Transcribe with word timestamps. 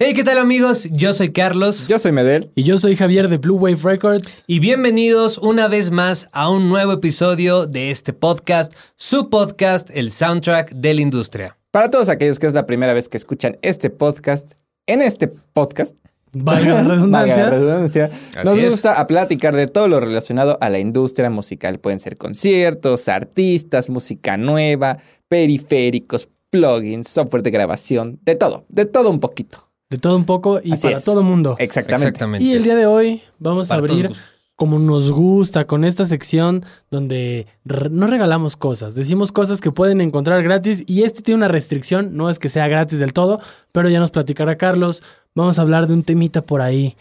Hey, 0.00 0.14
¿qué 0.14 0.22
tal 0.22 0.38
amigos? 0.38 0.84
Yo 0.92 1.12
soy 1.12 1.32
Carlos. 1.32 1.88
Yo 1.88 1.98
soy 1.98 2.12
Medel. 2.12 2.52
Y 2.54 2.62
yo 2.62 2.78
soy 2.78 2.94
Javier 2.94 3.28
de 3.28 3.38
Blue 3.38 3.56
Wave 3.56 3.80
Records. 3.82 4.44
Y 4.46 4.60
bienvenidos 4.60 5.38
una 5.38 5.66
vez 5.66 5.90
más 5.90 6.30
a 6.32 6.48
un 6.50 6.68
nuevo 6.68 6.92
episodio 6.92 7.66
de 7.66 7.90
este 7.90 8.12
podcast, 8.12 8.72
su 8.94 9.28
podcast, 9.28 9.90
el 9.92 10.12
soundtrack 10.12 10.70
de 10.70 10.94
la 10.94 11.00
industria. 11.00 11.58
Para 11.72 11.90
todos 11.90 12.08
aquellos 12.10 12.38
que 12.38 12.46
es 12.46 12.52
la 12.52 12.64
primera 12.64 12.94
vez 12.94 13.08
que 13.08 13.16
escuchan 13.16 13.58
este 13.60 13.90
podcast, 13.90 14.52
en 14.86 15.02
este 15.02 15.26
podcast, 15.26 15.96
Valga 16.30 16.74
la 16.74 16.82
redundancia. 16.84 17.34
valga 17.34 17.50
la 17.50 17.50
redundancia, 17.50 18.10
nos 18.44 18.56
es. 18.56 18.70
gusta 18.70 19.00
a 19.00 19.06
platicar 19.08 19.56
de 19.56 19.66
todo 19.66 19.88
lo 19.88 19.98
relacionado 19.98 20.58
a 20.60 20.70
la 20.70 20.78
industria 20.78 21.28
musical. 21.28 21.80
Pueden 21.80 21.98
ser 21.98 22.16
conciertos, 22.16 23.08
artistas, 23.08 23.90
música 23.90 24.36
nueva, 24.36 24.98
periféricos, 25.26 26.28
plugins, 26.50 27.08
software 27.08 27.42
de 27.42 27.50
grabación, 27.50 28.20
de 28.22 28.36
todo, 28.36 28.64
de 28.68 28.86
todo 28.86 29.10
un 29.10 29.18
poquito. 29.18 29.67
De 29.90 29.96
todo 29.98 30.16
un 30.16 30.24
poco 30.26 30.60
y 30.62 30.72
Así 30.72 30.82
para 30.84 30.96
es. 30.96 31.04
todo 31.04 31.22
mundo. 31.22 31.56
Exactamente. 31.58 32.08
Exactamente. 32.08 32.44
Y 32.44 32.52
el 32.52 32.62
día 32.62 32.76
de 32.76 32.86
hoy 32.86 33.22
vamos 33.38 33.68
Para 33.68 33.80
a 33.80 33.84
abrir 33.84 34.10
como 34.54 34.78
nos 34.80 35.10
gusta 35.12 35.66
con 35.66 35.84
esta 35.84 36.04
sección 36.04 36.64
donde 36.90 37.46
re- 37.64 37.90
no 37.90 38.08
regalamos 38.08 38.56
cosas, 38.56 38.96
decimos 38.96 39.30
cosas 39.30 39.60
que 39.60 39.70
pueden 39.70 40.00
encontrar 40.00 40.42
gratis 40.42 40.82
y 40.88 41.04
este 41.04 41.22
tiene 41.22 41.36
una 41.38 41.46
restricción, 41.48 42.16
no 42.16 42.28
es 42.28 42.40
que 42.40 42.48
sea 42.48 42.66
gratis 42.66 42.98
del 42.98 43.12
todo, 43.12 43.40
pero 43.72 43.88
ya 43.88 44.00
nos 44.00 44.10
platicará 44.10 44.58
Carlos. 44.58 45.02
Vamos 45.36 45.58
a 45.58 45.62
hablar 45.62 45.86
de 45.86 45.94
un 45.94 46.02
temita 46.02 46.42
por 46.42 46.60
ahí 46.60 46.96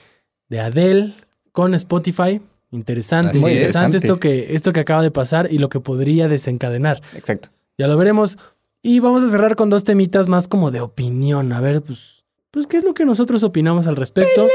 de 0.50 0.60
Adele 0.62 1.16
con 1.52 1.74
Spotify. 1.74 2.40
Interesante, 2.70 3.32
Así 3.32 3.40
muy 3.40 3.52
es. 3.52 3.56
interesante 3.58 3.98
Interesante. 3.98 3.98
esto 4.06 4.20
que, 4.20 4.56
esto 4.56 4.72
que 4.74 4.80
acaba 4.82 5.02
de 5.02 5.10
pasar 5.12 5.48
y 5.52 5.58
lo 5.58 5.68
que 5.70 5.80
podría 5.80 6.28
desencadenar. 6.28 7.02
Exacto. 7.16 7.50
Ya 7.78 7.88
lo 7.88 7.98
veremos. 7.98 8.38
Y 8.84 9.00
vamos 9.00 9.24
a 9.24 9.30
cerrar 9.30 9.56
con 9.56 9.72
dos 9.72 9.84
temitas 9.84 10.28
más 10.30 10.48
como 10.48 10.70
de 10.70 10.82
opinión. 10.82 11.52
A 11.54 11.60
ver, 11.60 11.82
pues, 11.82 12.17
pues 12.52 12.68
¿qué 12.68 12.78
es 12.78 12.84
lo 12.84 12.94
que 12.94 13.06
nosotros 13.06 13.44
opinamos 13.44 13.88
al 13.88 13.96
respecto? 13.96 14.48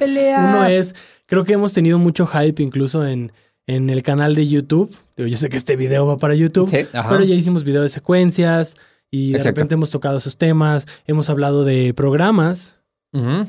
Uno 0.00 0.64
es, 0.66 0.94
creo 1.26 1.44
que 1.44 1.52
hemos 1.54 1.72
tenido 1.72 1.98
mucho 1.98 2.26
hype 2.26 2.62
incluso 2.62 3.06
en, 3.06 3.32
en 3.66 3.90
el 3.90 4.02
canal 4.02 4.34
de 4.34 4.48
YouTube. 4.48 4.94
Yo 5.16 5.36
sé 5.36 5.48
que 5.48 5.56
este 5.56 5.76
video 5.76 6.06
va 6.06 6.16
para 6.16 6.34
YouTube, 6.34 6.68
Sí. 6.68 6.86
Ajá. 6.92 7.08
pero 7.08 7.24
ya 7.24 7.34
hicimos 7.34 7.64
video 7.64 7.82
de 7.82 7.88
secuencias 7.88 8.74
y 9.10 9.30
de 9.32 9.36
Exacto. 9.38 9.58
repente 9.58 9.74
hemos 9.74 9.90
tocado 9.90 10.18
esos 10.18 10.36
temas. 10.36 10.86
Hemos 11.06 11.30
hablado 11.30 11.64
de 11.64 11.94
programas 11.94 12.76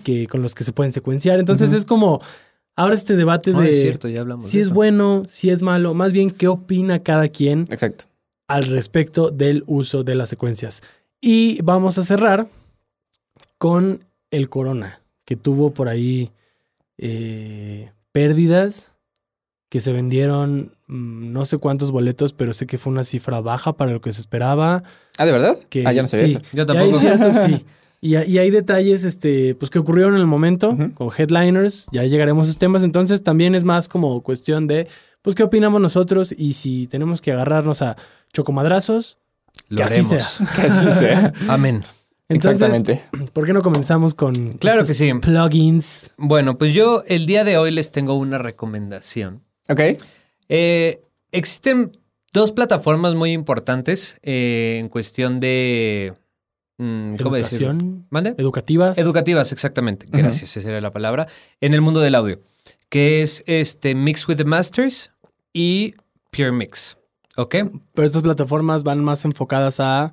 que, 0.03 0.27
con 0.27 0.43
los 0.43 0.53
que 0.53 0.63
se 0.63 0.71
pueden 0.73 0.91
secuenciar. 0.91 1.39
Entonces 1.39 1.73
es 1.73 1.85
como, 1.85 2.21
ahora 2.75 2.93
este 2.93 3.15
debate 3.15 3.51
No, 3.51 3.61
de 3.61 3.71
es 3.71 3.81
cierto, 3.81 4.07
ya 4.07 4.21
hablamos. 4.21 4.45
si 4.45 4.57
de 4.57 4.61
es 4.63 4.67
eso. 4.67 4.75
bueno, 4.75 5.23
si 5.27 5.49
es 5.49 5.63
malo, 5.63 5.95
más 5.95 6.11
bien 6.11 6.29
qué 6.29 6.47
opina 6.47 6.99
cada 7.01 7.27
quien 7.29 7.61
Exacto. 7.71 8.05
al 8.47 8.65
respecto 8.65 9.31
del 9.31 9.63
uso 9.65 10.03
de 10.03 10.13
las 10.13 10.29
secuencias. 10.29 10.83
Y 11.19 11.59
vamos 11.63 11.97
a 11.97 12.03
cerrar 12.03 12.47
con 13.57 14.05
el 14.31 14.49
Corona, 14.49 15.01
que 15.25 15.35
tuvo 15.35 15.73
por 15.73 15.87
ahí 15.89 16.31
eh, 16.97 17.91
pérdidas, 18.11 18.93
que 19.69 19.81
se 19.81 19.91
vendieron 19.91 20.75
mm, 20.87 21.31
no 21.33 21.45
sé 21.45 21.57
cuántos 21.57 21.91
boletos, 21.91 22.33
pero 22.33 22.53
sé 22.53 22.65
que 22.67 22.77
fue 22.77 22.91
una 22.93 23.03
cifra 23.03 23.41
baja 23.41 23.73
para 23.73 23.91
lo 23.91 24.01
que 24.01 24.13
se 24.13 24.21
esperaba. 24.21 24.83
Ah, 25.17 25.25
¿de 25.25 25.31
verdad? 25.31 25.57
Que, 25.69 25.85
ah, 25.85 25.91
ya 25.93 26.01
no 26.01 26.07
sabía 26.07 26.27
sí, 26.27 26.35
eso. 26.35 26.45
Yo 26.53 26.57
y 26.57 26.59
hay 26.61 26.65
tampoco. 26.91 26.99
ciertos, 26.99 27.37
sí. 27.45 27.65
Y, 28.01 28.15
hay- 28.15 28.31
y 28.31 28.37
hay 28.37 28.51
detalles 28.51 29.03
este, 29.03 29.55
pues, 29.55 29.71
que 29.71 29.79
ocurrieron 29.79 30.13
en 30.13 30.19
el 30.21 30.27
momento 30.27 30.77
con 30.93 31.09
headliners. 31.17 31.87
Ya 31.91 32.03
llegaremos 32.03 32.45
a 32.47 32.49
esos 32.51 32.59
temas. 32.59 32.83
Entonces 32.83 33.23
también 33.23 33.55
es 33.55 33.63
más 33.63 33.87
como 33.87 34.21
cuestión 34.21 34.67
de, 34.67 34.87
pues, 35.23 35.35
qué 35.35 35.43
opinamos 35.43 35.81
nosotros 35.81 36.33
y 36.37 36.53
si 36.53 36.85
tenemos 36.87 37.19
que 37.21 37.31
agarrarnos 37.31 37.81
a 37.81 37.95
chocomadrazos, 38.31 39.17
Lo 39.69 39.77
que 39.77 39.83
así 39.83 39.93
haremos. 40.01 40.23
sea. 40.23 40.47
Que 40.55 40.61
así 40.67 40.91
sea. 40.91 41.33
Amén. 41.47 41.83
Entonces, 42.27 42.61
Exactamente. 42.61 43.03
¿por 43.33 43.45
qué 43.45 43.53
no 43.53 43.61
comenzamos 43.61 44.15
con 44.15 44.33
Claro 44.53 44.85
que 44.85 44.93
sí. 44.93 45.13
plugins? 45.13 46.11
Bueno, 46.17 46.57
pues 46.57 46.73
yo 46.73 47.03
el 47.07 47.25
día 47.25 47.43
de 47.43 47.57
hoy 47.57 47.71
les 47.71 47.91
tengo 47.91 48.15
una 48.15 48.37
recomendación. 48.39 49.43
Ok. 49.69 49.79
Eh, 50.49 51.01
existen 51.31 51.91
dos 52.33 52.51
plataformas 52.51 53.13
muy 53.15 53.31
importantes 53.31 54.17
eh, 54.23 54.77
en 54.79 54.89
cuestión 54.89 55.39
de... 55.39 56.13
mm, 56.77 57.15
¿Cómo 57.17 57.35
decirlo? 57.35 57.69
Educación, 57.71 58.07
¿Mande? 58.09 58.35
educativas. 58.37 58.97
Educativas, 58.97 59.51
exactamente. 59.51 60.07
Gracias, 60.09 60.57
esa 60.57 60.69
era 60.69 60.81
la 60.81 60.91
palabra. 60.91 61.27
En 61.61 61.73
el 61.73 61.81
mundo 61.81 61.99
del 61.99 62.15
audio. 62.15 62.39
Que 62.89 63.21
es 63.21 63.43
este 63.47 63.93
Mix 63.95 64.27
with 64.27 64.37
the 64.37 64.45
Masters 64.45 65.11
y 65.53 65.93
Pure 66.31 66.51
Mix. 66.51 66.97
¿Ok? 67.37 67.55
Pero 67.93 68.05
estas 68.07 68.23
plataformas 68.23 68.83
van 68.83 69.03
más 69.03 69.25
enfocadas 69.25 69.79
a 69.79 70.11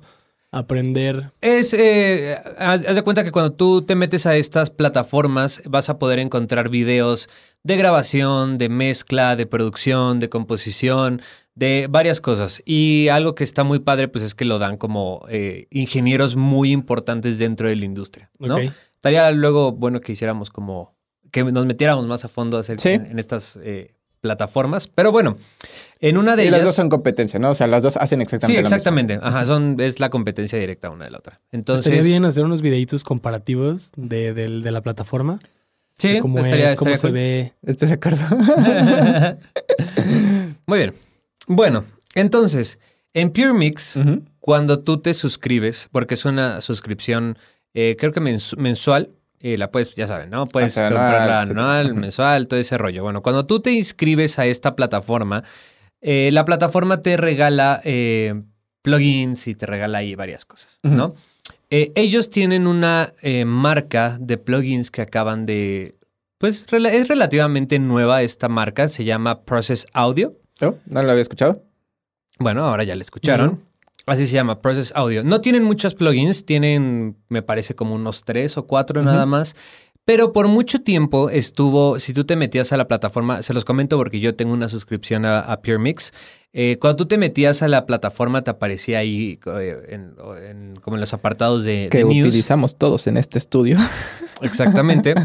aprender. 0.53 1.31
Es, 1.41 1.73
eh, 1.73 2.37
haz, 2.57 2.85
haz 2.87 2.95
de 2.95 3.01
cuenta 3.01 3.23
que 3.23 3.31
cuando 3.31 3.51
tú 3.53 3.81
te 3.81 3.95
metes 3.95 4.25
a 4.25 4.35
estas 4.37 4.69
plataformas 4.69 5.61
vas 5.65 5.89
a 5.89 5.99
poder 5.99 6.19
encontrar 6.19 6.69
videos 6.69 7.27
de 7.63 7.75
grabación, 7.77 8.57
de 8.57 8.69
mezcla, 8.69 9.35
de 9.35 9.45
producción, 9.45 10.19
de 10.19 10.29
composición, 10.29 11.21
de 11.55 11.87
varias 11.89 12.21
cosas. 12.21 12.61
Y 12.65 13.07
algo 13.09 13.35
que 13.35 13.43
está 13.43 13.63
muy 13.63 13.79
padre 13.79 14.07
pues 14.07 14.23
es 14.23 14.35
que 14.35 14.45
lo 14.45 14.59
dan 14.59 14.77
como 14.77 15.25
eh, 15.29 15.67
ingenieros 15.71 16.35
muy 16.35 16.71
importantes 16.71 17.37
dentro 17.37 17.67
de 17.67 17.75
la 17.75 17.85
industria, 17.85 18.29
¿no? 18.39 18.57
Estaría 18.57 19.29
luego 19.31 19.71
bueno 19.73 19.99
que 19.99 20.13
hiciéramos 20.13 20.49
como, 20.49 20.95
que 21.31 21.43
nos 21.43 21.65
metiéramos 21.65 22.07
más 22.07 22.23
a 22.25 22.29
fondo 22.29 22.61
Sí. 22.63 22.73
en, 22.89 23.05
en 23.05 23.19
estas 23.19 23.57
eh, 23.61 23.93
plataformas. 24.21 24.87
Pero 24.87 25.11
bueno, 25.11 25.35
en 26.05 26.17
una 26.17 26.35
de 26.35 26.43
Y 26.43 26.47
ellas... 26.47 26.59
las 26.59 26.65
dos 26.67 26.75
son 26.75 26.89
competencia, 26.89 27.39
¿no? 27.39 27.51
O 27.51 27.55
sea, 27.55 27.65
las 27.67 27.81
dos 27.83 27.97
hacen 27.97 28.19
Sí, 28.19 28.23
exactamente 28.23 28.57
lo 28.57 28.63
mismo. 28.63 28.75
exactamente. 28.75 29.19
Ajá, 29.21 29.45
son, 29.45 29.77
es 29.79 29.99
la 29.99 30.09
competencia 30.09 30.59
directa 30.59 30.89
una 30.89 31.05
de 31.05 31.11
la 31.11 31.17
otra. 31.19 31.39
Entonces, 31.51 31.85
Estaría 31.87 32.03
bien 32.03 32.25
hacer 32.25 32.43
unos 32.43 32.61
videitos 32.61 33.03
comparativos 33.03 33.91
de, 33.95 34.33
del- 34.33 34.63
de 34.63 34.71
la 34.71 34.81
plataforma. 34.81 35.39
sí, 35.97 36.13
de 36.13 36.19
cómo 36.19 36.39
estaría, 36.39 36.73
es, 36.73 36.79
cómo 36.79 36.91
estaría 36.91 36.97
se 36.97 37.07
cool. 37.07 37.13
ve. 37.13 37.53
Estoy 37.71 37.87
de 37.87 37.93
acuerdo. 37.93 38.19
Muy 40.65 40.77
bien. 40.79 40.93
Bueno, 41.47 41.85
entonces, 42.15 42.79
en 43.13 43.31
Pure 43.31 43.53
Mix, 43.53 43.99
cuando 44.39 44.79
tú 44.83 44.99
te 45.01 45.13
suscribes, 45.13 45.89
porque 45.91 46.13
es 46.15 46.25
una 46.25 46.61
suscripción, 46.61 47.37
eh, 47.73 47.95
creo 47.99 48.11
que 48.11 48.21
mens- 48.21 48.55
mensual, 48.57 49.09
eh, 49.39 49.57
la 49.57 49.71
puedes, 49.71 49.93
ya 49.93 50.07
saben, 50.07 50.29
¿no? 50.29 50.45
Puedes 50.47 50.71
O 50.71 50.75
sea, 50.75 50.87
anual, 50.87 51.03
comprarla 51.11 51.93
mensual, 51.93 52.47
todo 52.47 52.59
ese 52.59 52.77
rollo. 52.77 53.03
Bueno, 53.03 53.21
cuando 53.21 53.45
tú 53.45 53.59
te 53.61 53.71
inscribes 53.71 54.39
a 54.39 54.45
esta 54.45 54.75
plataforma, 54.75 55.43
eh, 56.03 56.29
la 56.31 56.45
plataforma 56.45 57.01
te 57.01 57.17
regala 57.17 57.81
eh, 57.83 58.43
plugins 58.81 59.47
y 59.47 59.55
te 59.55 59.65
regala 59.65 59.99
ahí 59.99 60.15
varias 60.15 60.45
cosas, 60.45 60.79
¿no? 60.83 61.15
Eh, 61.69 61.91
ellos 61.95 62.29
tienen 62.29 62.67
una 62.67 63.13
marca 63.45 64.17
de 64.19 64.37
plugins 64.37 64.91
que 64.91 65.01
acaban 65.01 65.45
de... 65.45 65.95
Pues 66.37 66.67
es 66.71 67.07
relativamente 67.07 67.79
nueva 67.79 68.21
esta 68.21 68.49
marca, 68.49 68.89
se 68.89 69.05
llama 69.05 69.43
Process 69.43 69.87
Audio. 69.93 70.37
¿No? 70.61 70.75
¿No 70.85 71.01
lo 71.01 71.11
había 71.11 71.21
escuchado? 71.21 71.63
Bueno, 72.37 72.65
ahora 72.65 72.83
ya 72.83 72.95
la 72.95 73.01
escucharon. 73.01 73.61
Así 74.05 74.27
se 74.27 74.33
llama, 74.33 74.61
Process 74.61 74.91
Audio. 74.95 75.23
No 75.23 75.39
tienen 75.39 75.63
muchos 75.63 75.95
plugins, 75.95 76.45
tienen, 76.45 77.15
me 77.29 77.41
parece, 77.41 77.73
como 77.73 77.95
unos 77.95 78.25
tres 78.25 78.57
o 78.57 78.67
cuatro 78.67 79.01
nada 79.01 79.25
más. 79.25 79.55
Pero 80.05 80.33
por 80.33 80.47
mucho 80.49 80.81
tiempo 80.81 81.29
estuvo, 81.29 81.97
si 81.99 82.13
tú 82.13 82.25
te 82.25 82.35
metías 82.35 82.73
a 82.73 82.77
la 82.77 82.87
plataforma, 82.89 83.41
se 83.41 83.53
los 83.53 83.63
comento 83.63 83.97
porque 83.97 84.19
yo 84.19 84.35
tengo 84.35 84.51
una 84.53 84.67
suscripción 84.67 85.23
a, 85.25 85.39
a 85.39 85.61
Pure 85.61 85.79
Mix. 85.79 86.11
eh, 86.51 86.77
cuando 86.79 86.97
tú 86.97 87.05
te 87.07 87.17
metías 87.17 87.61
a 87.63 87.67
la 87.69 87.85
plataforma, 87.85 88.41
te 88.43 88.51
aparecía 88.51 88.99
ahí 88.99 89.39
eh, 89.45 89.77
en- 89.89 90.13
en- 90.49 90.73
como 90.81 90.97
en 90.97 91.01
los 91.01 91.13
apartados 91.13 91.63
de, 91.63 91.87
Que 91.89 91.99
de 91.99 92.03
news. 92.05 92.27
utilizamos 92.27 92.75
todos 92.77 93.07
en 93.07 93.15
este 93.17 93.39
estudio. 93.39 93.77
Exactamente. 94.41 95.15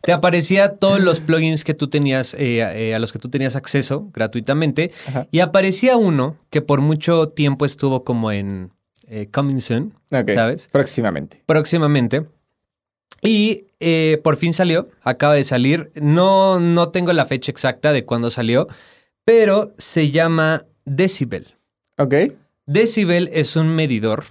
Te 0.00 0.12
aparecía 0.12 0.76
todos 0.76 1.00
los 1.00 1.20
plugins 1.20 1.62
que 1.62 1.74
tú 1.74 1.88
tenías, 1.88 2.34
eh, 2.34 2.60
eh, 2.88 2.94
a 2.94 2.98
los 2.98 3.12
que 3.12 3.18
tú 3.18 3.28
tenías 3.28 3.54
acceso 3.54 4.08
gratuitamente. 4.14 4.90
Ajá. 5.08 5.28
Y 5.30 5.40
aparecía 5.40 5.96
uno 5.96 6.36
que 6.50 6.62
por 6.62 6.80
mucho 6.80 7.28
tiempo 7.28 7.66
estuvo 7.66 8.02
como 8.02 8.32
en 8.32 8.72
Coming 9.30 9.60
Soon. 9.60 9.92
¿sabes? 10.34 10.68
Próximamente. 10.72 11.42
Próximamente. 11.46 12.26
Y 13.22 13.66
eh, 13.78 14.20
por 14.22 14.36
fin 14.36 14.52
salió, 14.52 14.88
acaba 15.02 15.34
de 15.34 15.44
salir. 15.44 15.92
No, 15.94 16.58
no 16.58 16.90
tengo 16.90 17.12
la 17.12 17.24
fecha 17.24 17.52
exacta 17.52 17.92
de 17.92 18.04
cuándo 18.04 18.30
salió, 18.30 18.66
pero 19.24 19.72
se 19.78 20.10
llama 20.10 20.66
Decibel. 20.84 21.54
Ok. 21.98 22.14
Decibel 22.66 23.30
es 23.32 23.54
un 23.56 23.68
medidor, 23.68 24.24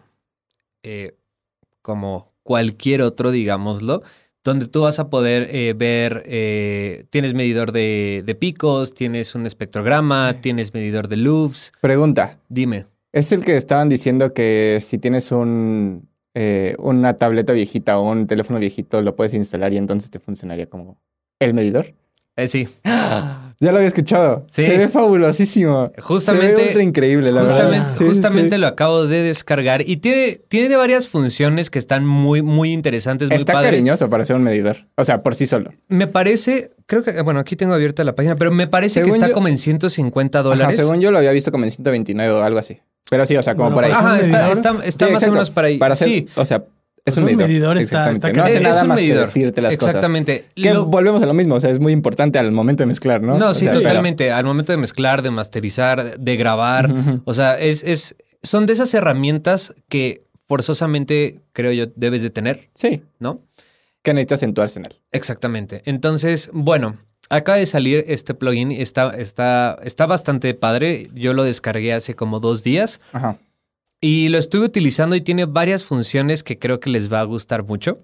eh, 0.84 1.16
como 1.82 2.34
cualquier 2.44 3.02
otro, 3.02 3.32
digámoslo, 3.32 4.04
donde 4.44 4.68
tú 4.68 4.82
vas 4.82 5.00
a 5.00 5.10
poder 5.10 5.48
eh, 5.52 5.74
ver, 5.74 6.24
eh, 6.26 7.06
tienes 7.10 7.34
medidor 7.34 7.72
de, 7.72 8.24
de 8.26 8.36
picos, 8.36 8.94
tienes 8.94 9.36
un 9.36 9.46
espectrograma, 9.46 10.36
tienes 10.42 10.74
medidor 10.74 11.08
de 11.08 11.18
loops. 11.18 11.72
Pregunta. 11.80 12.40
Dime. 12.50 12.88
Es 13.14 13.32
el 13.32 13.44
que 13.44 13.58
estaban 13.58 13.90
diciendo 13.90 14.34
que 14.34 14.80
si 14.82 14.98
tienes 14.98 15.32
un, 15.32 16.08
eh, 16.34 16.76
una 16.80 17.18
tableta 17.18 17.54
viejita 17.54 18.00
o 18.00 18.10
un 18.10 18.28
teléfono 18.28 18.60
viejito, 18.60 19.02
lo 19.02 19.16
puedes 19.16 19.34
instalar 19.34 19.74
y 19.74 19.78
entonces 19.78 20.12
te 20.12 20.20
funcionaría 20.20 20.70
como 20.70 21.02
el 21.40 21.54
medidor. 21.54 21.94
Eh, 22.36 22.48
sí, 22.48 22.68
Ya 23.62 23.72
lo 23.72 23.78
había 23.78 23.88
escuchado. 23.88 24.46
Sí. 24.50 24.64
Se 24.64 24.78
ve 24.78 24.90
fabulosísimo. 24.90 25.92
Justamente- 26.02 26.48
Se 26.56 26.56
ve 26.62 26.68
ultra 26.68 26.84
increíble, 26.84 27.32
la 27.32 27.42
Justamente, 27.44 27.78
verdad. 27.78 27.96
Sí, 27.98 28.06
justamente 28.06 28.56
sí. 28.56 28.62
lo 28.62 28.68
acabo 28.68 29.06
de 29.08 29.22
descargar 29.24 29.88
y 29.88 29.98
tiene, 29.98 30.42
tiene 30.48 30.76
varias 30.76 31.08
funciones 31.08 31.70
que 31.70 31.78
están 31.80 32.06
muy, 32.06 32.42
muy 32.42 32.74
interesantes, 32.74 33.30
muy 33.30 33.38
Está 33.38 33.54
padres. 33.54 33.70
cariñoso 33.72 34.10
para 34.10 34.26
ser 34.26 34.36
un 34.36 34.44
medidor. 34.44 34.78
O 34.96 35.04
sea, 35.06 35.22
por 35.24 35.36
sí 35.36 35.46
solo. 35.46 35.70
Me 35.88 36.08
parece, 36.08 36.72
creo 36.88 37.04
que, 37.04 37.22
bueno, 37.22 37.40
aquí 37.40 37.56
tengo 37.56 37.74
abierta 37.74 38.04
la 38.04 38.16
página, 38.16 38.36
pero 38.36 38.52
me 38.52 38.68
parece 38.68 38.96
Según 38.96 39.12
que 39.12 39.16
está 39.18 39.28
yo- 39.30 39.34
como 39.36 39.48
en 39.48 39.58
150 39.58 40.40
Ajá, 40.40 40.50
dólares. 40.50 40.76
según 40.76 41.00
yo 41.00 41.12
lo 41.12 41.20
había 41.20 41.32
visto 41.32 41.52
como 41.52 41.64
en 41.64 41.72
129 41.72 42.34
o 42.34 42.44
algo 42.44 42.60
así. 42.60 42.80
Pero 43.10 43.26
sí, 43.26 43.38
o 43.38 43.44
sea, 43.44 43.56
como 43.56 43.70
Bueno, 43.72 43.76
por 43.76 43.84
ahí. 43.86 43.92
¿Es 43.92 44.28
un 44.28 44.36
Ajá, 44.36 44.50
está, 44.86 45.08
más 45.10 45.24
o 45.24 45.32
menos 45.32 45.50
para 45.52 45.68
ahí. 45.68 45.78
Para 45.78 45.94
hacer, 45.94 46.08
sí, 46.08 46.28
o 46.36 46.46
sea, 46.46 46.64
es 47.06 47.18
un 47.18 47.24
un 47.24 47.28
medidor. 47.28 47.48
medidor 47.48 47.78
está- 47.78 48.12
Exactamente. 48.12 48.28
está 48.28 48.38
no 48.40 48.44
hace 48.46 48.58
es 48.58 48.62
nada 48.64 48.84
más 48.84 48.98
medidor. 48.98 49.18
que 49.18 49.22
decirte 49.26 49.62
las 49.62 49.78
cosas. 49.78 49.96
Exactamente. 49.96 50.46
Que 50.56 50.74
Lo- 50.74 50.86
volvemos 50.86 51.22
a 51.24 51.26
lo 51.26 51.34
mismo, 51.34 51.56
o 51.56 51.60
sea, 51.60 51.70
es 51.70 51.80
muy 51.80 51.94
importante 51.94 52.38
al 52.40 52.52
momento 52.52 52.84
de 52.84 52.88
mezclar, 52.88 53.22
¿no? 53.22 53.38
No, 53.38 53.50
O 53.50 53.54
sí, 53.54 53.62
sea, 53.62 53.70
pero- 53.72 53.82
totalmente. 53.82 54.32
Al 54.32 54.46
momento 54.46 54.72
de 54.72 54.78
mezclar, 54.78 55.22
de 55.22 55.32
masterizar, 55.32 56.20
de 56.20 56.36
grabar. 56.38 56.94
O 57.26 57.34
sea, 57.34 57.60
es, 57.60 57.84
es, 57.84 58.16
son 58.44 58.66
de 58.66 58.74
esas 58.74 58.94
herramientas 58.94 59.74
que 59.90 60.24
forzosamente, 60.48 61.42
creo 61.54 61.72
yo, 61.72 61.86
debes 61.96 62.22
de 62.22 62.30
tener, 62.30 62.70
Sí, 62.76 63.02
¿no? 63.20 63.42
que 64.04 64.14
necesitas 64.14 64.44
en 64.44 64.54
tu 64.54 64.62
arsenal. 64.62 64.94
Exactamente. 65.12 65.82
Entonces, 65.86 66.50
bueno, 66.54 66.98
acaba 67.30 67.58
de 67.58 67.66
salir 67.68 68.04
este 68.08 68.34
plugin. 68.34 68.72
Está, 68.72 69.12
está, 69.18 69.78
está 69.84 70.06
bastante 70.08 70.54
padre. 70.54 71.08
Yo 71.14 71.34
lo 71.34 71.44
descargué 71.44 71.94
hace 71.94 72.16
como 72.16 72.40
dos 72.40 72.64
días 72.64 73.00
Ajá. 73.14 73.38
Y 74.02 74.28
lo 74.30 74.38
estuve 74.40 74.66
utilizando 74.66 75.16
y 75.16 75.22
tiene 75.22 75.46
varias 75.46 75.84
funciones 75.84 76.44
que 76.44 76.58
creo 76.60 76.80
que 76.80 76.90
les 76.90 77.12
va 77.12 77.20
a 77.20 77.24
gustar 77.24 77.64
mucho. 77.64 78.00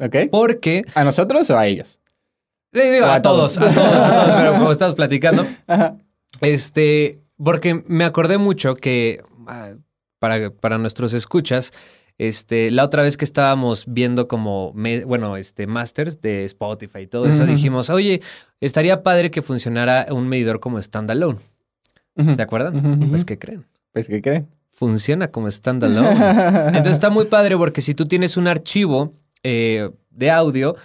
¿Ok? 0.00 0.16
Porque, 0.30 0.84
¿A 0.94 1.02
nosotros 1.04 1.50
o 1.50 1.58
a 1.58 1.66
ellos? 1.66 1.98
digo, 2.70 3.06
a, 3.06 3.16
a 3.16 3.22
todos, 3.22 3.54
todos. 3.54 3.70
a 3.70 3.74
todos, 3.74 3.88
a 3.96 4.24
todos, 4.24 4.36
pero 4.36 4.52
como 4.58 4.72
estamos 4.72 4.94
platicando, 4.94 5.46
Ajá. 5.66 5.96
Este, 6.40 7.18
porque 7.42 7.82
me 7.86 8.04
acordé 8.04 8.38
mucho 8.38 8.76
que 8.76 9.20
ah, 9.46 9.74
para, 10.18 10.50
para 10.50 10.78
nuestros 10.78 11.12
escuchas, 11.14 11.72
este, 12.18 12.70
la 12.70 12.84
otra 12.84 13.02
vez 13.02 13.16
que 13.16 13.24
estábamos 13.24 13.84
viendo 13.88 14.28
como, 14.28 14.72
me- 14.74 15.04
bueno, 15.04 15.36
este, 15.36 15.66
masters 15.66 16.20
de 16.20 16.44
Spotify 16.44 17.00
y 17.00 17.06
todo 17.06 17.26
eso, 17.26 17.46
dijimos, 17.46 17.90
oye, 17.90 18.20
estaría 18.60 19.02
padre 19.02 19.30
que 19.30 19.40
funcionara 19.42 20.06
un 20.10 20.28
medidor 20.28 20.60
como 20.60 20.80
standalone. 20.82 21.38
Ujú. 22.16 22.34
¿Se 22.34 22.42
acuerdan? 22.42 23.08
Pues, 23.08 23.24
¿qué 23.24 23.38
creen? 23.38 23.64
Pues, 23.92 24.08
¿qué 24.08 24.20
creen? 24.20 24.48
Funciona 24.78 25.32
como 25.32 25.50
standalone. 25.50 26.10
Entonces 26.68 26.92
está 26.92 27.10
muy 27.10 27.24
padre 27.24 27.56
porque 27.56 27.82
si 27.82 27.94
tú 27.94 28.06
tienes 28.06 28.36
un 28.36 28.46
archivo 28.46 29.12
eh, 29.42 29.90
de 30.10 30.30
audio, 30.30 30.76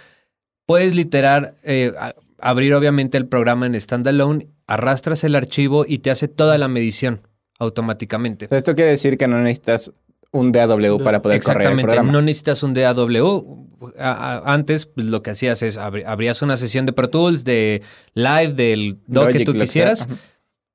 puedes 0.66 0.96
literar, 0.96 1.54
eh, 1.62 1.92
abrir 2.40 2.74
obviamente 2.74 3.16
el 3.18 3.28
programa 3.28 3.66
en 3.66 3.80
standalone, 3.80 4.48
arrastras 4.66 5.22
el 5.22 5.36
archivo 5.36 5.84
y 5.86 5.98
te 5.98 6.10
hace 6.10 6.26
toda 6.26 6.58
la 6.58 6.66
medición 6.66 7.20
automáticamente. 7.60 8.48
Esto 8.50 8.74
quiere 8.74 8.90
decir 8.90 9.16
que 9.16 9.28
no 9.28 9.38
necesitas 9.40 9.92
un 10.32 10.50
DAW 10.50 10.98
para 10.98 11.22
poder 11.22 11.40
correr 11.40 11.62
el 11.62 11.66
Exactamente, 11.68 11.82
programa. 11.82 12.10
no 12.10 12.20
necesitas 12.20 12.64
un 12.64 12.74
DAW. 12.74 13.68
Antes 13.96 14.86
pues, 14.86 15.06
lo 15.06 15.22
que 15.22 15.30
hacías 15.30 15.62
es 15.62 15.76
abrías 15.76 16.42
una 16.42 16.56
sesión 16.56 16.84
de 16.84 16.92
Pro 16.92 17.10
Tools, 17.10 17.44
de 17.44 17.82
live, 18.14 18.54
del 18.54 18.98
DAW 19.06 19.28
que 19.28 19.44
tú 19.44 19.52
que 19.52 19.60
quisieras, 19.60 20.08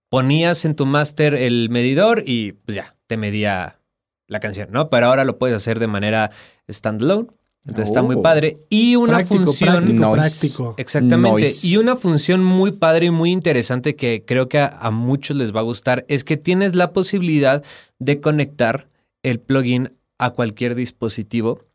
ponías 0.07 0.63
en 0.63 0.75
tu 0.75 0.85
máster 0.85 1.33
el 1.33 1.69
medidor 1.69 2.23
y 2.25 2.53
pues 2.53 2.77
ya, 2.77 2.95
te 3.09 3.17
medía 3.17 3.79
la 4.27 4.39
canción, 4.39 4.69
¿no? 4.71 4.89
Pero 4.91 5.07
ahora 5.07 5.25
lo 5.25 5.39
puedes 5.39 5.57
hacer 5.57 5.79
de 5.79 5.87
manera 5.87 6.29
standalone. 6.71 7.27
Entonces 7.65 7.87
está 7.89 8.03
muy 8.03 8.15
Oh. 8.15 8.21
padre. 8.21 8.57
Y 8.69 8.95
una 8.95 9.15
práctico, 9.17 9.45
función... 9.45 9.69
práctico, 9.77 9.99
Noise. 9.99 10.19
práctico. 10.21 10.75
Exactamente. 10.77 11.41
Noise. 11.41 11.67
Y 11.67 11.77
una 11.77 11.95
función 11.95 12.43
muy 12.43 12.71
padre 12.71 13.07
y 13.07 13.11
muy 13.11 13.31
interesante 13.31 13.95
que 13.95 14.23
creo 14.25 14.47
que 14.47 14.59
a, 14.59 14.67
a 14.67 14.91
muchos 14.91 15.35
les 15.35 15.53
va 15.53 15.59
a 15.61 15.63
gustar 15.63 16.05
es 16.07 16.23
que 16.23 16.37
tienes 16.37 16.75
la 16.75 16.93
posibilidad 16.93 17.63
de 17.97 18.21
conectar 18.21 18.87
el 19.23 19.39
plugin 19.39 19.91
a 20.19 20.29
cualquier 20.29 20.75
dispositivo 20.75 21.65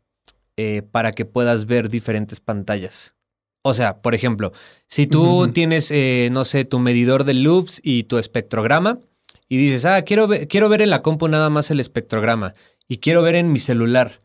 eh, 0.57 0.81
para 0.89 1.11
que 1.11 1.25
puedas 1.25 1.65
ver 1.65 1.89
diferentes 1.89 2.39
pantallas. 2.39 3.13
O 3.61 3.73
sea, 3.73 3.97
por 4.01 4.15
ejemplo, 4.15 4.53
si 4.87 5.05
tú 5.07 5.51
tienes, 5.53 5.91
eh, 5.91 6.29
no 6.31 6.45
sé, 6.45 6.63
tu 6.65 6.79
medidor 6.79 7.25
de 7.25 7.33
loops 7.33 7.81
y 7.83 8.03
tu 8.03 8.17
espectrograma 8.19 8.99
y 9.47 9.57
dices, 9.57 9.85
ah, 9.85 10.01
quiero 10.03 10.27
ver, 10.27 10.47
quiero 10.47 10.69
ver 10.69 10.81
en 10.81 10.89
la 10.89 11.01
compu 11.01 11.27
nada 11.27 11.49
más 11.49 11.69
el 11.71 11.79
espectrograma 11.79 12.53
y 12.87 12.97
quiero 12.97 13.21
ver 13.21 13.35
en 13.35 13.51
mi 13.51 13.59
celular 13.59 14.21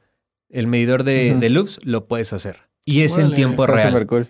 el 0.49 0.67
medidor 0.67 1.05
de, 1.05 1.31
Ujú. 1.33 1.41
de 1.41 1.51
loops, 1.51 1.79
lo 1.83 2.07
puedes 2.07 2.33
hacer. 2.33 2.59
Y 2.85 3.03
es 3.03 3.17
en 3.19 3.35
tiempo 3.35 3.65
Está 3.65 3.77
real. 3.77 3.91
súper 3.93 4.07
cool. 4.07 4.29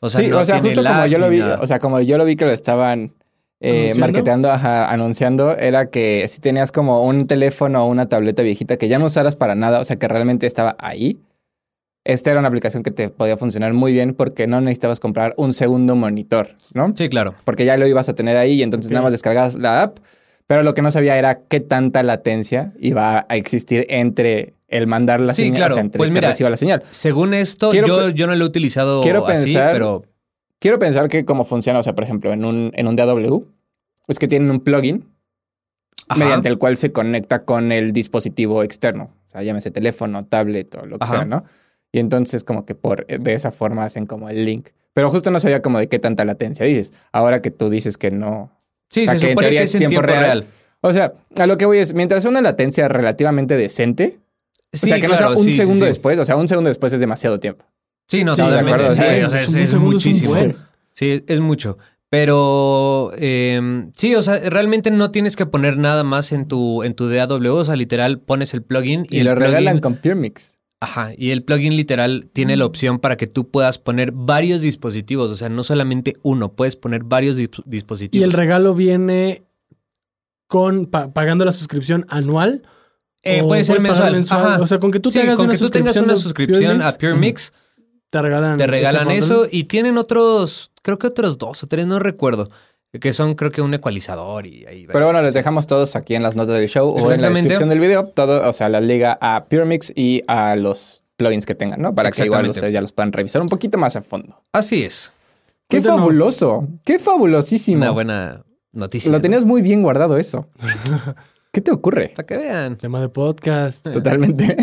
O 0.00 0.10
sea, 0.10 0.20
sí, 0.20 0.28
no 0.28 0.38
o 0.38 0.44
sea, 0.44 0.60
justo 0.60 0.82
como 0.82 1.06
yo 1.06 1.18
lo 1.18 1.28
vi, 1.28 1.38
nada. 1.38 1.58
o 1.60 1.66
sea, 1.66 1.78
como 1.78 2.00
yo 2.00 2.18
lo 2.18 2.24
vi 2.24 2.34
que 2.34 2.44
lo 2.44 2.50
estaban 2.50 3.14
eh, 3.60 3.68
¿Anunciando? 3.70 4.00
marketeando, 4.00 4.50
ajá, 4.50 4.90
anunciando, 4.90 5.56
era 5.56 5.90
que 5.90 6.26
si 6.26 6.40
tenías 6.40 6.72
como 6.72 7.04
un 7.04 7.28
teléfono 7.28 7.84
o 7.84 7.86
una 7.86 8.08
tableta 8.08 8.42
viejita 8.42 8.76
que 8.76 8.88
ya 8.88 8.98
no 8.98 9.04
usaras 9.06 9.36
para 9.36 9.54
nada, 9.54 9.78
o 9.78 9.84
sea, 9.84 9.94
que 9.96 10.08
realmente 10.08 10.48
estaba 10.48 10.74
ahí, 10.80 11.20
esta 12.04 12.32
era 12.32 12.40
una 12.40 12.48
aplicación 12.48 12.82
que 12.82 12.90
te 12.90 13.08
podía 13.10 13.36
funcionar 13.36 13.72
muy 13.74 13.92
bien 13.92 14.14
porque 14.14 14.48
no 14.48 14.60
necesitabas 14.60 14.98
comprar 14.98 15.34
un 15.36 15.52
segundo 15.52 15.94
monitor, 15.94 16.48
¿no? 16.74 16.92
Sí, 16.96 17.08
claro. 17.08 17.36
Porque 17.44 17.64
ya 17.64 17.76
lo 17.76 17.86
ibas 17.86 18.08
a 18.08 18.14
tener 18.16 18.36
ahí 18.36 18.54
y 18.54 18.62
entonces 18.64 18.90
nada 18.90 19.04
más 19.04 19.12
descargabas 19.12 19.54
la 19.54 19.82
app, 19.82 19.98
pero 20.46 20.62
lo 20.62 20.74
que 20.74 20.82
no 20.82 20.90
sabía 20.90 21.16
era 21.18 21.40
qué 21.46 21.60
tanta 21.60 22.02
latencia 22.02 22.72
iba 22.78 23.26
a 23.28 23.36
existir 23.36 23.86
entre 23.88 24.54
el 24.68 24.86
mandar 24.86 25.20
la 25.20 25.34
Sí, 25.34 25.42
señal, 25.44 25.56
claro. 25.58 25.74
o 25.74 25.76
sea, 25.76 25.80
entre 25.82 25.98
Pues 25.98 26.08
que 26.08 26.14
mira, 26.14 26.28
reciba 26.28 26.50
la 26.50 26.56
señal. 26.56 26.82
Según 26.90 27.34
esto, 27.34 27.70
Quiero 27.70 27.86
yo, 27.86 28.08
yo 28.10 28.26
no 28.26 28.34
lo 28.34 28.44
he 28.44 28.48
utilizado 28.48 29.02
quiero 29.02 29.26
así, 29.26 29.44
pensar- 29.54 29.72
pero 29.72 30.04
Quiero 30.58 30.78
pensar 30.78 31.08
que 31.08 31.24
cómo 31.24 31.44
funciona, 31.44 31.80
o 31.80 31.82
sea, 31.82 31.94
por 31.94 32.04
ejemplo, 32.04 32.32
en 32.32 32.44
un, 32.44 32.70
en 32.74 32.86
un 32.86 32.94
DAW, 32.94 33.48
es 34.06 34.18
que 34.20 34.28
tienen 34.28 34.48
un 34.50 34.60
plugin 34.60 35.08
Ajá. 36.08 36.20
mediante 36.20 36.48
el 36.48 36.56
cual 36.58 36.76
se 36.76 36.92
conecta 36.92 37.44
con 37.44 37.72
el 37.72 37.92
dispositivo 37.92 38.62
externo. 38.62 39.10
O 39.26 39.30
sea, 39.30 39.42
llámese 39.42 39.70
teléfono, 39.72 40.22
tablet 40.22 40.72
o 40.76 40.86
lo 40.86 40.98
que 40.98 41.04
Ajá. 41.04 41.16
sea, 41.16 41.24
¿no? 41.24 41.44
Y 41.90 41.98
entonces 41.98 42.44
como 42.44 42.64
que 42.64 42.74
por 42.76 43.06
de 43.06 43.34
esa 43.34 43.50
forma 43.50 43.84
hacen 43.84 44.06
como 44.06 44.28
el 44.30 44.44
link. 44.44 44.68
Pero 44.92 45.10
justo 45.10 45.30
no 45.32 45.40
sabía 45.40 45.62
como 45.62 45.78
de 45.78 45.88
qué 45.88 45.98
tanta 45.98 46.24
latencia 46.24 46.64
dices. 46.64 46.92
Ahora 47.12 47.42
que 47.42 47.50
tú 47.50 47.68
dices 47.68 47.98
que 47.98 48.10
no. 48.10 48.52
Sí, 48.92 49.02
O 49.02 49.04
sea, 49.04 49.14
se 49.14 49.20
que 49.26 49.32
supone 49.32 49.50
que 49.50 49.62
es 49.62 49.74
en 49.74 49.78
tiempo 49.78 49.90
tiempo 50.02 50.06
real. 50.06 50.22
real. 50.22 50.44
O 50.82 50.92
sea, 50.92 51.14
a 51.38 51.46
lo 51.46 51.56
que 51.56 51.64
voy 51.64 51.78
es, 51.78 51.94
mientras 51.94 52.24
una 52.24 52.42
latencia 52.42 52.88
relativamente 52.88 53.56
decente, 53.56 54.18
Sí, 54.72 54.86
o 54.86 54.88
sea, 54.88 54.96
que 54.96 55.02
no 55.02 55.14
claro, 55.16 55.28
sea 55.28 55.38
un 55.38 55.44
sí, 55.44 55.52
segundo 55.52 55.84
sí. 55.84 55.88
después, 55.88 56.18
o 56.18 56.24
sea, 56.24 56.36
un 56.36 56.48
segundo 56.48 56.68
después 56.68 56.92
es 56.92 57.00
demasiado 57.00 57.38
tiempo. 57.38 57.64
Sí, 58.08 58.24
no, 58.24 58.34
totalmente. 58.34 58.72
acuerdo, 58.72 58.90
sí, 58.94 59.02
sí. 59.02 59.22
o 59.24 59.30
sea, 59.30 59.42
es, 59.42 59.54
es 59.54 59.74
muchísimo. 59.74 60.34
Sí, 60.94 61.22
es 61.26 61.40
mucho. 61.40 61.78
Pero 62.08 63.10
eh, 63.16 63.86
sí, 63.96 64.14
o 64.14 64.22
sea, 64.22 64.38
realmente 64.50 64.90
no 64.90 65.10
tienes 65.10 65.34
que 65.36 65.46
poner 65.46 65.78
nada 65.78 66.04
más 66.04 66.32
en 66.32 66.46
tu, 66.46 66.82
en 66.82 66.94
tu 66.94 67.08
DAW. 67.08 67.54
O 67.54 67.64
sea, 67.64 67.76
literal, 67.76 68.18
pones 68.20 68.52
el 68.52 68.62
plugin 68.62 69.06
y, 69.08 69.16
Y, 69.16 69.20
el 69.20 69.26
lo 69.26 69.34
plugin, 69.34 69.50
regalan 69.50 69.78
con 69.80 69.96
PureMix. 69.96 70.58
Ajá, 70.84 71.10
y 71.16 71.30
el 71.30 71.44
plugin 71.44 71.76
literal 71.76 72.28
tiene 72.32 72.56
Mm. 72.56 72.58
la 72.58 72.66
opción 72.66 72.98
para 72.98 73.16
que 73.16 73.28
tú 73.28 73.48
puedas 73.50 73.78
poner 73.78 74.10
varios 74.10 74.60
dispositivos. 74.60 75.30
O 75.30 75.36
sea, 75.36 75.48
no 75.48 75.62
solamente 75.62 76.14
uno, 76.22 76.54
puedes 76.54 76.74
poner 76.74 77.04
varios 77.04 77.36
dispositivos. 77.66 78.20
Y 78.20 78.24
el 78.24 78.32
regalo 78.32 78.74
viene 78.74 79.44
con 80.48 80.86
pa- 80.86 81.12
pagando 81.12 81.44
la 81.44 81.52
suscripción 81.52 82.04
anual. 82.08 82.62
Eh, 83.22 83.42
puede 83.42 83.62
ser 83.62 83.80
mensual. 83.80 84.12
mensual. 84.12 84.40
Ajá. 84.54 84.60
O 84.62 84.66
sea, 84.66 84.80
con 84.80 84.90
que 84.90 84.98
tú 84.98 85.10
Sí, 85.12 85.20
tengas 85.20 85.36
con 85.36 85.44
una 85.46 85.54
que 85.54 85.58
tú 85.60 85.70
tengas 85.70 85.96
una 85.96 86.16
suscripción 86.16 86.78
Pure 86.78 86.88
a 86.88 86.92
Pure 86.92 87.14
Mix, 87.14 87.52
te 88.10 88.20
regalan, 88.20 88.58
te 88.58 88.66
regalan 88.66 89.10
eso 89.12 89.46
y 89.50 89.64
tienen 89.64 89.96
otros, 89.98 90.72
creo 90.82 90.98
que 90.98 91.06
otros 91.06 91.38
dos 91.38 91.62
o 91.62 91.66
tres, 91.68 91.86
no 91.86 92.00
recuerdo, 92.00 92.50
que 93.00 93.12
son 93.12 93.34
creo 93.34 93.50
que 93.50 93.62
un 93.62 93.72
ecualizador 93.72 94.46
y 94.46 94.66
ahí. 94.66 94.86
Pero 94.86 95.06
bueno, 95.06 95.22
les 95.22 95.32
dejamos 95.32 95.66
todos 95.66 95.96
aquí 95.96 96.14
en 96.14 96.22
las 96.22 96.36
notas 96.36 96.54
del 96.56 96.68
show 96.68 96.88
o 96.90 97.10
en 97.10 97.22
la 97.22 97.30
descripción 97.30 97.68
del 97.68 97.80
video, 97.80 98.06
todo, 98.06 98.48
o 98.48 98.52
sea, 98.52 98.68
la 98.68 98.80
liga 98.80 99.18
a 99.20 99.44
PureMix 99.46 99.92
y 99.96 100.22
a 100.26 100.56
los 100.56 101.02
plugins 101.16 101.46
que 101.46 101.54
tengan, 101.54 101.80
¿no? 101.80 101.94
Para 101.94 102.10
que 102.10 102.24
igual 102.24 102.48
ustedes 102.48 102.72
ya 102.72 102.80
los 102.80 102.92
puedan 102.92 103.12
revisar 103.12 103.40
un 103.40 103.48
poquito 103.48 103.78
más 103.78 103.96
a 103.96 104.02
fondo. 104.02 104.42
Así 104.52 104.84
es. 104.84 105.12
¡Qué 105.68 105.78
Cuéntanos. 105.78 106.00
fabuloso! 106.00 106.68
¡Qué 106.84 106.98
fabulosísimo! 106.98 107.78
Una 107.82 107.90
buena 107.92 108.44
noticia. 108.72 109.10
Lo 109.10 109.18
¿no? 109.18 109.22
tenías 109.22 109.44
muy 109.44 109.62
bien 109.62 109.82
guardado 109.82 110.18
eso. 110.18 110.48
¿Qué 111.52 111.60
te 111.60 111.70
ocurre? 111.70 112.12
Para 112.16 112.26
que 112.26 112.38
vean. 112.38 112.78
Tema 112.78 112.98
de 113.02 113.10
podcast. 113.10 113.86
Totalmente. 113.86 114.56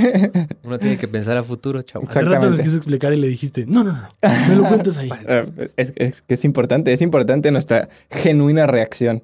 Uno 0.63 0.79
tiene 0.79 0.97
que 0.97 1.07
pensar 1.07 1.37
a 1.37 1.43
futuro, 1.43 1.83
chavo. 1.83 2.07
Hace 2.07 2.19
rato 2.21 2.29
Exactamente. 2.31 2.63
quiso 2.63 2.77
explicar 2.77 3.13
y 3.13 3.17
le 3.17 3.27
dijiste, 3.27 3.65
no, 3.67 3.83
no, 3.83 3.91
no, 3.93 4.09
me 4.49 4.55
lo 4.55 4.67
cuentas 4.67 4.97
ahí. 4.97 5.09
Eh, 5.27 5.69
es, 5.77 5.93
es 5.95 6.21
que 6.23 6.33
es 6.33 6.43
importante, 6.45 6.91
es 6.91 7.01
importante 7.03 7.51
nuestra 7.51 7.89
genuina 8.09 8.65
reacción. 8.65 9.23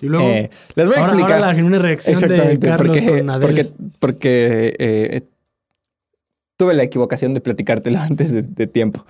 Y 0.00 0.06
luego, 0.06 0.28
Eh, 0.28 0.48
les 0.76 0.86
voy 0.86 0.96
a 0.96 1.00
ahora, 1.00 1.12
explicar. 1.14 1.38
ahora 1.38 1.46
la 1.48 1.54
genuina 1.56 1.78
reacción 1.80 2.20
de 2.20 2.24
Exactamente, 2.26 2.66
Carlos 2.68 2.96
porque, 2.98 3.18
con 3.24 3.40
porque, 3.40 3.70
porque 3.98 4.74
eh, 4.78 5.22
tuve 6.56 6.74
la 6.74 6.84
equivocación 6.84 7.34
de 7.34 7.40
platicártelo 7.40 7.98
antes 8.00 8.30
de, 8.32 8.42
de 8.42 8.66
tiempo. 8.68 9.04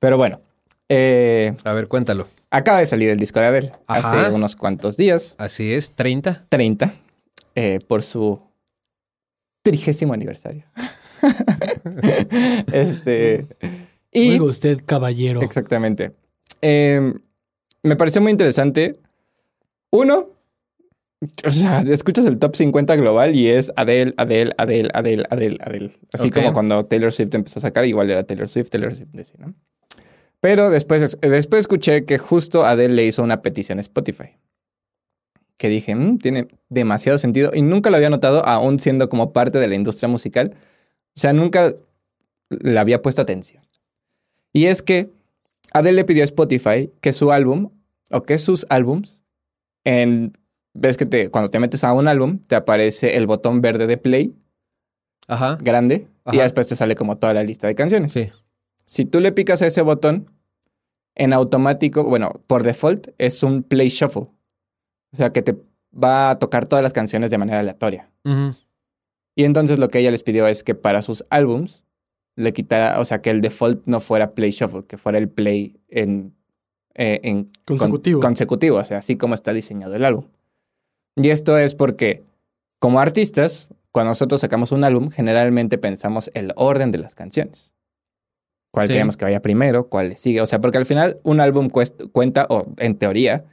Pero 0.00 0.18
bueno, 0.18 0.42
eh, 0.90 1.54
A 1.64 1.72
ver, 1.72 1.88
cuéntalo. 1.88 2.28
acaba 2.50 2.80
de 2.80 2.86
salir 2.86 3.08
el 3.08 3.18
disco 3.18 3.40
de 3.40 3.46
Adele 3.46 3.72
Ajá. 3.86 4.20
hace 4.26 4.32
unos 4.34 4.54
cuantos 4.54 4.98
días, 4.98 5.34
Así 5.38 5.72
es, 5.72 5.92
30. 5.92 6.44
30, 6.50 6.92
eh, 7.54 7.80
por 7.86 8.02
su 8.02 8.40
trigésimo 9.62 10.12
aniversario. 10.12 10.64
este. 12.72 13.46
Y 14.10 14.32
Oiga 14.32 14.44
usted, 14.44 14.80
caballero. 14.84 15.42
Exactamente. 15.42 16.12
Eh, 16.60 17.12
me 17.82 17.96
pareció 17.96 18.20
muy 18.20 18.30
interesante. 18.30 19.00
Uno, 19.90 20.32
o 21.44 21.50
sea, 21.52 21.80
escuchas 21.80 22.26
el 22.26 22.38
top 22.38 22.56
50 22.56 22.96
global 22.96 23.36
y 23.36 23.48
es 23.48 23.72
Adele, 23.76 24.14
Adele, 24.16 24.52
Adele, 24.58 24.88
Adele, 24.92 25.24
Adele, 25.30 25.58
Adele. 25.60 25.92
Así 26.12 26.30
como 26.30 26.52
cuando 26.52 26.84
Taylor 26.86 27.12
Swift 27.12 27.34
empezó 27.34 27.58
a 27.58 27.62
sacar, 27.62 27.84
igual 27.86 28.10
era 28.10 28.24
Taylor 28.24 28.48
Swift, 28.48 28.70
Taylor 28.70 28.94
Swift, 28.94 29.10
decía, 29.12 29.36
¿no? 29.38 29.54
Pero 30.40 30.70
después, 30.70 31.16
después 31.20 31.60
escuché 31.60 32.04
que 32.04 32.18
justo 32.18 32.64
Adele 32.64 32.94
le 32.94 33.04
hizo 33.04 33.22
una 33.22 33.42
petición 33.42 33.78
a 33.78 33.82
Spotify. 33.82 34.36
Que 35.62 35.68
dije, 35.68 35.94
"Mm, 35.94 36.18
tiene 36.18 36.48
demasiado 36.70 37.18
sentido 37.18 37.52
y 37.54 37.62
nunca 37.62 37.88
lo 37.88 37.94
había 37.96 38.10
notado, 38.10 38.44
aún 38.44 38.80
siendo 38.80 39.08
como 39.08 39.32
parte 39.32 39.60
de 39.60 39.68
la 39.68 39.76
industria 39.76 40.08
musical. 40.08 40.56
O 41.14 41.20
sea, 41.20 41.32
nunca 41.32 41.72
le 42.50 42.78
había 42.80 43.00
puesto 43.00 43.22
atención. 43.22 43.62
Y 44.52 44.64
es 44.64 44.82
que 44.82 45.12
Adele 45.72 45.94
le 45.98 46.04
pidió 46.04 46.24
a 46.24 46.24
Spotify 46.24 46.90
que 47.00 47.12
su 47.12 47.30
álbum, 47.30 47.70
o 48.10 48.24
que 48.24 48.38
sus 48.38 48.66
álbums, 48.70 49.22
en, 49.84 50.32
ves 50.74 50.96
que 50.96 51.06
te, 51.06 51.30
cuando 51.30 51.48
te 51.48 51.60
metes 51.60 51.84
a 51.84 51.92
un 51.92 52.08
álbum, 52.08 52.40
te 52.40 52.56
aparece 52.56 53.16
el 53.16 53.28
botón 53.28 53.60
verde 53.60 53.86
de 53.86 53.98
play, 53.98 54.34
Ajá. 55.28 55.58
grande, 55.62 56.08
y 56.26 56.30
Ajá. 56.30 56.38
ya 56.38 56.42
después 56.42 56.66
te 56.66 56.74
sale 56.74 56.96
como 56.96 57.18
toda 57.18 57.34
la 57.34 57.44
lista 57.44 57.68
de 57.68 57.76
canciones. 57.76 58.10
Sí. 58.10 58.30
Si 58.84 59.04
tú 59.04 59.20
le 59.20 59.30
picas 59.30 59.62
a 59.62 59.68
ese 59.68 59.82
botón, 59.82 60.28
en 61.14 61.32
automático, 61.32 62.02
bueno, 62.02 62.32
por 62.48 62.64
default, 62.64 63.10
es 63.18 63.44
un 63.44 63.62
play 63.62 63.90
shuffle. 63.90 64.26
O 65.12 65.16
sea, 65.16 65.30
que 65.32 65.42
te 65.42 65.56
va 65.92 66.30
a 66.30 66.38
tocar 66.38 66.66
todas 66.66 66.82
las 66.82 66.92
canciones 66.92 67.30
de 67.30 67.38
manera 67.38 67.60
aleatoria. 67.60 68.10
Y 69.34 69.44
entonces 69.44 69.78
lo 69.78 69.88
que 69.88 69.98
ella 69.98 70.10
les 70.10 70.22
pidió 70.22 70.46
es 70.46 70.62
que 70.62 70.74
para 70.74 71.02
sus 71.02 71.24
álbums 71.30 71.84
le 72.36 72.52
quitara, 72.52 72.98
o 73.00 73.04
sea, 73.04 73.20
que 73.20 73.30
el 73.30 73.40
default 73.40 73.82
no 73.86 74.00
fuera 74.00 74.34
play 74.34 74.50
shuffle, 74.50 74.84
que 74.86 74.96
fuera 74.96 75.18
el 75.18 75.28
play 75.28 75.76
en, 75.88 76.34
eh, 76.94 77.20
en 77.24 77.44
con- 77.64 77.76
Consecutivo. 77.78 78.20
consecutivo, 78.20 78.76
o 78.78 78.84
sea, 78.84 78.98
así 78.98 79.16
como 79.16 79.34
está 79.34 79.52
diseñado 79.52 79.94
el 79.96 80.04
álbum. 80.04 80.26
Y 81.16 81.28
esto 81.28 81.58
es 81.58 81.74
porque, 81.74 82.22
como 82.78 83.00
artistas, 83.00 83.68
cuando 83.90 84.10
nosotros 84.12 84.40
sacamos 84.40 84.72
un 84.72 84.82
álbum, 84.84 85.10
generalmente 85.10 85.76
pensamos 85.76 86.30
el 86.32 86.52
orden 86.56 86.90
de 86.90 86.98
las 86.98 87.14
canciones. 87.14 87.74
Cuál 88.72 88.86
Sí. 88.86 88.94
queremos 88.94 89.18
que 89.18 89.26
vaya 89.26 89.42
primero, 89.42 89.88
cuál 89.90 90.08
le 90.08 90.16
sigue. 90.16 90.40
O 90.40 90.46
sea, 90.46 90.58
porque 90.62 90.78
al 90.78 90.86
final 90.86 91.20
un 91.22 91.40
álbum 91.40 91.68
cuest- 91.68 92.10
cuenta, 92.12 92.46
o 92.48 92.66
en 92.78 92.96
teoría, 92.96 93.44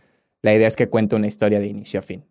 la 0.42 0.54
idea 0.54 0.68
es 0.68 0.76
que 0.76 0.88
cuente 0.90 1.16
una 1.16 1.28
historia 1.28 1.60
de 1.60 1.68
inicio 1.68 2.00
a 2.00 2.04
fin. 2.04 2.24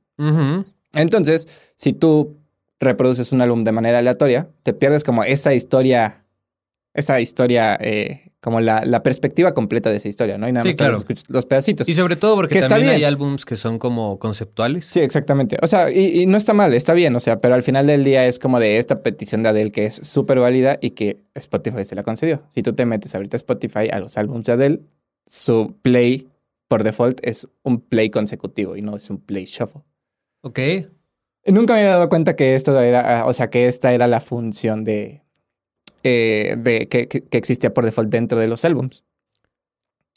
Entonces, 0.95 1.47
si 1.77 1.93
tú 1.93 2.37
reproduces 2.81 3.33
un 3.33 3.41
álbum 3.43 3.62
de 3.65 3.73
manera 3.73 3.99
aleatoria, 3.99 4.49
te 4.62 4.73
pierdes 4.73 5.05
como 5.05 5.25
esa 5.25 5.55
historia, 5.55 6.25
esa 6.95 7.21
historia, 7.21 7.77
eh, 7.81 8.31
como 8.41 8.61
la, 8.61 8.85
la 8.85 9.03
perspectiva 9.03 9.53
completa 9.53 9.91
de 9.91 9.97
esa 9.97 10.09
historia, 10.09 10.38
¿no? 10.38 10.49
Y 10.49 10.53
nada 10.53 10.62
Sí, 10.62 10.69
más 10.71 10.77
claro. 10.77 10.97
escuchas 10.99 11.25
los 11.29 11.45
pedacitos. 11.45 11.88
Y 11.88 11.95
sobre 11.95 12.15
todo 12.15 12.37
porque 12.37 12.55
Que 12.55 12.59
está 12.61 12.77
también 12.77 12.95
hay 12.95 13.03
álbums 13.05 13.45
que 13.45 13.57
son 13.57 13.81
como 13.81 14.19
conceptuales. 14.21 14.85
Sí, 14.87 15.00
exactamente. 15.00 15.59
O 15.61 15.67
sea, 15.67 15.91
y, 15.91 16.21
y 16.23 16.27
no 16.27 16.37
está 16.38 16.55
mal, 16.55 16.73
está 16.73 16.95
bien, 16.95 17.15
o 17.17 17.21
sea, 17.21 17.38
pero 17.38 17.55
al 17.55 17.65
final 17.65 17.88
del 17.88 18.05
día 18.05 18.27
es 18.27 18.38
como 18.38 18.61
de 18.61 18.79
esta 18.79 19.03
petición 19.03 19.43
de 19.43 19.49
Adele 19.49 19.73
que 19.73 19.87
es 19.87 19.95
súper 19.97 20.38
válida 20.38 20.79
y 20.81 20.91
que 20.91 21.19
Spotify 21.35 21.85
se 21.85 21.97
la 21.97 22.05
concedió. 22.05 22.43
Si 22.50 22.62
tú 22.62 22.73
te 22.75 22.87
metes 22.87 23.12
ahorita 23.15 23.37
a 23.37 23.38
Spotify 23.38 23.88
a 23.93 23.99
los 23.99 24.17
álbumes 24.17 24.45
de 24.47 24.53
Adele, 24.53 24.81
su 25.27 25.75
play 25.83 26.29
por 26.69 26.85
default 26.85 27.19
es 27.23 27.49
un 27.63 27.81
play 27.81 28.11
consecutivo 28.11 28.77
y 28.77 28.83
no 28.83 28.97
es 28.97 29.09
un 29.11 29.19
play 29.19 29.47
shuffle. 29.47 29.83
Ok. 30.43 30.59
Nunca 31.47 31.73
me 31.75 31.81
había 31.81 31.93
dado 31.93 32.09
cuenta 32.09 32.37
que 32.37 32.55
esto 32.55 32.79
era, 32.81 33.21
ah, 33.21 33.27
o 33.27 33.33
sea, 33.33 33.49
que 33.51 33.67
esta 33.67 33.93
era 33.93 34.07
la 34.07 34.21
función 34.21 34.85
de, 34.85 35.23
eh, 36.03 36.57
de 36.59 36.89
que, 36.89 37.09
que- 37.09 37.23
que 37.23 37.39
existía 37.39 37.73
por 37.73 37.85
default 37.85 38.11
dentro 38.11 38.39
de 38.39 38.47
los 38.49 38.65
álbums. 38.65 39.05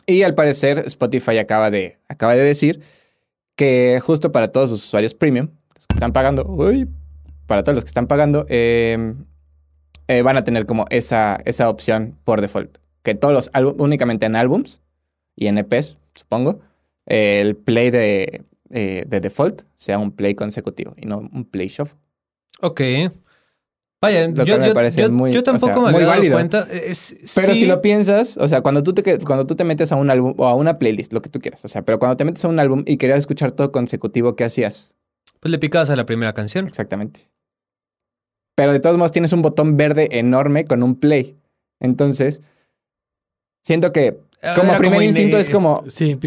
Y 0.05 0.23
al 0.23 0.35
parecer 0.35 0.79
Spotify 0.87 1.37
acaba 1.37 1.71
de, 1.71 1.99
acaba 2.09 2.35
de 2.35 2.43
decir 2.43 2.81
que 3.55 3.99
justo 4.03 4.31
para 4.31 4.51
todos 4.51 4.69
sus 4.69 4.83
usuarios 4.85 5.13
premium, 5.13 5.49
los 5.75 5.87
que 5.87 5.93
están 5.93 6.11
pagando, 6.11 6.45
uy, 6.45 6.89
para 7.47 7.63
todos 7.63 7.75
los 7.75 7.83
que 7.85 7.89
están 7.89 8.07
pagando, 8.07 8.45
eh, 8.49 9.13
eh, 10.07 10.21
van 10.23 10.35
a 10.37 10.43
tener 10.43 10.65
como 10.65 10.85
esa, 10.89 11.39
esa 11.45 11.69
opción 11.69 12.17
por 12.25 12.41
default. 12.41 12.77
Que 13.03 13.15
todos 13.15 13.33
los 13.33 13.49
álbumes, 13.53 13.79
únicamente 13.79 14.25
en 14.25 14.35
álbums 14.35 14.81
y 15.41 15.47
en 15.47 15.57
EPs, 15.57 15.97
supongo, 16.13 16.59
eh, 17.07 17.41
el 17.41 17.55
play 17.55 17.89
de, 17.89 18.45
eh, 18.69 19.03
de 19.07 19.19
default 19.19 19.63
sea 19.75 19.97
un 19.97 20.11
play 20.11 20.35
consecutivo 20.35 20.93
y 20.97 21.05
no 21.07 21.17
un 21.17 21.45
play 21.45 21.67
shuffle. 21.67 21.97
Ok. 22.61 22.81
Vaya, 24.03 24.27
Lo 24.27 24.45
yo, 24.45 24.55
cual 24.57 24.67
me 24.69 24.73
parece 24.73 25.01
yo- 25.01 25.11
muy- 25.11 25.31
yo 25.31 25.39
o 25.41 25.43
tampoco 25.43 25.73
sea, 25.73 25.81
me 25.83 25.87
había 25.89 25.99
dado 26.01 26.11
válido. 26.17 26.33
cuenta. 26.35 26.65
Es- 26.71 27.31
Pero 27.35 27.53
sí. 27.53 27.61
si 27.61 27.65
lo 27.65 27.81
piensas, 27.81 28.37
o 28.37 28.47
sea, 28.47 28.61
cuando 28.61 28.81
tú, 28.83 28.93
te, 28.93 29.17
cuando 29.19 29.45
tú 29.47 29.55
te 29.55 29.63
metes 29.63 29.91
a 29.91 29.95
un 29.95 30.09
álbum 30.09 30.33
o 30.37 30.45
a 30.47 30.55
una 30.55 30.77
playlist, 30.79 31.11
lo 31.13 31.21
que 31.21 31.29
tú 31.29 31.39
quieras, 31.39 31.63
o 31.65 31.67
sea, 31.67 31.83
pero 31.83 31.97
cuando 31.99 32.17
te 32.17 32.23
metes 32.25 32.43
a 32.45 32.47
un 32.47 32.59
álbum 32.59 32.83
y 32.87 32.97
querías 32.97 33.19
escuchar 33.19 33.51
todo 33.51 33.71
consecutivo, 33.71 34.35
¿qué 34.35 34.43
hacías? 34.43 34.93
Pues 35.39 35.51
le 35.51 35.57
picabas 35.59 35.89
a 35.89 35.95
la 35.95 36.05
primera 36.05 36.33
canción. 36.33 36.67
Exactamente. 36.67 37.27
Pero 38.55 38.73
de 38.73 38.79
todos 38.79 38.97
modos 38.97 39.11
tienes 39.11 39.33
un 39.33 39.41
botón 39.41 39.75
verde 39.77 40.07
enorme 40.11 40.65
con 40.65 40.83
un 40.83 40.99
play. 40.99 41.35
Entonces, 41.79 42.41
siento 43.63 43.91
que 43.93 44.19
como 44.55 44.77
primer 44.77 45.01
instinto 45.03 45.37
es 45.37 45.49
como 45.49 45.83
Sí. 45.87 46.17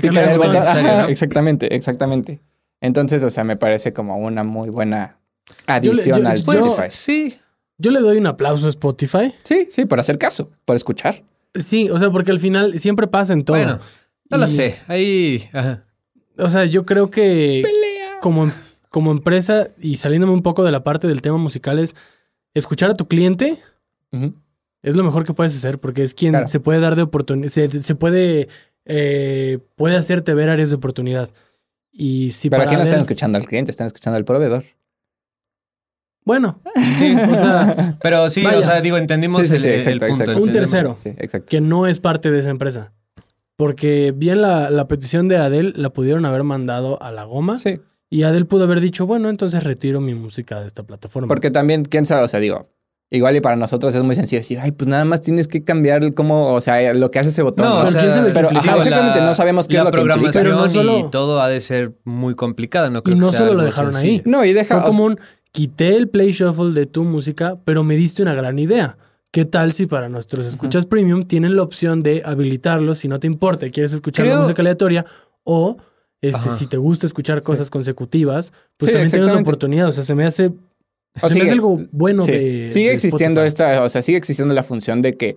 Exactamente, 1.09 1.75
exactamente. 1.75 2.40
Entonces, 2.80 3.23
o 3.23 3.30
sea, 3.30 3.44
me 3.44 3.56
parece 3.56 3.92
como 3.92 4.16
una 4.18 4.44
muy 4.44 4.68
buena 4.68 5.18
Yo 5.47 5.52
adición 5.66 6.18
le- 6.18 6.25
yo- 6.25 6.30
al 6.30 6.37
Spotify. 6.38 6.73
Pues 6.76 6.94
sí. 6.94 7.38
Yo 7.78 7.90
le 7.90 8.00
doy 8.00 8.18
un 8.18 8.26
aplauso 8.26 8.66
a 8.66 8.71
Spotify. 8.71 9.35
Sí, 9.42 9.66
sí, 9.71 9.85
por 9.85 9.99
hacer 9.99 10.18
caso, 10.18 10.50
por 10.64 10.76
escuchar. 10.76 11.23
Sí, 11.54 11.88
o 11.90 11.99
sea, 11.99 12.11
porque 12.11 12.30
al 12.30 12.40
final 12.40 12.78
siempre 12.78 13.06
pasa 13.06 13.33
en 13.33 13.44
todo. 13.44 13.56
Bueno, 13.56 13.80
no 14.30 14.38
lo 14.38 14.44
Y- 14.44 14.49
sé. 14.49 14.76
Ahí. 14.87 15.49
ajá. 15.52 15.85
O 16.38 16.49
sea, 16.50 16.64
yo 16.66 16.85
creo 16.85 17.11
que 17.11 17.62
como, 18.21 18.50
como 18.90 19.11
empresa 19.12 19.68
y 19.80 19.97
saliéndome 19.97 20.33
un 20.33 20.42
poco 20.42 20.62
de 20.64 20.73
la 20.73 20.83
parte 20.85 21.06
del 21.09 21.23
tema 21.23 21.38
musical 21.38 21.78
es 21.78 21.94
escuchar 22.54 22.90
a 22.90 22.94
tu 22.94 23.06
cliente. 23.09 23.59
Es 24.84 24.94
lo 24.94 25.02
mejor 25.02 25.24
que 25.24 25.32
puedes 25.34 25.56
hacer 25.56 25.78
porque 25.80 26.04
es 26.04 26.14
quien 26.14 26.32
Claro. 26.32 26.46
se 26.48 26.60
puede 26.60 26.78
dar 26.78 26.94
de 26.94 27.02
oportunidad, 27.02 27.48
se, 27.50 27.68
se 27.80 27.94
puede, 27.96 28.48
eh, 28.84 29.58
puede 29.74 29.96
hacerte 29.96 30.32
ver 30.34 30.48
áreas 30.50 30.68
de 30.70 30.76
oportunidad. 30.76 31.30
Y 31.90 32.30
si 32.32 32.50
Pero 32.50 32.60
para 32.60 32.70
aquí 32.70 32.76
no 32.76 32.82
están 32.82 33.00
escuchando 33.00 33.38
al 33.38 33.44
cliente, 33.46 33.70
están 33.70 33.86
escuchando 33.88 34.16
al 34.16 34.24
proveedor. 34.24 34.64
Bueno, 36.24 36.60
Sí, 36.98 37.14
o 37.14 37.36
sea, 37.36 37.98
Pero 38.02 38.30
sí, 38.30 38.42
Vaya. 38.42 38.58
o 38.58 38.62
sea, 38.62 38.80
digo, 38.80 38.96
entendimos 38.96 39.42
Sí, 39.42 39.48
sí, 39.48 39.54
el, 39.56 39.60
sí, 39.60 39.68
el 39.90 39.96
exacto, 40.02 40.06
punto. 40.08 40.22
exacto. 40.22 40.42
Un 40.42 40.52
tercero. 40.52 40.96
Que 41.46 41.60
no 41.60 41.86
es 41.86 42.00
parte 42.00 42.30
de 42.30 42.40
esa 42.40 42.50
empresa. 42.50 42.92
Porque 43.56 44.12
bien 44.16 44.40
la, 44.42 44.70
la 44.70 44.88
petición 44.88 45.28
de 45.28 45.36
Adele 45.36 45.72
la 45.76 45.90
pudieron 45.90 46.24
haber 46.24 46.42
mandado 46.42 47.00
a 47.02 47.12
la 47.12 47.24
goma 47.24 47.58
Sí, 47.58 47.78
y 48.10 48.22
Adele 48.24 48.46
pudo 48.46 48.64
haber 48.64 48.80
dicho, 48.80 49.06
bueno, 49.06 49.28
entonces 49.28 49.62
retiro 49.62 50.00
mi 50.00 50.14
música 50.14 50.60
de 50.60 50.66
esta 50.66 50.82
plataforma. 50.82 51.28
porque 51.28 51.50
también, 51.50 51.84
quién 51.84 52.04
sabe, 52.06 52.24
o 52.24 52.28
sea, 52.28 52.40
digo, 52.40 52.68
igual 53.16 53.37
y 53.37 53.40
para 53.40 53.56
nosotros 53.56 53.94
es 53.94 54.02
muy 54.02 54.14
sencillo 54.14 54.40
decir, 54.40 54.59
ay, 54.61 54.73
pues 54.73 54.88
nada 54.88 55.04
más 55.04 55.21
tienes 55.21 55.49
que 55.49 55.62
cambiar 55.64 56.02
el 56.04 56.14
cómo, 56.14 56.52
o 56.52 56.61
sea, 56.61 56.92
lo 56.94 57.11
que 57.11 57.18
hace 57.18 57.28
ese 57.30 57.42
botón. 57.42 57.64
No, 57.66 57.75
¿no? 57.75 57.80
o 57.80 57.85
Pero 57.85 57.92
sea, 57.92 58.00
quién 58.02 58.12
sabe 58.14 58.28
qué 58.28 58.35
pero, 58.35 58.49
ajá, 58.50 58.76
exactamente, 58.76 59.21
la- 59.21 59.26
no 59.26 59.35
sabemos 59.35 59.68
qué 59.68 59.75
la 59.75 59.80
es 59.80 59.85
lo 59.87 59.90
que 59.92 60.00
implica. 60.00 60.33
Pero 60.33 60.56
no 60.56 60.68
solo- 60.68 60.99
y 60.99 61.11
todo 61.11 61.40
ha 61.40 61.49
de 61.49 61.61
ser 61.61 61.92
muy 62.04 62.35
complicado, 62.35 62.90
no 62.90 63.02
creo 63.02 63.16
Y 63.16 63.21
no 63.21 63.30
que 63.30 63.37
sea 63.37 63.47
solo 63.47 63.59
lo 63.59 63.64
dejaron 63.64 63.92
sencillo. 63.92 64.23
ahí. 64.25 64.30
No, 64.30 64.44
y 64.44 64.52
deja, 64.52 64.80
Fue 64.80 64.85
o 64.85 64.92
como 64.92 65.04
un 65.04 65.18
quité 65.52 65.97
el 65.97 66.09
play 66.09 66.33
shuffle 66.33 66.73
de 66.73 66.87
tu 66.87 67.04
música, 67.04 67.56
pero 67.64 67.85
me 67.85 67.97
diste 67.97 68.23
una 68.23 68.35
gran 68.35 68.59
idea. 68.59 68.99
¿Qué 69.30 69.44
tal 69.44 69.73
si 69.73 69.87
para 69.87 70.09
nuestros 70.09 70.47
escuchas 70.47 70.87
premium 70.87 71.25
tienen 71.25 71.56
la 71.56 71.62
opción 71.62 72.02
de 72.02 72.23
habilitarlo 72.25 72.94
si 72.94 73.09
no 73.09 73.18
te 73.18 73.26
importa, 73.26 73.66
y 73.66 73.71
quieres 73.71 73.92
escuchar 73.92 74.26
la 74.26 74.40
música 74.40 74.62
aleatoria 74.62 75.06
o 75.44 75.76
este, 76.23 76.50
si 76.50 76.66
te 76.66 76.76
gusta 76.78 77.06
escuchar 77.06 77.42
cosas 77.42 77.68
consecutivas, 77.68 78.52
pues 78.78 78.88
Sí, 78.90 78.92
también 78.94 79.11
tienes 79.11 79.28
la 79.35 79.40
oportunidad. 79.40 79.88
O 79.88 79.92
sea, 79.92 80.04
se 80.04 80.14
me 80.14 80.25
hace, 80.25 80.52
o 81.23 81.28
se 81.28 81.35
me 81.35 81.40
sigue- 81.40 81.42
hace 81.44 81.52
algo 81.52 81.80
bueno 81.92 82.23
sí, 82.25 82.33
de. 82.33 82.64
sigue 82.64 82.88
de 82.88 82.94
existiendo 82.94 83.42
Spotify. 83.44 83.71
esta, 83.73 83.83
o 83.85 83.88
sea, 83.88 84.02
sigue 84.02 84.18
existiendo 84.18 84.54
la 84.54 84.62
función 84.64 85.02
de 85.02 85.14
que 85.16 85.37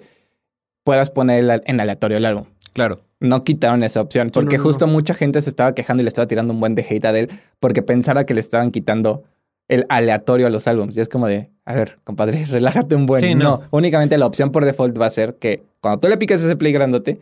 puedas 0.84 1.10
poner 1.12 1.44
el- 1.44 1.62
en 1.66 1.80
aleatorio 1.82 2.18
el 2.18 2.26
álbum. 2.26 2.46
Claro. 2.74 3.02
No 3.20 3.44
quitaron 3.44 3.82
esa 3.84 4.02
opción, 4.02 4.30
porque 4.32 4.58
no, 4.58 4.64
no, 4.64 4.70
justo 4.70 4.86
mucha 4.88 5.14
gente 5.16 5.42
se 5.42 5.50
estaba 5.50 5.74
quejando 5.74 6.02
y 6.02 6.04
le 6.04 6.10
estaba 6.10 6.28
tirando 6.28 6.54
un 6.54 6.60
buen 6.60 6.76
de 6.76 6.86
hate 6.88 7.06
a 7.06 7.18
él 7.18 7.30
porque 7.60 7.82
pensaba 7.82 8.26
que 8.26 8.34
le 8.36 8.40
estaban 8.40 8.70
quitando 8.72 9.24
el 9.68 9.86
aleatorio 9.90 10.46
a 10.48 10.50
los 10.52 10.68
álbumes. 10.68 10.96
Y 10.96 11.02
es 11.02 11.10
como 11.10 11.26
de, 11.28 11.50
a 11.66 11.74
ver, 11.74 11.98
compadre, 12.04 12.46
relájate 12.50 12.96
un 12.96 13.06
buen. 13.08 13.22
Sí, 13.22 13.34
no. 13.36 13.44
no. 13.44 13.62
únicamente 13.72 14.18
la 14.18 14.28
opción 14.28 14.52
por 14.52 14.66
default 14.66 15.00
va 15.02 15.08
a 15.08 15.10
ser 15.10 15.36
que 15.36 15.64
cuando 15.82 16.00
tú 16.00 16.08
le 16.10 16.18
piques 16.18 16.42
ese 16.44 16.56
play 16.56 16.72
grandote, 16.72 17.20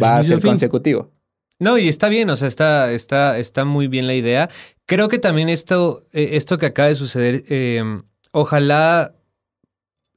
va 0.00 0.16
a 0.18 0.22
ser 0.24 0.40
consecutivo. 0.40 1.10
No, 1.60 1.76
y 1.78 1.88
está 1.88 2.08
bien, 2.08 2.30
o 2.30 2.36
sea, 2.36 2.46
está, 2.48 2.90
está, 2.92 3.38
está 3.38 3.64
muy 3.64 3.88
bien 3.88 4.06
la 4.06 4.14
idea. 4.14 4.48
Creo 4.86 5.08
que 5.08 5.18
también 5.18 5.48
esto, 5.48 6.04
eh, 6.12 6.30
esto 6.32 6.56
que 6.58 6.66
acaba 6.66 6.88
de 6.88 6.94
suceder, 6.94 7.42
eh, 7.48 7.82
ojalá 8.32 9.12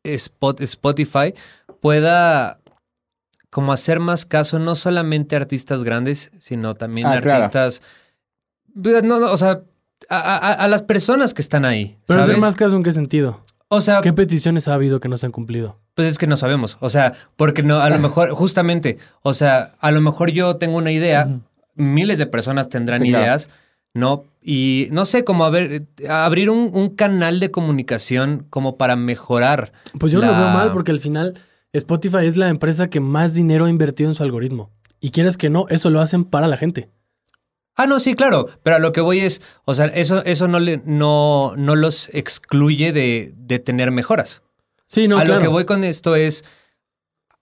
Spot- 0.04 0.62
Spotify 0.62 1.34
pueda 1.80 2.60
como 3.50 3.74
hacer 3.74 4.00
más 4.00 4.26
caso, 4.26 4.60
no 4.60 4.76
solamente 4.76 5.36
a 5.36 5.40
artistas 5.40 5.84
grandes, 5.84 6.32
sino 6.40 6.74
también 6.74 7.06
Ah, 7.08 7.20
claro. 7.22 7.44
artistas. 7.44 7.82
No, 8.74 9.02
no, 9.20 9.32
o 9.32 9.38
sea, 9.38 9.62
a, 10.10 10.18
a- 10.38 10.54
a 10.54 10.68
las 10.70 10.84
personas 10.84 11.34
que 11.34 11.42
están 11.42 11.66
ahí. 11.66 11.98
Pero 12.08 12.22
¿sabes? 12.22 12.36
hacer 12.36 12.42
más 12.42 12.56
caso 12.56 12.76
en 12.78 12.84
qué 12.84 12.94
sentido. 12.94 13.42
O 13.68 13.82
sea, 13.82 14.02
¿Qué 14.02 14.14
peticiones 14.14 14.68
ha 14.68 14.74
habido 14.74 15.00
que 15.00 15.10
no 15.10 15.18
se 15.18 15.26
han 15.26 15.32
cumplido? 15.32 15.80
Pues 16.02 16.14
es 16.14 16.18
que 16.18 16.26
no 16.26 16.36
sabemos. 16.36 16.78
O 16.80 16.90
sea, 16.90 17.14
porque 17.38 17.62
no, 17.62 17.80
a 17.80 17.90
lo 17.92 18.00
mejor, 18.00 18.32
justamente, 18.34 18.98
o 19.22 19.36
sea, 19.36 19.76
a 19.80 19.92
lo 19.92 20.02
mejor 20.02 20.32
yo 20.32 20.56
tengo 20.56 20.78
una 20.78 20.92
idea, 20.92 21.28
miles 21.76 22.18
de 22.18 22.26
personas 22.26 22.70
tendrán 22.70 23.02
Sí, 23.02 23.10
claro. 23.10 23.24
ideas, 23.26 23.50
¿no? 23.94 24.24
Y 24.42 24.88
no 24.92 25.06
sé, 25.06 25.24
como 25.24 25.46
a 25.46 25.52
ver, 25.52 25.84
abrir 26.10 26.50
un, 26.50 26.72
un 26.74 26.96
canal 26.96 27.40
de 27.40 27.52
comunicación 27.52 28.48
como 28.50 28.78
para 28.78 28.96
mejorar. 28.96 29.74
Pues 30.00 30.12
yo 30.12 30.20
lo 30.20 30.26
veo 30.28 30.50
mal 30.50 30.74
porque 30.74 30.90
al 30.90 31.00
final 31.00 31.36
Spotify 31.72 32.26
es 32.26 32.36
la 32.36 32.50
empresa 32.50 32.90
que 32.90 33.00
más 33.00 33.36
dinero 33.36 33.66
ha 33.66 33.70
invertido 33.70 34.10
en 34.10 34.16
su 34.16 34.24
algoritmo. 34.24 34.72
Y 35.00 35.12
quieres 35.12 35.38
que 35.38 35.52
no, 35.52 35.68
eso 35.70 35.92
lo 35.92 36.02
hacen 36.02 36.26
para 36.26 36.48
la 36.48 36.58
gente. 36.58 36.90
Ah, 37.76 37.86
no, 37.86 38.00
sí, 38.00 38.16
claro. 38.16 38.48
Pero 38.64 38.78
a 38.78 38.80
lo 38.80 38.92
que 38.92 39.02
voy 39.02 39.20
es, 39.20 39.42
o 39.66 39.76
sea, 39.76 39.86
eso, 39.86 40.26
eso 40.26 40.48
no, 40.48 40.60
le, 40.60 40.82
no, 40.86 41.54
no 41.58 41.76
los 41.76 42.10
excluye 42.14 42.92
de, 42.92 43.34
de 43.38 43.60
tener 43.60 43.92
mejoras. 43.92 44.42
Sí, 44.92 45.08
no, 45.08 45.18
a 45.18 45.24
claro. 45.24 45.36
lo 45.40 45.42
que 45.42 45.48
voy 45.48 45.64
con 45.66 45.84
esto 45.86 46.16
es 46.18 46.44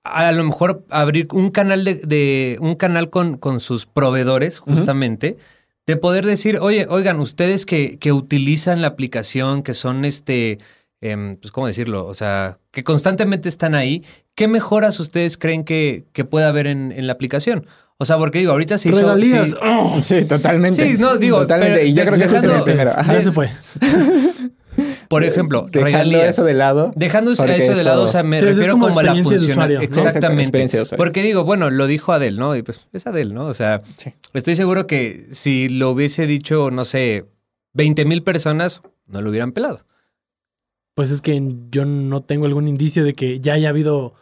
a 0.03 0.31
lo 0.31 0.43
mejor 0.43 0.85
abrir 0.89 1.27
un 1.31 1.49
canal 1.49 1.83
de, 1.83 1.95
de- 1.95 2.57
un 2.61 2.75
canal 2.75 3.09
con, 3.09 3.37
con 3.37 3.59
sus 3.59 3.85
proveedores, 3.87 4.59
justamente, 4.59 5.37
de 5.87 5.95
poder 5.97 6.25
decir, 6.25 6.59
oye, 6.61 6.85
oigan, 6.89 7.19
ustedes 7.19 7.65
que, 7.65 7.97
que 7.97 8.11
utilizan 8.11 8.81
la 8.81 8.89
aplicación, 8.89 9.63
que 9.63 9.73
son 9.73 10.05
este, 10.05 10.59
em, 11.01 11.37
pues, 11.37 11.51
¿cómo 11.51 11.65
decirlo? 11.67 12.05
O 12.05 12.13
sea, 12.13 12.59
que 12.71 12.83
constantemente 12.83 13.49
están 13.49 13.73
ahí, 13.73 14.03
¿qué 14.35 14.47
mejoras 14.47 14.99
ustedes 14.99 15.37
creen 15.37 15.63
que, 15.63 16.05
que 16.13 16.25
puede 16.25 16.45
haber 16.45 16.67
en, 16.67 16.91
en 16.91 17.07
la 17.07 17.13
aplicación? 17.13 17.65
O 17.97 18.05
sea, 18.05 18.17
porque 18.17 18.39
digo, 18.39 18.51
ahorita 18.51 18.77
se 18.77 18.89
hizo. 18.89 18.99
Regalías. 18.99 19.49
sí- 19.49 19.55
¡Oh! 19.61 19.99
Sí, 20.03 20.23
totalmente. 20.25 20.87
Sí, 20.87 20.97
no, 20.99 21.17
digo, 21.17 21.39
Totalmente. 21.41 21.79
pero 21.79 21.87
y 21.87 21.93
yo 21.93 22.05
creo 22.05 22.17
que 22.19 22.25
ese 22.25 22.37
es 22.37 22.43
el 22.43 22.63
primero. 22.63 22.91
Ajá. 22.95 23.13
Ya 23.13 23.21
se 23.21 23.31
fue. 23.31 23.49
por 25.07 25.23
ejemplo, 25.23 25.67
Dejando 25.71 25.85
regalías. 25.85 26.29
eso 26.29 26.43
de 26.43 26.53
lado. 26.53 26.91
Dejando 26.95 27.31
eso 27.31 27.43
de 27.45 27.83
lado, 27.83 28.03
o 28.03 28.07
sea, 28.07 28.23
me 28.23 28.39
Sí, 28.39 28.45
refiero 28.45 28.73
como 28.73 28.87
como, 28.87 28.99
a 28.99 29.03
la. 29.03 29.17
Exacto, 29.17 29.99
Exactamente. 30.07 30.67
Porque 30.97 31.23
digo, 31.23 31.43
bueno, 31.43 31.69
lo 31.69 31.87
dijo 31.87 32.13
Adel, 32.13 32.37
¿no? 32.37 32.55
Y 32.55 32.61
pues 32.63 32.87
es 32.93 33.07
Adel, 33.07 33.33
¿no? 33.33 33.45
O 33.45 33.53
sea, 33.53 33.81
Sí. 33.97 34.13
estoy 34.33 34.55
seguro 34.55 34.87
que 34.87 35.27
si 35.31 35.69
lo 35.69 35.91
hubiese 35.91 36.27
dicho, 36.27 36.71
no 36.71 36.85
sé, 36.85 37.25
20 37.73 38.05
mil 38.05 38.23
personas, 38.23 38.81
no 39.07 39.21
lo 39.21 39.29
hubieran 39.29 39.51
pelado. 39.51 39.85
Pues 40.95 41.11
es 41.11 41.21
que 41.21 41.41
yo 41.71 41.85
no 41.85 42.21
tengo 42.23 42.45
algún 42.45 42.67
indicio 42.67 43.03
de 43.03 43.13
que 43.15 43.39
ya 43.39 43.53
haya 43.53 43.69
habido 43.69 44.13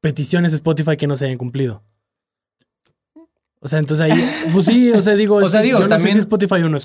peticiones 0.00 0.52
de 0.52 0.56
Spotify 0.56 0.96
que 0.96 1.06
no 1.06 1.16
se 1.16 1.24
hayan 1.26 1.38
cumplido. 1.38 1.82
O 3.60 3.68
sea, 3.68 3.78
entonces 3.78 4.10
ahí, 4.10 4.30
pues 4.52 4.66
sí, 4.66 4.90
o 4.90 5.00
sea, 5.00 5.14
digo, 5.14 5.36
O 5.38 5.40
es 5.42 5.52
sea, 5.52 5.60
que 5.60 5.66
digo, 5.68 5.78
yo 5.78 5.84
no 5.86 5.88
sé 5.88 5.96
también- 5.96 6.14
si 6.14 6.20
Spotify 6.20 6.54
o 6.56 6.68
no 6.68 6.76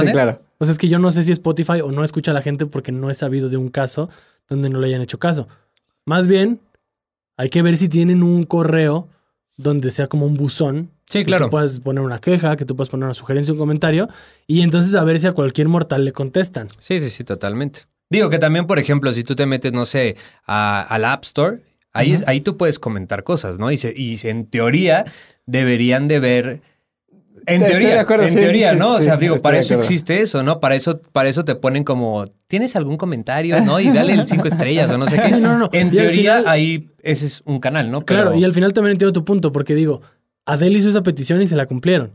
escucha. 0.00 0.06
Sí, 0.06 0.12
claro. 0.12 0.42
O 0.58 0.64
sea, 0.64 0.72
es 0.72 0.78
que 0.78 0.88
yo 0.88 0.98
no 0.98 1.10
sé 1.10 1.22
si 1.22 1.32
Spotify 1.32 1.80
o 1.82 1.90
no 1.92 2.04
escucha 2.04 2.30
a 2.30 2.34
la 2.34 2.42
gente 2.42 2.66
porque 2.66 2.92
no 2.92 3.10
he 3.10 3.14
sabido 3.14 3.48
de 3.48 3.56
un 3.56 3.68
caso 3.68 4.08
donde 4.48 4.68
no 4.70 4.80
le 4.80 4.88
hayan 4.88 5.02
hecho 5.02 5.18
caso. 5.18 5.48
Más 6.04 6.26
bien, 6.26 6.60
hay 7.36 7.50
que 7.50 7.62
ver 7.62 7.76
si 7.76 7.88
tienen 7.88 8.22
un 8.22 8.44
correo 8.44 9.08
donde 9.56 9.90
sea 9.90 10.06
como 10.06 10.26
un 10.26 10.34
buzón. 10.34 10.90
Sí, 11.06 11.18
que 11.20 11.26
claro. 11.26 11.46
tú 11.46 11.50
puedas 11.50 11.80
poner 11.80 12.02
una 12.02 12.18
queja, 12.18 12.56
que 12.56 12.64
tú 12.64 12.74
puedas 12.76 12.88
poner 12.88 13.04
una 13.04 13.14
sugerencia, 13.14 13.52
un 13.52 13.58
comentario, 13.58 14.08
y 14.46 14.62
entonces 14.62 14.94
a 14.94 15.04
ver 15.04 15.20
si 15.20 15.26
a 15.26 15.32
cualquier 15.32 15.68
mortal 15.68 16.04
le 16.04 16.12
contestan. 16.12 16.66
Sí, 16.78 17.00
sí, 17.00 17.10
sí, 17.10 17.24
totalmente. 17.24 17.80
Digo 18.10 18.30
que 18.30 18.38
también, 18.38 18.66
por 18.66 18.78
ejemplo, 18.78 19.12
si 19.12 19.22
tú 19.24 19.34
te 19.34 19.46
metes, 19.46 19.72
no 19.72 19.86
sé, 19.86 20.16
a, 20.46 20.80
al 20.82 21.04
App 21.04 21.24
Store, 21.24 21.62
ahí, 21.92 22.12
es, 22.12 22.26
ahí 22.26 22.40
tú 22.40 22.56
puedes 22.56 22.78
comentar 22.78 23.22
cosas, 23.24 23.58
¿no? 23.58 23.70
Y, 23.70 23.76
se- 23.76 23.94
y 23.96 24.18
en 24.24 24.46
teoría 24.46 25.04
deberían 25.46 26.08
de 26.08 26.20
ver... 26.20 26.62
En 27.46 27.56
Estoy 27.56 27.70
teoría, 27.72 27.94
de 27.94 27.98
acuerdo, 28.00 28.24
en 28.24 28.30
sí, 28.32 28.38
teoría, 28.38 28.70
sí, 28.72 28.76
¿no? 28.78 28.92
o 28.94 28.98
sí, 28.98 29.04
sea, 29.04 29.16
digo, 29.16 29.36
estoy 29.36 29.42
para 29.50 29.58
eso 29.60 29.74
existe 29.74 30.20
eso, 30.20 30.42
¿no? 30.42 30.60
Para 30.60 30.74
eso, 30.74 31.00
para 31.12 31.28
eso 31.28 31.44
te 31.44 31.54
ponen 31.54 31.84
como, 31.84 32.24
¿tienes 32.46 32.74
algún 32.76 32.96
comentario, 32.96 33.60
no? 33.62 33.78
Y 33.80 33.88
dale 33.90 34.14
el 34.14 34.26
cinco 34.28 34.48
estrellas 34.48 34.90
o 34.90 34.98
no 34.98 35.06
sé 35.06 35.20
qué. 35.20 35.32
No, 35.36 35.58
no. 35.58 35.68
En 35.72 35.88
Y 35.88 35.90
teoría, 35.92 36.38
final- 36.38 36.44
ahí 36.46 36.90
ese 37.02 37.26
es 37.26 37.42
un 37.44 37.60
canal, 37.60 37.90
¿no? 37.90 38.00
Pero- 38.04 38.22
Claro, 38.22 38.36
y 38.36 38.44
al 38.44 38.54
final 38.54 38.72
también 38.72 38.92
entiendo 38.92 39.12
tu 39.12 39.24
punto, 39.24 39.52
porque 39.52 39.74
digo, 39.74 40.00
Adele 40.46 40.78
hizo 40.78 40.88
esa 40.88 41.02
petición 41.02 41.42
y 41.42 41.46
se 41.46 41.56
la 41.56 41.66
cumplieron. 41.66 42.10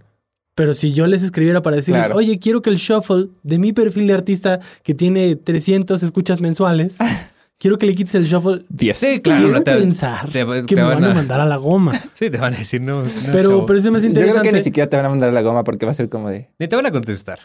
Pero 0.55 0.73
si 0.73 0.91
yo 0.91 1.07
les 1.07 1.23
escribiera 1.23 1.61
para 1.61 1.77
decirles, 1.77 2.05
Claro. 2.05 2.17
oye, 2.19 2.37
quiero 2.37 2.61
que 2.61 2.69
el 2.69 2.75
shuffle 2.77 3.27
de 3.43 3.59
mi 3.59 3.71
perfil 3.71 4.07
de 4.07 4.13
artista 4.13 4.59
que 4.83 4.93
tiene 4.93 5.35
300 5.37 6.03
escuchas 6.03 6.41
mensuales, 6.41 6.97
quiero 7.59 7.77
que 7.77 7.85
le 7.85 7.93
quites 7.93 8.15
el 8.15 8.25
shuffle. 8.25 8.65
10. 8.69 8.97
Sí, 8.97 9.21
claro. 9.21 9.41
quiero 9.43 9.57
no 9.59 9.63
te- 9.63 9.75
pensar 9.75 10.29
te- 10.31 10.43
que 10.43 10.63
te 10.63 10.75
me 10.75 10.81
van 10.83 10.95
van 10.95 11.03
a 11.03 11.11
a- 11.11 11.13
mandar 11.13 11.39
a 11.41 11.45
la 11.45 11.57
goma. 11.57 11.91
Sí, 12.13 12.29
te 12.31 12.37
van 12.39 12.55
a 12.55 12.57
decir, 12.57 12.81
no. 12.81 13.03
no, 13.03 13.09
Pero, 13.31 13.65
pero 13.67 13.77
eso 13.77 13.91
me 13.91 13.99
hace 13.99 14.07
Yo 14.07 14.13
creo 14.13 14.23
interesante. 14.25 14.49
que 14.49 14.55
ni 14.57 14.63
siquiera 14.63 14.89
te 14.89 14.97
van 14.97 15.05
a 15.05 15.09
mandar 15.09 15.31
la 15.33 15.41
goma 15.41 15.63
porque 15.63 15.85
va 15.85 15.91
a 15.91 15.95
ser 15.95 16.09
como 16.09 16.29
de. 16.29 16.49
Ni 16.57 16.67
te 16.67 16.75
van 16.75 16.85
a 16.87 16.91
contestar. 16.91 17.39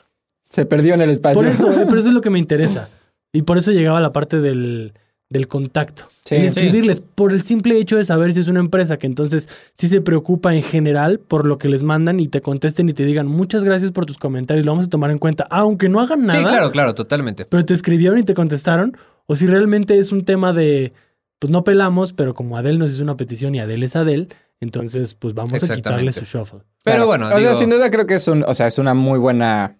Se 0.49 0.65
perdió 0.65 0.95
en 0.95 1.03
el 1.03 1.11
espacio. 1.11 1.41
Por 1.41 1.47
eso, 1.51 1.67
pero 1.89 1.99
eso 1.99 2.09
es 2.09 2.15
lo 2.15 2.21
que 2.23 2.31
me 2.31 2.39
interesa. 2.39 2.89
Y 3.33 3.43
por 3.43 3.59
eso 3.59 3.73
llegaba 3.73 4.01
la 4.01 4.13
parte 4.13 4.41
del, 4.41 4.93
del 5.29 5.49
contacto. 5.49 6.05
Sí, 6.25 6.37
y 6.37 6.41
sí. 6.43 6.47
escribirles 6.47 7.01
por 7.01 7.33
el 7.33 7.43
simple 7.43 7.77
hecho 7.79 7.97
de 7.97 8.05
saber 8.05 8.33
si 8.33 8.39
es 8.41 8.47
una 8.49 8.61
empresa 8.61 8.97
que 8.97 9.07
entonces 9.09 9.49
sí 9.75 9.89
se 9.89 10.01
preocupa 10.01 10.55
en 10.55 10.63
general 10.63 11.19
por 11.19 11.47
lo 11.49 11.59
que 11.59 11.69
les 11.69 11.83
mandan 11.83 12.21
y 12.21 12.29
te 12.29 12.41
contesten 12.41 12.89
y 12.89 12.93
te 12.95 13.05
digan 13.05 13.27
muchas 13.27 13.65
gracias 13.65 13.91
por 13.91 14.07
tus 14.07 14.17
comentarios, 14.19 14.65
lo 14.65 14.73
vamos 14.73 14.87
a 14.87 14.91
tomar 14.91 15.11
en 15.11 15.19
cuenta, 15.19 15.47
aunque 15.51 15.89
no 15.89 16.01
hagan 16.01 16.25
nada. 16.27 16.39
Sí, 16.39 16.45
claro, 16.47 16.71
claro, 16.71 16.95
totalmente. 16.95 17.45
Pero 17.47 17.65
te 17.65 17.75
escribieron 17.75 18.19
y 18.19 18.23
te 18.23 18.35
contestaron. 18.35 18.97
O 19.27 19.37
si 19.37 19.47
realmente 19.47 19.99
es 19.99 20.13
un 20.13 20.25
tema 20.25 20.53
de, 20.53 20.93
pues 21.39 21.51
no 21.51 21.65
pelamos, 21.65 22.13
pero 22.13 22.35
como 22.35 22.57
Adel 22.57 22.79
nos 22.79 22.93
hizo 22.93 23.03
una 23.03 23.17
petición 23.17 23.55
y 23.55 23.61
Adel 23.61 23.83
es 23.83 23.97
Adel, 23.97 24.29
entonces 24.61 25.15
pues 25.15 25.35
vamos 25.35 25.63
a 25.63 25.75
quitarle 25.75 26.13
su 26.13 26.25
shuffle. 26.25 26.61
Pero 26.85 26.97
Claro. 26.97 27.07
bueno, 27.07 27.29
O 27.29 27.39
sea, 27.39 27.55
sin 27.55 27.71
duda 27.71 27.91
creo 27.91 28.07
que 28.07 28.15
es 28.15 28.29
un. 28.29 28.43
O 28.45 28.55
sea, 28.55 28.67
es 28.67 28.79
una 28.79 28.95
muy 28.95 29.19
buena. 29.19 29.77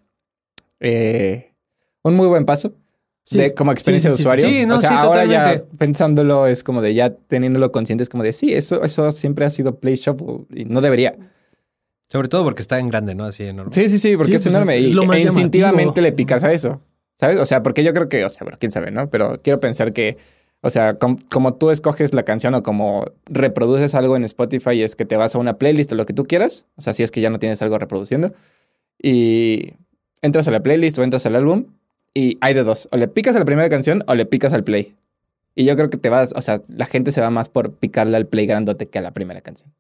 eh, 0.81 1.53
un 2.03 2.17
muy 2.17 2.27
buen 2.27 2.45
paso. 2.45 2.73
Sí. 3.27 3.39
de, 3.39 3.55
como 3.55 3.73
experiencia 3.73 4.11
Sí, 4.11 4.17
sí, 4.19 4.19
de 4.19 4.23
sí, 4.23 4.23
usuario. 4.23 4.45
sí. 4.47 4.61
Sí, 4.61 4.67
no, 4.67 4.75
o 4.75 4.79
sea, 4.79 4.91
sí, 4.91 4.95
ahora 4.99 5.25
ya 5.25 5.65
pensándolo 5.79 6.47
es 6.47 6.63
como 6.63 6.83
de 6.83 6.93
ya 6.93 7.09
teniéndolo 7.15 7.73
consciente, 7.73 8.03
es 8.03 8.11
como 8.11 8.23
de 8.23 8.35
sí, 8.35 8.53
eso, 8.53 8.85
eso 8.85 9.11
siempre 9.13 9.47
ha 9.47 9.51
sido 9.51 9.81
Play 9.81 9.97
Shuffle 9.97 10.41
y 10.55 10.67
no 10.67 10.83
debería. 10.83 11.17
Sobre 12.13 12.29
todo 12.29 12.45
porque 12.45 12.61
está 12.61 12.79
en 12.79 12.91
grande, 12.91 13.15
¿no? 13.15 13.25
Así 13.25 13.45
enorme. 13.45 13.73
Sí, 13.73 13.89
sí, 13.89 13.99
sí, 13.99 14.15
porque 14.19 14.33
Sí, 14.33 14.37
es 14.37 14.43
pues 14.43 14.55
enorme 14.55 14.75
es- 14.77 14.85
es 14.85 14.95
y 14.95 14.99
e 14.99 15.23
instintivamente 15.23 16.03
le 16.03 16.13
picas 16.13 16.45
a 16.45 16.53
eso. 16.53 16.83
¿Sabes? 17.19 17.39
O 17.39 17.45
sea, 17.45 17.63
porque 17.63 17.85
yo 17.85 17.95
creo 17.95 18.09
que, 18.09 18.25
o 18.25 18.29
sea, 18.29 18.41
bueno, 18.43 18.57
quién 18.59 18.73
sabe, 18.73 18.91
¿no? 18.91 19.09
Pero 19.11 19.41
quiero 19.43 19.61
pensar 19.61 19.93
que, 19.93 20.17
o 20.61 20.71
sea, 20.71 20.95
com- 20.99 21.19
como 21.31 21.55
tú 21.55 21.71
escoges 21.71 22.13
la 22.15 22.25
canción 22.25 22.55
o 22.55 22.63
como 22.63 23.05
reproduces 23.27 23.95
algo 23.95 24.17
en 24.17 24.25
Spotify, 24.25 24.83
es 24.83 24.97
que 24.97 25.05
te 25.05 25.17
vas 25.17 25.35
a 25.35 25.39
una 25.39 25.59
playlist 25.59 25.93
o 25.93 25.95
lo 25.95 26.07
que 26.07 26.13
tú 26.13 26.25
quieras. 26.25 26.67
O 26.77 26.83
sea, 26.83 26.93
si 26.93 27.03
es 27.03 27.11
que 27.11 27.21
ya 27.21 27.31
no 27.31 27.39
tienes 27.39 27.63
algo 27.63 27.79
reproduciendo. 27.79 28.33
Y 29.03 29.75
entras 30.23 30.49
a 30.49 30.51
la 30.51 30.63
playlist 30.63 30.99
o 30.99 31.03
entras 31.03 31.27
al 31.27 31.37
álbum 31.37 31.67
y 32.15 32.39
hay 32.41 32.55
de 32.55 32.63
dos. 32.65 32.89
O 32.93 32.97
le 32.97 33.09
picas 33.09 33.37
a 33.37 33.39
la 33.39 33.45
primera 33.45 33.69
canción 33.69 34.03
o 34.07 34.15
le 34.15 34.27
picas 34.27 34.53
al 34.53 34.65
play. 34.65 34.97
Y 35.55 35.65
yo 35.65 35.77
creo 35.77 35.91
que 35.91 35.99
te 35.99 36.09
vas, 36.09 36.33
o 36.35 36.41
sea, 36.41 36.63
la 36.69 36.87
gente 36.87 37.13
se 37.13 37.21
va 37.21 37.31
más 37.31 37.49
por 37.49 37.75
picarle 37.75 38.17
al 38.17 38.27
play 38.27 38.47
grandote 38.47 38.89
que 38.89 38.99
a 38.99 39.03
la 39.03 39.13
primera 39.15 39.41
canción. 39.41 39.73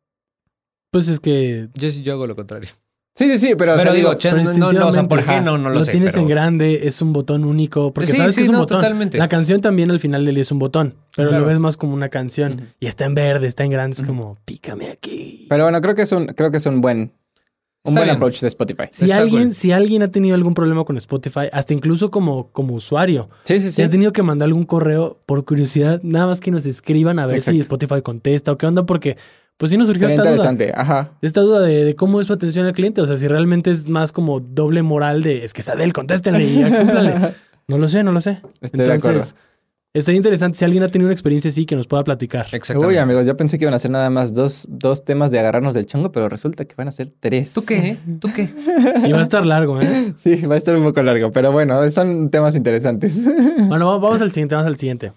Pues 0.92 1.08
es 1.08 1.18
que 1.18 1.68
Yo, 1.74 1.88
yo 1.88 2.12
hago 2.12 2.26
lo 2.28 2.36
contrario. 2.36 2.68
Sí, 3.16 3.30
sí, 3.30 3.38
sí, 3.38 3.54
pero, 3.56 3.74
o 3.74 3.76
Pero 3.76 3.82
sea, 3.82 3.92
digo, 3.92 4.08
digo, 4.10 4.18
che, 4.18 4.30
pero 4.30 4.42
no, 4.58 4.72
no, 4.72 4.88
o 4.88 4.92
sea, 4.92 5.04
¿por 5.04 5.22
qué? 5.22 5.40
No, 5.40 5.56
no 5.56 5.68
lo, 5.68 5.76
lo 5.76 5.84
sé. 5.84 5.92
tienes 5.92 6.10
pero- 6.12 6.22
en 6.22 6.28
grande, 6.28 6.80
es 6.88 7.00
un 7.00 7.12
botón 7.12 7.44
único, 7.44 7.92
porque 7.92 8.10
Sí, 8.10 8.16
sabes 8.16 8.34
sí, 8.34 8.38
que 8.40 8.42
es 8.42 8.48
un 8.48 8.54
no, 8.54 8.60
botón. 8.62 8.78
totalmente. 8.78 9.18
La 9.18 9.28
canción 9.28 9.60
también 9.60 9.92
al 9.92 10.00
final 10.00 10.24
del 10.24 10.34
día 10.34 10.42
es 10.42 10.50
un 10.50 10.58
botón, 10.58 10.94
pero 11.14 11.28
Claro. 11.28 11.44
lo 11.44 11.48
ves 11.48 11.60
más 11.60 11.76
como 11.76 11.94
una 11.94 12.08
canción 12.08 12.72
y 12.80 12.86
está 12.88 13.04
en 13.04 13.14
verde, 13.14 13.46
está 13.46 13.62
en 13.62 13.70
grande, 13.70 13.96
es 14.00 14.02
como 14.04 14.36
pícame 14.44 14.90
aquí. 14.90 15.46
Pero 15.48 15.62
bueno, 15.62 15.80
creo 15.80 15.94
que 15.94 16.02
es 16.02 16.10
un, 16.10 16.26
creo 16.26 16.50
que 16.50 16.56
es 16.56 16.66
un 16.66 16.80
buen, 16.80 16.98
un 16.98 17.10
Está 17.84 18.00
buen 18.00 18.04
bien. 18.06 18.16
approach 18.16 18.40
de 18.40 18.48
Spotify. 18.48 18.84
si 18.90 19.04
está 19.04 19.18
alguien, 19.18 19.42
cool. 19.44 19.54
si 19.54 19.70
alguien 19.70 20.02
ha 20.02 20.08
tenido 20.10 20.34
algún 20.34 20.54
problema 20.54 20.82
con 20.84 20.96
Spotify, 20.96 21.48
hasta 21.52 21.72
incluso 21.72 22.10
como, 22.10 22.48
como 22.50 22.74
usuario, 22.74 23.28
Sí, 23.44 23.58
sí, 23.60 23.66
si 23.68 23.72
sí. 23.74 23.82
has 23.82 23.90
tenido 23.90 24.12
que 24.12 24.24
mandar 24.24 24.46
algún 24.46 24.64
correo 24.64 25.20
por 25.24 25.44
curiosidad, 25.44 26.00
nada 26.02 26.26
más 26.26 26.40
que 26.40 26.50
nos 26.50 26.66
escriban 26.66 27.20
a 27.20 27.28
ver 27.28 27.42
si. 27.42 27.60
Spotify 27.60 28.02
contesta 28.02 28.50
o 28.50 28.58
qué 28.58 28.66
onda, 28.66 28.84
porque 28.86 29.16
pues 29.56 29.70
sí 29.70 29.76
nos 29.78 29.86
surgió 29.86 30.08
Sería 30.08 30.22
esta 30.22 30.30
duda. 30.30 30.50
interesante. 30.50 30.72
Ajá. 30.76 31.12
Esta 31.22 31.40
duda 31.40 31.60
de, 31.60 31.84
de 31.84 31.94
cómo 31.96 32.20
es 32.20 32.26
su 32.26 32.32
atención 32.32 32.66
al 32.66 32.72
cliente, 32.72 33.00
o 33.00 33.06
sea, 33.06 33.16
si 33.16 33.28
realmente 33.28 33.70
es 33.70 33.88
más 33.88 34.12
como 34.12 34.40
doble 34.40 34.82
moral 34.82 35.22
de 35.22 35.44
es 35.44 35.52
que 35.52 35.60
es 35.62 35.68
Adel, 35.68 35.92
contéstenle 35.92 36.44
y 36.44 36.58
ya 36.60 36.76
cúmplanle. 36.78 37.34
No 37.66 37.78
lo 37.78 37.88
sé, 37.88 38.02
no 38.04 38.12
lo 38.12 38.20
sé. 38.20 38.42
Estoy 38.60 38.84
de 38.84 38.92
acuerdo. 38.92 39.20
Entonces, 39.20 39.34
estaría 39.94 40.18
interesante 40.18 40.58
si 40.58 40.66
alguien 40.66 40.82
ha 40.82 40.88
tenido 40.88 41.06
una 41.06 41.14
experiencia 41.14 41.48
así 41.48 41.64
que 41.64 41.76
nos 41.76 41.86
pueda 41.86 42.04
platicar. 42.04 42.44
Exactamente. 42.52 42.86
Uy, 42.88 42.98
amigos, 42.98 43.24
yo 43.24 43.38
pensé 43.38 43.56
que 43.58 43.64
iban 43.64 43.72
a 43.72 43.78
ser 43.78 43.90
nada 43.90 44.10
más 44.10 44.34
dos, 44.34 44.66
dos 44.68 45.06
temas 45.06 45.30
de 45.30 45.38
agarrarnos 45.38 45.72
del 45.72 45.86
chongo, 45.86 46.12
pero 46.12 46.28
resulta 46.28 46.66
que 46.66 46.74
van 46.76 46.88
a 46.88 46.92
ser 46.92 47.08
tres. 47.20 47.54
¿Tú 47.54 47.64
qué? 47.64 47.96
¿Tú 48.20 48.28
qué? 48.36 48.50
Y 49.08 49.12
va 49.12 49.20
a 49.20 49.22
estar 49.22 49.46
largo, 49.46 49.80
¿eh? 49.80 50.12
Sí, 50.14 50.42
va 50.44 50.56
a 50.56 50.58
estar 50.58 50.76
un 50.76 50.82
poco 50.82 51.02
largo, 51.02 51.32
pero 51.32 51.52
bueno, 51.52 51.90
son 51.90 52.28
temas 52.28 52.54
interesantes. 52.54 53.18
Bueno, 53.68 53.86
va- 53.86 53.96
vamos 53.96 54.20
al 54.20 54.30
siguiente, 54.30 54.56
vamos 54.56 54.68
al 54.68 54.76
siguiente. 54.76 55.12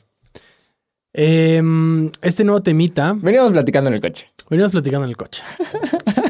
Em, 1.20 2.12
este 2.22 2.44
nuevo 2.44 2.62
temita, 2.62 3.14
Veníamos 3.20 3.52
platicando 3.52 3.88
en 3.90 3.96
el 3.96 4.02
coche. 4.02 4.28
venimos 4.52 4.72
platicando 4.72 5.06
en 5.06 5.10
el 5.10 5.18
coche. 5.18 5.42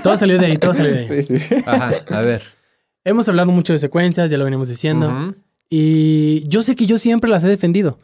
Todo 0.02 0.18
salió 0.18 0.38
de 0.40 0.46
ahí, 0.46 0.58
todo 0.58 0.74
salió 0.74 0.94
de 0.94 1.00
ahí. 1.00 1.22
Sí, 1.24 1.38
sí. 1.38 1.56
Ajá, 1.66 1.92
a 2.10 2.22
ver. 2.22 2.42
Hemos 3.04 3.28
hablado 3.28 3.52
mucho 3.52 3.74
de 3.74 3.80
secuencias, 3.80 4.32
ya 4.32 4.38
lo 4.38 4.46
venimos 4.46 4.70
diciendo. 4.70 5.36
Y 5.70 6.48
yo 6.48 6.62
sé 6.64 6.76
que 6.78 6.86
yo 6.86 6.98
siempre 7.00 7.30
las 7.30 7.44
he 7.44 7.48
defendido. 7.50 8.00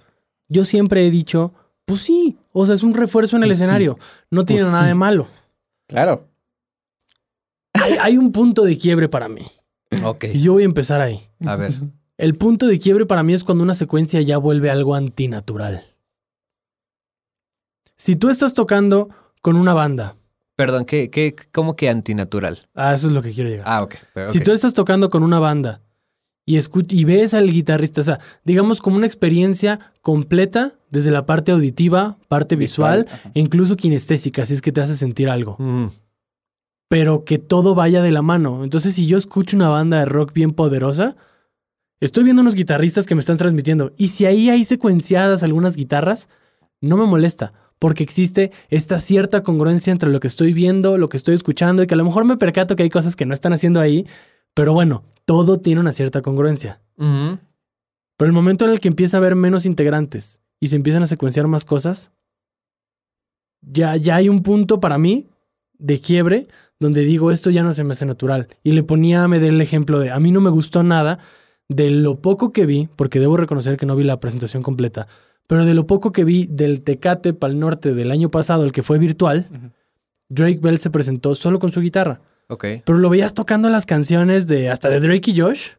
Yo 0.49 0.65
siempre 0.65 1.07
he 1.07 1.09
dicho, 1.11 1.53
pues 1.85 2.01
sí, 2.01 2.37
o 2.51 2.65
sea, 2.65 2.75
es 2.75 2.83
un 2.83 2.93
refuerzo 2.93 3.37
en 3.37 3.43
el 3.43 3.49
Pues 3.49 3.59
sí. 3.59 3.63
escenario. 3.63 3.97
No 4.29 4.43
tiene 4.43 4.63
Pues 4.63 4.71
nada 4.73 4.83
sí. 4.83 4.89
de 4.89 4.95
malo. 4.95 5.27
Claro. 5.87 6.27
Hay, 7.73 7.93
hay 8.01 8.17
un 8.17 8.33
punto 8.33 8.63
de 8.65 8.77
quiebre 8.77 9.07
para 9.07 9.29
mí. 9.29 9.47
Ok, 10.03 10.25
Y 10.33 10.41
yo 10.41 10.53
voy 10.53 10.63
a 10.63 10.65
empezar 10.65 10.99
ahí. 10.99 11.21
a 11.45 11.55
ver. 11.55 11.71
El 12.17 12.35
punto 12.35 12.67
de 12.67 12.77
quiebre 12.79 13.05
para 13.05 13.23
mí 13.23 13.33
es 13.33 13.43
cuando 13.45 13.63
una 13.63 13.73
secuencia 13.75 14.21
ya 14.21 14.37
vuelve 14.37 14.69
algo 14.69 14.95
antinatural. 14.95 15.85
Si 18.03 18.17
tú 18.17 18.29
estás 18.29 18.53
tocando 18.53 19.07
con 19.41 19.55
una 19.55 19.73
banda 19.73 20.17
Perdón, 20.57 20.83
¿qué, 20.83 21.09
qué, 21.09 21.37
¿cómo 21.53 21.77
que 21.77 21.87
antinatural? 21.87 22.67
Ah, 22.75 22.93
eso 22.93 23.07
es 23.07 23.13
lo 23.13 23.21
que 23.21 23.31
quiero 23.31 23.49
llegar. 23.49 23.65
Ah, 23.65 23.81
ok. 23.81 23.95
pero 24.13 24.27
Si 24.27 24.41
tú 24.41 24.51
estás 24.51 24.73
tocando 24.73 25.09
con 25.09 25.23
una 25.23 25.39
banda 25.39 25.79
y, 26.45 26.59
y 26.59 27.03
ves 27.05 27.33
al 27.33 27.49
guitarrista, 27.49 28.01
o 28.01 28.03
sea, 28.03 28.19
digamos 28.43 28.81
como 28.81 28.97
una 28.97 29.07
experiencia 29.07 29.93
completa 30.01 30.73
desde 30.89 31.11
la 31.11 31.25
parte 31.25 31.53
auditiva, 31.53 32.17
parte 32.27 32.57
visual, 32.57 33.07
e 33.33 33.39
incluso 33.39 33.77
kinestésica, 33.77 34.45
si 34.45 34.53
es 34.55 34.61
que 34.61 34.73
te 34.73 34.81
hace 34.81 34.97
sentir 34.97 35.29
algo. 35.29 35.55
Mm, 35.59 35.87
Pero 36.89 37.23
que 37.23 37.39
todo 37.39 37.73
vaya 37.73 38.01
de 38.01 38.11
la 38.11 38.21
mano. 38.21 38.65
Entonces, 38.65 38.95
si 38.95 39.07
yo 39.07 39.17
escucho 39.17 39.55
una 39.55 39.69
banda 39.69 39.99
de 39.99 40.05
rock 40.05 40.33
bien 40.33 40.51
poderosa, 40.51 41.15
estoy 42.01 42.25
viendo 42.25 42.41
unos 42.41 42.55
guitarristas 42.55 43.05
que 43.05 43.15
me 43.15 43.21
están 43.21 43.37
transmitiendo. 43.37 43.93
Y 43.95 44.09
si 44.09 44.25
ahí 44.25 44.49
hay 44.49 44.65
secuenciadas 44.65 45.41
algunas 45.41 45.77
guitarras, 45.77 46.27
no 46.81 46.97
me 46.97 47.05
molesta. 47.05 47.53
Porque 47.83 48.01
existe 48.01 48.53
esta 48.69 48.97
cierta 49.01 49.43
congruencia 49.43 49.91
entre 49.91 50.09
lo 50.09 50.21
que 50.21 50.29
estoy 50.29 50.53
viendo, 50.53 50.97
lo 50.97 51.09
que 51.09 51.17
estoy 51.17 51.35
escuchando, 51.35 51.83
y 51.83 51.87
que 51.87 51.95
a 51.95 51.97
lo 51.97 52.05
mejor 52.05 52.23
me 52.23 52.37
percato 52.37 52.77
que 52.77 52.83
hay 52.83 52.89
cosas 52.89 53.17
que 53.17 53.25
no 53.25 53.33
están 53.33 53.51
haciendo 53.51 53.81
ahí, 53.81 54.07
pero 54.53 54.71
bueno, 54.71 55.03
todo 55.25 55.59
tiene 55.59 55.81
una 55.81 55.91
cierta 55.91 56.21
congruencia. 56.21 56.79
ujú. 56.97 57.39
Pero 58.15 58.27
el 58.27 58.31
momento 58.31 58.63
en 58.63 58.71
el 58.71 58.79
que 58.79 58.87
empieza 58.87 59.17
a 59.17 59.19
haber 59.19 59.35
menos 59.35 59.65
integrantes 59.65 60.39
y 60.61 60.69
se 60.69 60.77
empiezan 60.77 61.03
a 61.03 61.07
secuenciar 61.07 61.47
más 61.47 61.65
cosas, 61.65 62.13
ya, 63.59 63.97
ya 63.97 64.15
hay 64.15 64.29
un 64.29 64.43
punto 64.43 64.79
para 64.79 64.97
mí 64.97 65.27
de 65.73 65.99
quiebre 65.99 66.47
donde 66.79 67.01
digo 67.01 67.31
esto 67.31 67.49
ya 67.49 67.63
no 67.63 67.73
se 67.73 67.83
me 67.83 67.91
hace 67.91 68.05
natural. 68.05 68.47
Y 68.63 68.71
le 68.71 68.83
ponía 68.83 69.25
a 69.25 69.27
Medel 69.27 69.55
el 69.55 69.61
ejemplo 69.61 69.99
de 69.99 70.09
a 70.09 70.21
mí 70.21 70.31
no 70.31 70.39
me 70.39 70.51
gustó 70.51 70.83
nada 70.83 71.19
de 71.67 71.89
lo 71.89 72.21
poco 72.21 72.53
que 72.53 72.65
vi, 72.65 72.87
porque 72.95 73.19
debo 73.19 73.35
reconocer 73.35 73.75
que 73.75 73.85
no 73.85 73.97
vi 73.97 74.05
la 74.05 74.21
presentación 74.21 74.63
completa, 74.63 75.09
pero 75.47 75.65
de 75.65 75.73
lo 75.73 75.85
poco 75.87 76.11
que 76.11 76.23
vi 76.23 76.47
del 76.49 76.81
Tecate 76.81 77.33
Pal 77.33 77.59
Norte 77.59 77.93
del 77.93 78.11
año 78.11 78.29
pasado, 78.29 78.63
el 78.63 78.71
que 78.71 78.83
fue 78.83 78.97
virtual. 78.99 79.47
Drake 80.29 80.59
Bell 80.61 80.77
se 80.77 80.89
presentó 80.89 81.35
solo 81.35 81.59
con 81.59 81.71
su 81.71 81.81
guitarra. 81.81 82.21
Ok. 82.49 82.65
Pero 82.85 82.97
lo 82.97 83.09
veías 83.09 83.33
tocando 83.33 83.69
las 83.69 83.85
canciones 83.85 84.47
de 84.47 84.69
hasta 84.69 84.89
de 84.89 84.99
Drake 84.99 85.31
y 85.31 85.39
Josh. 85.39 85.69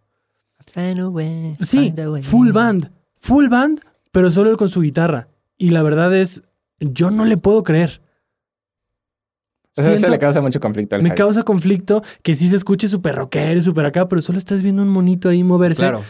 Sí, 1.60 1.92
full 2.22 2.52
band, 2.52 2.90
full 3.16 3.48
band, 3.48 3.80
pero 4.12 4.30
solo 4.30 4.50
él 4.50 4.56
con 4.56 4.68
su 4.68 4.80
guitarra. 4.80 5.28
Y 5.58 5.70
la 5.70 5.82
verdad 5.82 6.14
es, 6.14 6.42
yo 6.80 7.10
no 7.10 7.24
le 7.24 7.36
puedo 7.36 7.62
creer. 7.62 8.00
Eso 9.76 9.88
Siento- 9.90 10.08
le 10.10 10.18
causa 10.18 10.40
mucho 10.40 10.60
conflicto 10.60 10.94
al 10.96 11.02
me 11.02 11.08
Javi. 11.10 11.18
causa 11.18 11.42
conflicto 11.42 12.02
que 12.22 12.36
sí 12.36 12.48
se 12.48 12.56
escuche 12.56 12.86
súper 12.86 13.16
rockero 13.16 13.58
y 13.58 13.62
súper 13.62 13.86
acá, 13.86 14.08
pero 14.08 14.22
solo 14.22 14.38
estás 14.38 14.62
viendo 14.62 14.82
un 14.82 14.88
monito 14.88 15.28
ahí 15.28 15.42
moverse 15.42 15.80
Claro. 15.82 16.04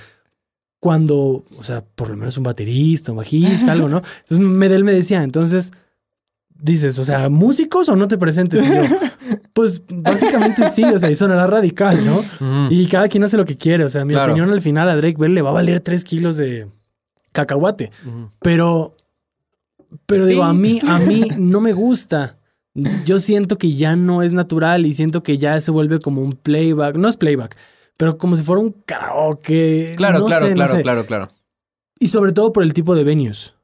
Cuando, 0.85 1.47
o 1.59 1.65
sea, 1.65 1.83
por 1.83 2.11
lo 2.11 2.17
menos 2.19 2.37
un 2.37 2.43
baterista, 2.43 3.11
un 3.11 3.17
bajista, 3.17 3.73
algo, 3.73 3.89
¿no? 3.89 4.03
Entonces 4.21 4.39
Medel 4.39 4.85
me 4.85 4.93
decía, 4.93 5.23
entonces, 5.23 5.73
dices, 6.55 6.99
o 6.99 7.05
sea, 7.07 7.31
¿músicos 7.31 7.89
o 7.89 7.97
no 7.97 8.07
te 8.07 8.19
presentes? 8.19 8.63
Y 8.63 8.69
yo, 8.69 8.83
pues 9.55 9.83
básicamente 9.89 10.69
sí, 10.73 10.85
o 10.85 10.99
sea, 10.99 11.11
y 11.11 11.17
sonará 11.17 11.47
radical, 11.47 11.99
¿no? 12.05 12.69
Y 12.71 12.87
cada 12.89 13.09
quien 13.09 13.25
hace 13.25 13.39
lo 13.39 13.47
que 13.47 13.57
quiere. 13.57 13.83
O 13.85 13.89
sea, 13.89 14.05
mi 14.05 14.13
Claro. 14.13 14.33
opinión 14.33 14.51
al 14.53 14.61
final 14.61 14.91
a 14.91 14.97
Drake 14.97 15.17
Bell 15.19 15.33
le 15.33 15.41
va 15.41 15.49
a 15.49 15.55
valer 15.55 15.81
tres 15.81 16.05
kilos 16.05 16.37
de 16.37 16.67
cacahuate. 17.33 17.91
Ujú. 18.07 18.29
Pero, 18.41 18.93
pero 20.05 20.27
digo, 20.27 20.43
a 20.43 20.53
mí, 20.53 20.83
a 20.87 20.99
mí 20.99 21.23
no 21.39 21.63
me 21.63 21.73
gusta. 21.73 22.37
Yo 23.07 23.21
siento 23.21 23.57
que 23.57 23.75
ya 23.75 23.97
no 23.97 24.23
es 24.23 24.35
natural 24.35 24.85
y 24.85 24.93
siento 24.93 25.23
que 25.23 25.39
ya 25.39 25.59
se 25.63 25.71
vuelve 25.71 25.99
como 25.99 26.21
un 26.21 26.33
playback. 26.33 26.97
No 26.97 27.09
es 27.09 27.17
playback, 27.17 27.57
pero 27.97 28.19
como 28.19 28.37
si 28.37 28.43
fuera 28.43 28.61
un 28.61 28.73
karaoke. 28.85 29.95
Claro, 29.97 30.21
No 30.21 30.27
claro, 30.27 30.47
sé, 30.47 30.51
no 30.51 30.57
claro, 30.57 30.75
sé. 30.77 30.83
claro, 30.83 31.07
claro. 31.07 31.31
Y 31.99 32.09
sobre 32.09 32.33
todo 32.33 32.53
por 32.53 32.63
el 32.63 32.75
tipo 32.75 32.95
de 32.95 33.05
venues. 33.05 33.55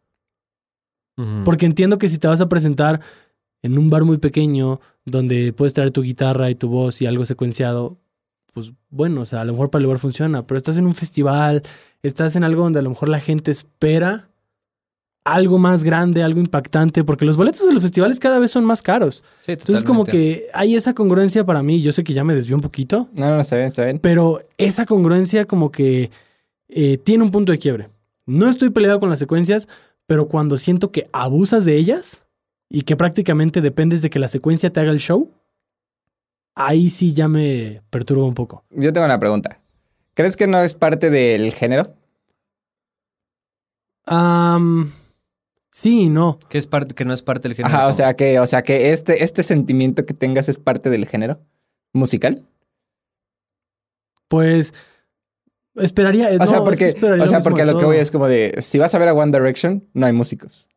Porque 1.44 1.66
entiendo 1.66 1.98
que 1.98 2.08
si 2.08 2.16
te 2.16 2.28
vas 2.28 2.40
a 2.40 2.48
presentar 2.48 3.02
en 3.62 3.76
un 3.76 3.90
bar 3.90 4.04
muy 4.04 4.16
pequeño, 4.16 4.80
donde 5.04 5.52
puedes 5.52 5.74
traer 5.74 5.90
tu 5.90 6.00
guitarra 6.00 6.48
y 6.48 6.54
tu 6.54 6.68
voz 6.70 7.02
y 7.02 7.06
algo 7.06 7.26
secuenciado, 7.26 7.98
pues 8.54 8.72
bueno, 8.88 9.20
o 9.20 9.24
sea, 9.26 9.42
a 9.42 9.44
lo 9.44 9.52
mejor 9.52 9.68
para 9.70 9.80
el 9.80 9.84
lugar 9.84 9.98
funciona, 9.98 10.46
pero 10.46 10.56
estás 10.56 10.78
en 10.78 10.86
un 10.86 10.94
festival, 10.94 11.62
estás 12.02 12.36
en 12.36 12.44
algo 12.44 12.62
donde 12.62 12.78
a 12.78 12.82
lo 12.82 12.88
mejor 12.88 13.10
la 13.10 13.20
gente 13.20 13.50
espera 13.50 14.29
algo 15.34 15.58
más 15.58 15.84
grande, 15.84 16.22
algo 16.22 16.40
impactante, 16.40 17.04
porque 17.04 17.24
los 17.24 17.36
boletos 17.36 17.66
de 17.66 17.72
los 17.72 17.82
festivales 17.82 18.18
cada 18.18 18.38
vez 18.38 18.50
son 18.50 18.64
más 18.64 18.82
caros. 18.82 19.22
Sí, 19.40 19.52
Entonces 19.52 19.84
como 19.84 20.04
que 20.04 20.46
hay 20.52 20.74
esa 20.74 20.92
congruencia 20.94 21.44
para 21.44 21.62
mí, 21.62 21.82
yo 21.82 21.92
sé 21.92 22.02
que 22.04 22.14
ya 22.14 22.24
me 22.24 22.34
desvió 22.34 22.56
un 22.56 22.62
poquito, 22.62 23.08
No, 23.14 23.28
no, 23.30 23.40
está 23.40 23.56
bien, 23.56 23.68
está 23.68 23.84
bien. 23.84 23.98
pero 23.98 24.42
esa 24.58 24.86
congruencia 24.86 25.44
como 25.46 25.70
que 25.70 26.10
eh, 26.68 26.98
tiene 26.98 27.22
un 27.24 27.30
punto 27.30 27.52
de 27.52 27.58
quiebre. 27.58 27.90
No 28.26 28.48
estoy 28.48 28.70
peleado 28.70 28.98
con 29.00 29.10
las 29.10 29.18
secuencias, 29.18 29.68
pero 30.06 30.26
cuando 30.28 30.58
siento 30.58 30.90
que 30.90 31.08
abusas 31.12 31.64
de 31.64 31.76
ellas 31.76 32.24
y 32.68 32.82
que 32.82 32.96
prácticamente 32.96 33.60
dependes 33.60 34.02
de 34.02 34.10
que 34.10 34.18
la 34.18 34.28
secuencia 34.28 34.70
te 34.72 34.80
haga 34.80 34.90
el 34.90 34.98
show, 34.98 35.30
ahí 36.56 36.90
sí 36.90 37.12
ya 37.12 37.28
me 37.28 37.82
perturba 37.90 38.24
un 38.24 38.34
poco. 38.34 38.64
Yo 38.70 38.92
tengo 38.92 39.06
una 39.06 39.18
pregunta. 39.18 39.60
¿Crees 40.14 40.36
que 40.36 40.46
no 40.46 40.58
es 40.58 40.74
parte 40.74 41.08
del 41.10 41.52
género? 41.52 41.94
Am, 44.06 44.90
sí 45.70 46.02
y 46.02 46.08
no. 46.08 46.38
Que 46.48 46.58
es 46.58 46.66
parte, 46.66 46.94
que 46.94 47.04
no 47.04 47.12
es 47.14 47.22
parte 47.22 47.48
del 47.48 47.56
género. 47.56 47.74
Ajá, 47.74 47.86
o 47.88 47.92
sea 47.92 48.14
que, 48.14 48.38
o 48.40 48.46
sea 48.46 48.62
que 48.62 48.92
este, 48.92 49.24
este 49.24 49.42
sentimiento 49.42 50.04
que 50.06 50.14
tengas 50.14 50.48
es 50.48 50.56
parte 50.58 50.90
del 50.90 51.06
género 51.06 51.40
musical. 51.92 52.46
Pues 54.28 54.72
esperaría. 55.76 56.28
O 56.28 56.30
sea, 56.30 56.38
no, 56.38 56.44
es 56.44 56.52
que 56.52 56.60
porque, 56.64 56.86
esperaría 56.88 57.24
o 57.24 57.28
sea, 57.28 57.40
porque 57.40 57.62
a 57.62 57.64
lo 57.64 57.78
que 57.78 57.84
voy 57.84 57.96
es 57.96 58.10
como 58.10 58.28
de, 58.28 58.56
si 58.62 58.78
vas 58.78 58.94
a 58.94 58.98
ver 58.98 59.08
a 59.08 59.14
One 59.14 59.32
Direction, 59.36 59.88
no 59.92 60.06
hay 60.06 60.12
músicos. 60.12 60.68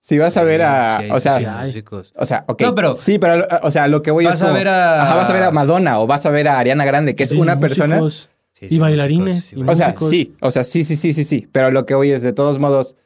Si 0.00 0.18
vas 0.18 0.36
a 0.36 0.42
ver 0.44 0.60
a, 0.62 1.00
Sí, 1.00 1.08
o 1.10 1.18
sea, 1.20 1.38
sí, 1.38 1.44
hay. 1.48 1.72
chicos. 1.72 2.12
o 2.16 2.26
sea, 2.26 2.44
ok. 2.46 2.60
No, 2.62 2.74
pero- 2.74 2.94
sí, 2.96 3.18
pero, 3.18 3.46
o 3.62 3.70
sea, 3.70 3.88
lo 3.88 4.02
que 4.02 4.10
voy 4.10 4.26
Vas 4.26 4.36
es 4.36 4.42
a 4.42 4.46
como, 4.46 4.58
ver 4.58 4.68
a- 4.68 5.02
ajá, 5.02 5.14
vas 5.16 5.30
a 5.30 5.32
ver 5.32 5.42
a 5.44 5.50
Madonna 5.50 5.98
o 5.98 6.06
vas 6.06 6.26
a 6.26 6.30
ver 6.30 6.46
a 6.48 6.58
Ariana 6.58 6.84
Grande, 6.84 7.14
que 7.16 7.22
es 7.22 7.30
Sí, 7.30 7.36
una 7.38 7.58
persona. 7.58 7.98
músicos. 8.00 8.28
Y 8.60 8.78
bailarines, 8.78 9.54
músicos, 9.56 9.56
sí, 9.56 9.56
y 9.56 9.66
O 9.70 9.74
sea, 9.74 9.94
sí, 10.10 10.36
o 10.40 10.50
sea, 10.50 10.64
sí, 10.64 10.84
sí, 10.84 10.96
sí, 10.96 11.12
sí, 11.14 11.24
sí. 11.24 11.48
Pero 11.52 11.70
lo 11.70 11.86
que 11.86 11.94
voy 11.94 12.10
es, 12.10 12.22
de 12.22 12.32
todos 12.32 12.58
modos, 12.58 12.96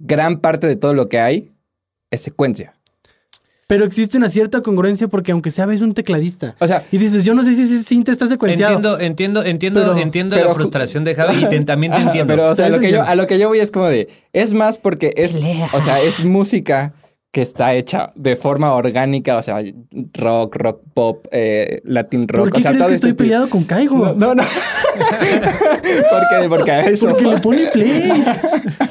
gran 0.00 0.38
parte 0.40 0.66
de 0.66 0.74
todo 0.76 0.92
lo 0.94 1.08
que 1.08 1.20
hay 1.20 1.50
es 2.10 2.20
secuencia. 2.22 2.74
Pero 3.68 3.84
existe 3.84 4.18
una 4.18 4.28
cierta 4.28 4.62
congruencia 4.62 5.06
porque 5.06 5.30
aunque 5.30 5.52
sea 5.52 5.64
ves 5.64 5.80
un 5.80 5.94
tecladista 5.94 6.56
O 6.58 6.66
sea, 6.66 6.82
y 6.90 6.98
dices, 6.98 7.22
yo 7.22 7.34
no 7.34 7.44
sé 7.44 7.54
si 7.54 7.62
ese 7.62 7.84
cinta 7.84 8.10
está 8.10 8.26
secuenciado. 8.26 8.72
Entiendo, 8.74 8.98
entiendo, 8.98 9.44
entiendo, 9.44 9.80
Pero- 9.80 9.96
entiendo 9.98 10.34
pero 10.34 10.48
la 10.48 10.54
frustración 10.54 11.04
de 11.04 11.14
Javi 11.14 11.44
y 11.44 11.48
te- 11.48 11.60
también 11.60 11.92
te 11.92 11.98
Ajá, 11.98 12.06
entiendo. 12.06 12.32
Pero, 12.32 12.48
o 12.50 12.54
sea, 12.56 12.64
También 12.64 12.82
lo 12.82 12.86
que 12.88 12.92
yo, 12.92 13.02
a 13.08 13.14
lo 13.14 13.28
que 13.28 13.38
yo 13.38 13.46
voy 13.48 13.60
es 13.60 13.70
como 13.70 13.86
de. 13.86 14.08
Es 14.32 14.54
más 14.54 14.76
porque 14.76 15.12
es. 15.16 15.38
O 15.72 15.80
sea, 15.80 16.00
es 16.02 16.24
música 16.24 16.94
que 17.30 17.42
está 17.42 17.74
hecha 17.74 18.10
de 18.16 18.34
forma 18.34 18.72
orgánica. 18.74 19.36
O 19.36 19.42
sea, 19.44 19.62
rock, 20.14 20.56
rock 20.56 20.80
pop, 20.92 21.26
eh, 21.30 21.80
latin 21.84 22.26
rock. 22.26 22.46
¿Por 22.46 22.50
qué 22.50 22.58
o 22.58 22.60
sea, 22.62 22.70
crees 22.72 22.80
todo 22.80 22.88
que 22.88 22.94
este 22.96 23.06
estoy 23.10 23.24
peleado 23.24 23.48
con 23.48 23.62
Caigo? 23.62 23.98
No, 23.98 24.14
no. 24.14 24.34
no. 24.34 24.42
porque, 26.10 26.48
porque 26.48 26.70
a 26.72 26.80
eso. 26.86 27.08
Porque 27.10 27.24
le 27.26 27.38
pone 27.38 27.68
play. 27.68 28.24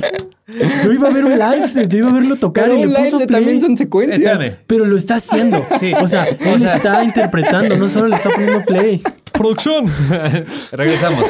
Yo 0.84 0.92
iba 0.92 1.10
a 1.10 1.12
ver 1.14 1.26
un 1.26 1.38
live, 1.38 1.88
yo 1.88 1.98
iba 2.00 2.10
a 2.10 2.14
verlo 2.14 2.36
tocar 2.36 2.66
Pero 2.66 2.78
y 2.80 2.84
un 2.84 2.92
le 2.94 2.98
live 3.00 3.12
puso 3.12 3.28
play. 3.28 3.40
también 3.42 3.62
son 3.62 3.78
secuencias. 3.78 4.20
Espérame. 4.20 4.58
Pero 4.68 4.86
lo 4.86 4.98
está 4.98 5.16
haciendo. 5.16 5.64
Sí. 5.80 5.94
O 5.94 6.08
sea, 6.08 6.24
O 6.46 6.50
él 6.56 6.60
sea- 6.60 6.76
está 6.76 7.04
interpretando, 7.04 7.76
no 7.78 7.88
solo 7.90 8.08
le 8.08 8.16
está 8.16 8.30
poniendo 8.30 8.62
play. 8.64 9.02
¡Producción! 9.34 9.86
Regresamos. 10.72 11.26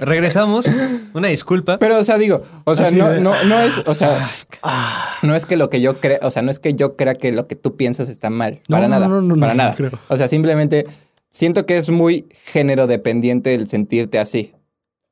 Regresamos. 0.00 0.70
Una 1.12 1.28
disculpa. 1.28 1.78
Pero, 1.78 1.98
o 1.98 2.04
sea, 2.04 2.16
digo, 2.18 2.42
o 2.64 2.74
sea, 2.76 2.88
Así 2.88 2.96
no, 2.96 3.08
de- 3.10 3.20
no, 3.20 3.44
no 3.44 3.60
es, 3.60 3.78
o 3.86 3.94
sea, 3.94 4.16
Ah, 4.62 5.12
no 5.22 5.34
es 5.34 5.44
que 5.44 5.56
lo 5.56 5.68
que 5.68 5.80
yo 5.80 5.96
creo, 6.00 6.18
o 6.22 6.30
sea, 6.30 6.42
no 6.42 6.50
es 6.50 6.58
que 6.58 6.74
yo 6.74 6.96
crea 6.96 7.14
que 7.14 7.32
lo 7.32 7.46
que 7.46 7.56
tú 7.56 7.76
piensas 7.76 8.08
está 8.08 8.30
mal. 8.30 8.60
No, 8.68 8.76
para 8.76 8.86
no, 8.88 8.94
nada. 8.94 9.08
no, 9.08 9.20
no, 9.20 9.34
no, 9.34 9.40
para 9.40 9.54
no 9.54 9.58
nada. 9.58 9.74
creo. 9.74 9.90
O 10.08 10.16
sea, 10.16 10.28
simplemente 10.28 10.86
siento 11.30 11.66
que 11.66 11.76
es 11.76 11.90
muy 11.90 12.26
género 12.44 12.86
dependiente 12.86 13.54
el 13.54 13.66
sentirte 13.68 14.18
así. 14.18 14.52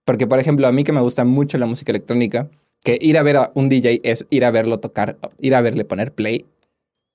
Porque, 0.04 0.26
por 0.26 0.38
ejemplo, 0.38 0.66
a 0.66 0.72
mí 0.72 0.82
que 0.84 0.92
me 0.92 1.00
gusta 1.00 1.24
mucho 1.24 1.58
la 1.58 1.66
música 1.66 1.92
electrónica, 1.92 2.48
que 2.82 2.98
ir 3.00 3.18
a 3.18 3.22
ver 3.22 3.36
a 3.36 3.52
un 3.54 3.68
DJ 3.68 4.00
es 4.04 4.26
ir 4.30 4.44
a 4.44 4.50
verlo 4.50 4.80
tocar, 4.80 5.18
ir 5.38 5.54
a 5.54 5.60
verle 5.60 5.84
poner 5.84 6.12
play, 6.12 6.46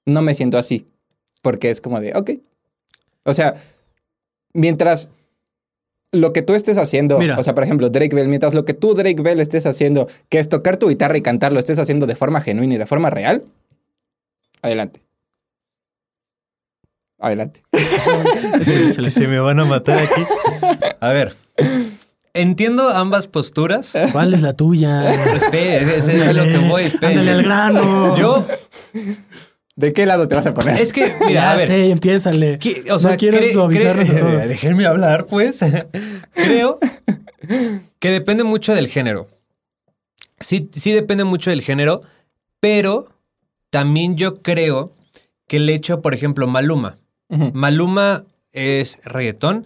no 0.06 0.22
me 0.22 0.36
siento 0.36 0.58
así. 0.58 0.86
Porque 1.42 1.70
es 1.70 1.82
como 1.82 2.00
de, 2.00 2.14
ok. 2.16 2.32
O 3.24 3.34
sea, 3.34 3.56
mientras 4.54 5.10
lo 6.12 6.34
que 6.34 6.42
tú 6.42 6.54
estés 6.54 6.78
haciendo, 6.78 7.20
Mira. 7.20 7.38
o 7.38 7.44
sea, 7.44 7.54
por 7.54 7.64
ejemplo, 7.64 7.90
Drake 7.90 8.16
Bell, 8.16 8.28
mientras 8.28 8.54
lo 8.54 8.66
que 8.66 8.74
tú, 8.74 8.94
Drake 8.94 9.22
Bell, 9.22 9.40
estés 9.40 9.66
haciendo, 9.66 10.08
que 10.30 10.40
es 10.40 10.50
tocar 10.50 10.78
tu 10.78 10.90
guitarra 10.90 11.18
y 11.18 11.22
cantar, 11.22 11.52
lo 11.52 11.60
estés 11.60 11.80
haciendo 11.80 12.06
de 12.08 12.16
forma 12.16 12.42
genuina 12.42 12.76
y 12.76 12.78
de 12.78 12.86
forma 12.86 13.10
real, 13.10 13.44
adelante. 14.62 15.02
Adelante. 17.20 17.64
Se 19.10 19.28
me 19.28 19.40
van 19.40 19.60
a 19.60 19.66
matar 19.66 20.00
aquí. 20.00 20.22
A 21.00 21.10
ver. 21.10 21.36
Entiendo 22.36 22.90
ambas 22.90 23.28
posturas. 23.28 23.94
¿Cuál 24.12 24.34
es 24.34 24.42
la 24.42 24.54
tuya? 24.54 25.10
Espere, 25.36 25.98
es 25.98 26.08
a 26.28 26.34
lo 26.34 26.44
que 26.44 26.58
voy. 26.70 26.84
espere. 26.84 27.14
Ándale 27.14 27.32
al 27.32 27.44
grano. 27.44 28.18
Yo, 28.18 28.46
¿De 29.76 29.92
qué 29.94 30.06
lado 30.06 30.28
te 30.28 30.36
vas 30.36 30.46
a 30.46 30.54
poner? 30.54 30.80
es 30.80 30.94
que, 30.94 31.14
mira, 31.28 31.32
ya 31.34 31.52
a 31.52 31.56
ver. 31.56 31.68
sé, 31.68 31.90
empiézale. 31.92 32.60
¿Qué- 32.60 32.84
o 32.92 33.00
sea, 33.00 33.12
no 33.12 33.18
quiero 33.18 33.40
cre- 33.40 33.52
suavizarnos 33.54 34.10
a 34.10 34.20
todos. 34.20 34.48
Déjenme 34.48 34.86
hablar, 34.86 35.26
pues. 35.26 35.60
Creo 36.34 36.80
que 38.00 38.10
depende 38.12 38.44
mucho 38.44 38.76
del 38.76 38.88
género. 38.88 39.28
Sí, 40.40 40.70
sí 40.74 40.92
depende 40.92 41.24
mucho 41.24 41.50
del 41.50 41.62
género, 41.62 42.02
pero 42.60 43.08
también 43.70 44.18
yo 44.18 44.42
creo 44.42 44.94
que 45.48 45.58
el 45.58 45.70
hecho, 45.70 46.02
por 46.02 46.14
ejemplo, 46.14 46.48
Maluma. 46.48 46.98
Maluma 47.30 48.26
es 48.52 49.00
reggaetón 49.06 49.66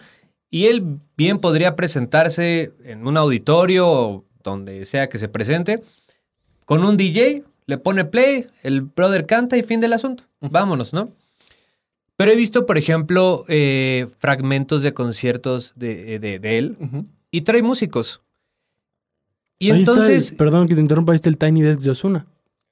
y 0.51 0.65
él 0.67 0.97
bien 1.17 1.39
podría 1.39 1.75
presentarse 1.75 2.73
en 2.83 3.05
un 3.07 3.17
auditorio 3.17 3.87
o 3.89 4.25
donde 4.43 4.85
sea 4.85 5.09
que 5.09 5.17
se 5.17 5.27
presente 5.27 5.81
con 6.65 6.83
un 6.83 6.97
DJ, 6.97 7.43
le 7.65 7.77
pone 7.77 8.05
play, 8.05 8.47
el 8.63 8.81
brother 8.81 9.25
canta 9.25 9.57
y 9.57 9.63
fin 9.63 9.79
del 9.79 9.93
asunto. 9.93 10.23
Vámonos, 10.39 10.93
¿no? 10.93 11.09
Pero 12.15 12.31
he 12.31 12.35
visto, 12.35 12.65
por 12.65 12.77
ejemplo, 12.77 13.45
eh, 13.47 14.07
fragmentos 14.17 14.81
de 14.83 14.93
conciertos 14.93 15.73
de, 15.75 16.19
de- 16.19 16.39
de 16.39 16.57
él 16.57 16.77
y 17.31 17.41
trae 17.41 17.61
músicos. 17.61 18.21
Y 19.57 19.71
Ahí 19.71 19.79
está 19.81 19.91
el- 19.93 19.97
entonces, 19.99 20.31
perdón 20.37 20.67
que 20.67 20.75
te 20.75 20.81
interrumpa, 20.81 21.11
ahí 21.13 21.15
está 21.17 21.29
el 21.29 21.37
Tiny 21.37 21.61
Desk 21.61 21.79
de 21.81 21.91
Osuna. 21.91 22.25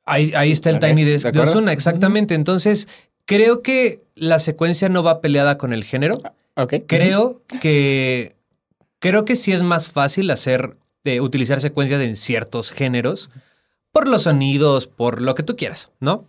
ahí, 0.05 0.31
ahí 0.35 0.51
está 0.51 0.69
el 0.69 0.79
Tiny 0.79 1.03
¿de 1.03 1.11
Desk 1.11 1.27
de? 1.31 1.39
Ozuna, 1.39 1.71
exactamente. 1.73 2.33
Entonces, 2.33 2.87
creo 3.25 3.61
que 3.61 4.03
la 4.15 4.39
secuencia 4.39 4.89
no 4.89 5.03
va 5.03 5.21
peleada 5.21 5.57
con 5.57 5.73
el 5.73 5.83
género. 5.83 6.17
Ok. 6.57 6.73
Creo 6.87 7.41
que 7.61 8.35
creo 8.99 9.25
que 9.25 9.35
sí 9.35 9.51
es 9.51 9.61
más 9.63 9.87
fácil 9.87 10.29
hacer 10.31 10.77
de 11.03 11.21
utilizar 11.21 11.61
secuencias 11.61 12.01
en 12.01 12.15
ciertos 12.15 12.71
géneros 12.71 13.29
por 13.91 14.07
los 14.07 14.23
sonidos, 14.23 14.87
por 14.87 15.21
lo 15.21 15.35
que 15.35 15.43
tú 15.43 15.55
quieras, 15.55 15.91
¿no? 15.99 16.25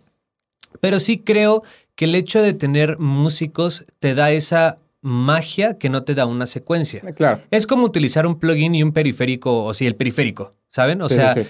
Pero 0.79 0.99
sí 0.99 1.17
creo 1.17 1.63
que 1.95 2.05
el 2.05 2.15
hecho 2.15 2.41
de 2.41 2.53
tener 2.53 2.99
músicos 2.99 3.85
te 3.99 4.15
da 4.15 4.31
esa 4.31 4.77
magia 5.01 5.77
que 5.77 5.89
no 5.89 6.03
te 6.03 6.13
da 6.15 6.25
una 6.25 6.45
secuencia. 6.45 7.01
Ujú. 7.03 7.13
Claro. 7.15 7.41
Es 7.51 7.65
como 7.67 7.83
utilizar 7.85 8.25
un 8.27 8.39
plugin 8.39 8.75
y 8.75 8.83
un 8.83 8.91
periférico, 8.91 9.63
o 9.63 9.73
sí, 9.73 9.85
el 9.87 9.95
periférico, 9.95 10.53
¿saben? 10.71 11.01
O 11.01 11.09
Sí, 11.09 11.15
sea, 11.15 11.33
sí. 11.33 11.41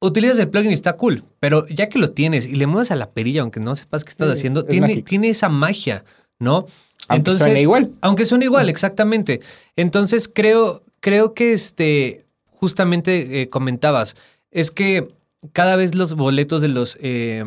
utilizas 0.00 0.38
el 0.38 0.48
plugin 0.48 0.70
y 0.70 0.74
está 0.74 0.94
cool, 0.96 1.24
pero 1.40 1.66
ya 1.68 1.88
que 1.88 1.98
lo 1.98 2.12
tienes 2.12 2.46
y 2.46 2.54
le 2.56 2.66
mueves 2.66 2.90
a 2.90 2.96
la 2.96 3.10
perilla, 3.10 3.42
aunque 3.42 3.60
no 3.60 3.74
sepas 3.74 4.04
qué 4.04 4.10
estás 4.10 4.28
Sí, 4.28 4.38
haciendo, 4.38 4.60
es 4.60 4.66
tiene, 4.68 4.86
mágico. 4.88 5.08
tiene 5.08 5.28
esa 5.30 5.48
magia, 5.48 6.04
¿no? 6.38 6.66
Aunque 7.10 7.32
suene 7.32 7.60
igual. 7.62 7.92
Aunque 8.00 8.24
suene 8.24 8.44
igual, 8.44 8.68
exactamente. 8.68 9.40
Entonces 9.76 10.30
creo, 10.32 10.82
creo 11.00 11.34
que 11.34 11.52
este, 11.52 12.26
justamente 12.50 13.42
eh, 13.42 13.48
comentabas, 13.48 14.16
es 14.50 14.70
que 14.70 15.08
cada 15.52 15.76
vez 15.76 15.94
los 15.94 16.14
boletos 16.14 16.60
de 16.60 16.68
los, 16.68 16.98
eh, 17.00 17.44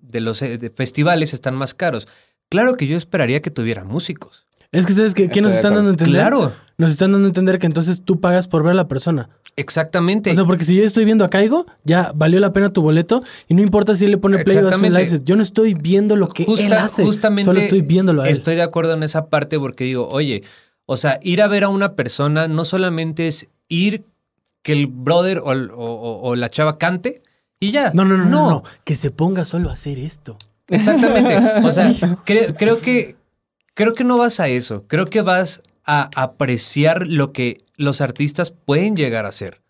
de 0.00 0.20
los 0.20 0.42
eh, 0.42 0.58
de 0.58 0.70
festivales 0.70 1.32
están 1.32 1.54
más 1.54 1.74
caros. 1.74 2.08
Claro 2.48 2.76
que 2.76 2.86
yo 2.86 2.96
esperaría 2.96 3.42
que 3.42 3.50
tuviera 3.50 3.84
músicos. 3.84 4.47
Es 4.72 4.84
que, 4.86 4.92
¿sabes 4.92 5.14
qué, 5.14 5.28
qué 5.28 5.40
nos 5.40 5.52
están 5.54 5.74
dando 5.74 5.88
a 5.88 5.92
entender? 5.92 6.20
Claro, 6.20 6.52
Nos 6.76 6.90
están 6.92 7.12
dando 7.12 7.26
a 7.26 7.30
entender 7.30 7.58
que 7.58 7.66
entonces 7.66 8.02
tú 8.04 8.20
pagas 8.20 8.48
por 8.48 8.62
ver 8.62 8.72
a 8.72 8.74
la 8.74 8.86
persona. 8.88 9.30
exactamente. 9.56 10.30
O 10.30 10.34
sea, 10.34 10.44
porque 10.44 10.64
si 10.64 10.76
yo 10.76 10.84
estoy 10.84 11.04
viendo 11.04 11.24
a 11.24 11.30
Caigo, 11.30 11.66
ya 11.84 12.12
valió 12.14 12.38
la 12.38 12.52
pena 12.52 12.72
tu 12.72 12.82
boleto 12.82 13.22
y 13.48 13.54
no 13.54 13.62
importa 13.62 13.94
si 13.94 14.04
él 14.04 14.10
le 14.12 14.18
pone 14.18 14.44
play 14.44 14.58
o 14.58 14.68
hace 14.68 15.08
set. 15.08 15.24
Yo 15.24 15.36
no 15.36 15.42
estoy 15.42 15.74
viendo 15.74 16.16
lo 16.16 16.28
que 16.28 16.44
él 16.44 16.72
hace. 16.74 17.02
Justamente 17.04 17.46
Solo 17.46 17.60
estoy 17.60 17.80
viéndolo 17.82 18.22
a 18.22 18.26
él. 18.26 18.32
Estoy 18.32 18.56
de 18.56 18.62
acuerdo 18.62 18.92
en 18.92 19.02
esa 19.02 19.26
parte 19.26 19.58
porque 19.58 19.84
digo, 19.84 20.06
oye, 20.08 20.42
o 20.86 20.96
sea, 20.96 21.18
ir 21.22 21.40
a 21.42 21.48
ver 21.48 21.64
a 21.64 21.68
una 21.70 21.94
persona 21.94 22.46
no 22.48 22.64
solamente 22.64 23.26
es 23.26 23.48
ir 23.68 24.04
que 24.62 24.72
el 24.72 24.86
brother 24.86 25.38
o, 25.38 25.52
el- 25.52 25.70
o- 25.70 25.76
o- 25.76 26.28
o 26.28 26.36
la 26.36 26.50
chava 26.50 26.76
cante 26.78 27.22
y 27.58 27.70
ya. 27.70 27.90
No, 27.94 28.04
no, 28.04 28.16
no, 28.18 28.26
no, 28.26 28.50
no. 28.50 28.62
Que 28.84 28.94
se 28.94 29.10
ponga 29.10 29.44
solo 29.46 29.70
a 29.70 29.72
hacer 29.72 29.98
esto. 29.98 30.36
Exactamente. 30.68 31.36
O 31.66 31.72
sea, 31.72 31.90
cre- 32.26 32.54
creo 32.56 32.80
que 32.80 33.16
creo 33.78 33.94
que 33.94 34.02
no 34.02 34.18
vas 34.18 34.40
a 34.40 34.48
eso. 34.48 34.84
Creo 34.88 35.06
que 35.06 35.22
vas 35.22 35.62
a 35.84 36.10
apreciar 36.16 37.06
lo 37.06 37.32
que 37.32 37.62
los 37.76 38.00
artistas 38.00 38.50
pueden 38.50 38.96
llegar 38.96 39.24
a 39.24 39.28
hacer, 39.28 39.60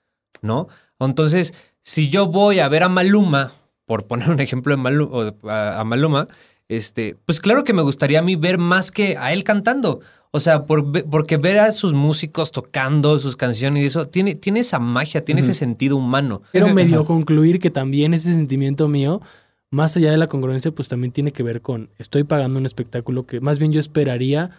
¿no? 0.40 0.66
Entonces, 0.98 1.52
si 1.82 2.08
yo 2.08 2.26
voy 2.26 2.60
a 2.60 2.68
ver 2.70 2.84
a 2.84 2.88
Maluma, 2.88 3.52
por 3.84 4.06
poner 4.06 4.30
un 4.30 4.40
ejemplo 4.40 4.74
de 4.74 4.82
Malu- 4.82 5.10
o 5.12 5.50
a, 5.50 5.84
Maluma, 5.84 6.26
este, 6.68 7.16
pues 7.26 7.38
claro 7.38 7.64
que 7.64 7.74
me 7.74 7.82
gustaría 7.82 8.20
a 8.20 8.22
mí 8.22 8.34
ver 8.34 8.56
más 8.56 8.90
que 8.90 9.18
a 9.18 9.34
él 9.34 9.44
cantando. 9.44 10.00
O 10.30 10.40
sea, 10.40 10.64
por 10.64 10.90
porque 11.10 11.36
ver 11.36 11.58
a 11.58 11.72
sus 11.72 11.92
músicos 11.92 12.50
tocando 12.50 13.18
sus 13.18 13.36
canciones 13.36 13.82
y 13.82 13.86
eso, 13.88 14.06
tiene, 14.06 14.34
tiene 14.36 14.60
esa 14.60 14.78
magia, 14.78 15.22
tiene 15.22 15.42
ese 15.42 15.52
sentido 15.52 15.96
humano. 15.96 16.40
Quiero 16.50 16.72
medio 16.74 17.04
concluir 17.06 17.60
que 17.60 17.70
también 17.70 18.14
ese 18.14 18.32
sentimiento 18.32 18.88
mío, 18.88 19.20
más 19.70 19.96
allá 19.96 20.10
de 20.10 20.16
la 20.18 20.26
congruencia, 20.26 20.70
pues 20.70 20.88
también 20.88 21.12
tiene 21.12 21.32
que 21.32 21.42
ver 21.42 21.60
con 21.60 21.90
estoy 21.98 22.24
pagando 22.24 22.58
un 22.58 22.66
espectáculo 22.66 23.26
que 23.26 23.40
más 23.40 23.58
bien 23.58 23.72
yo 23.72 23.80
esperaría 23.80 24.50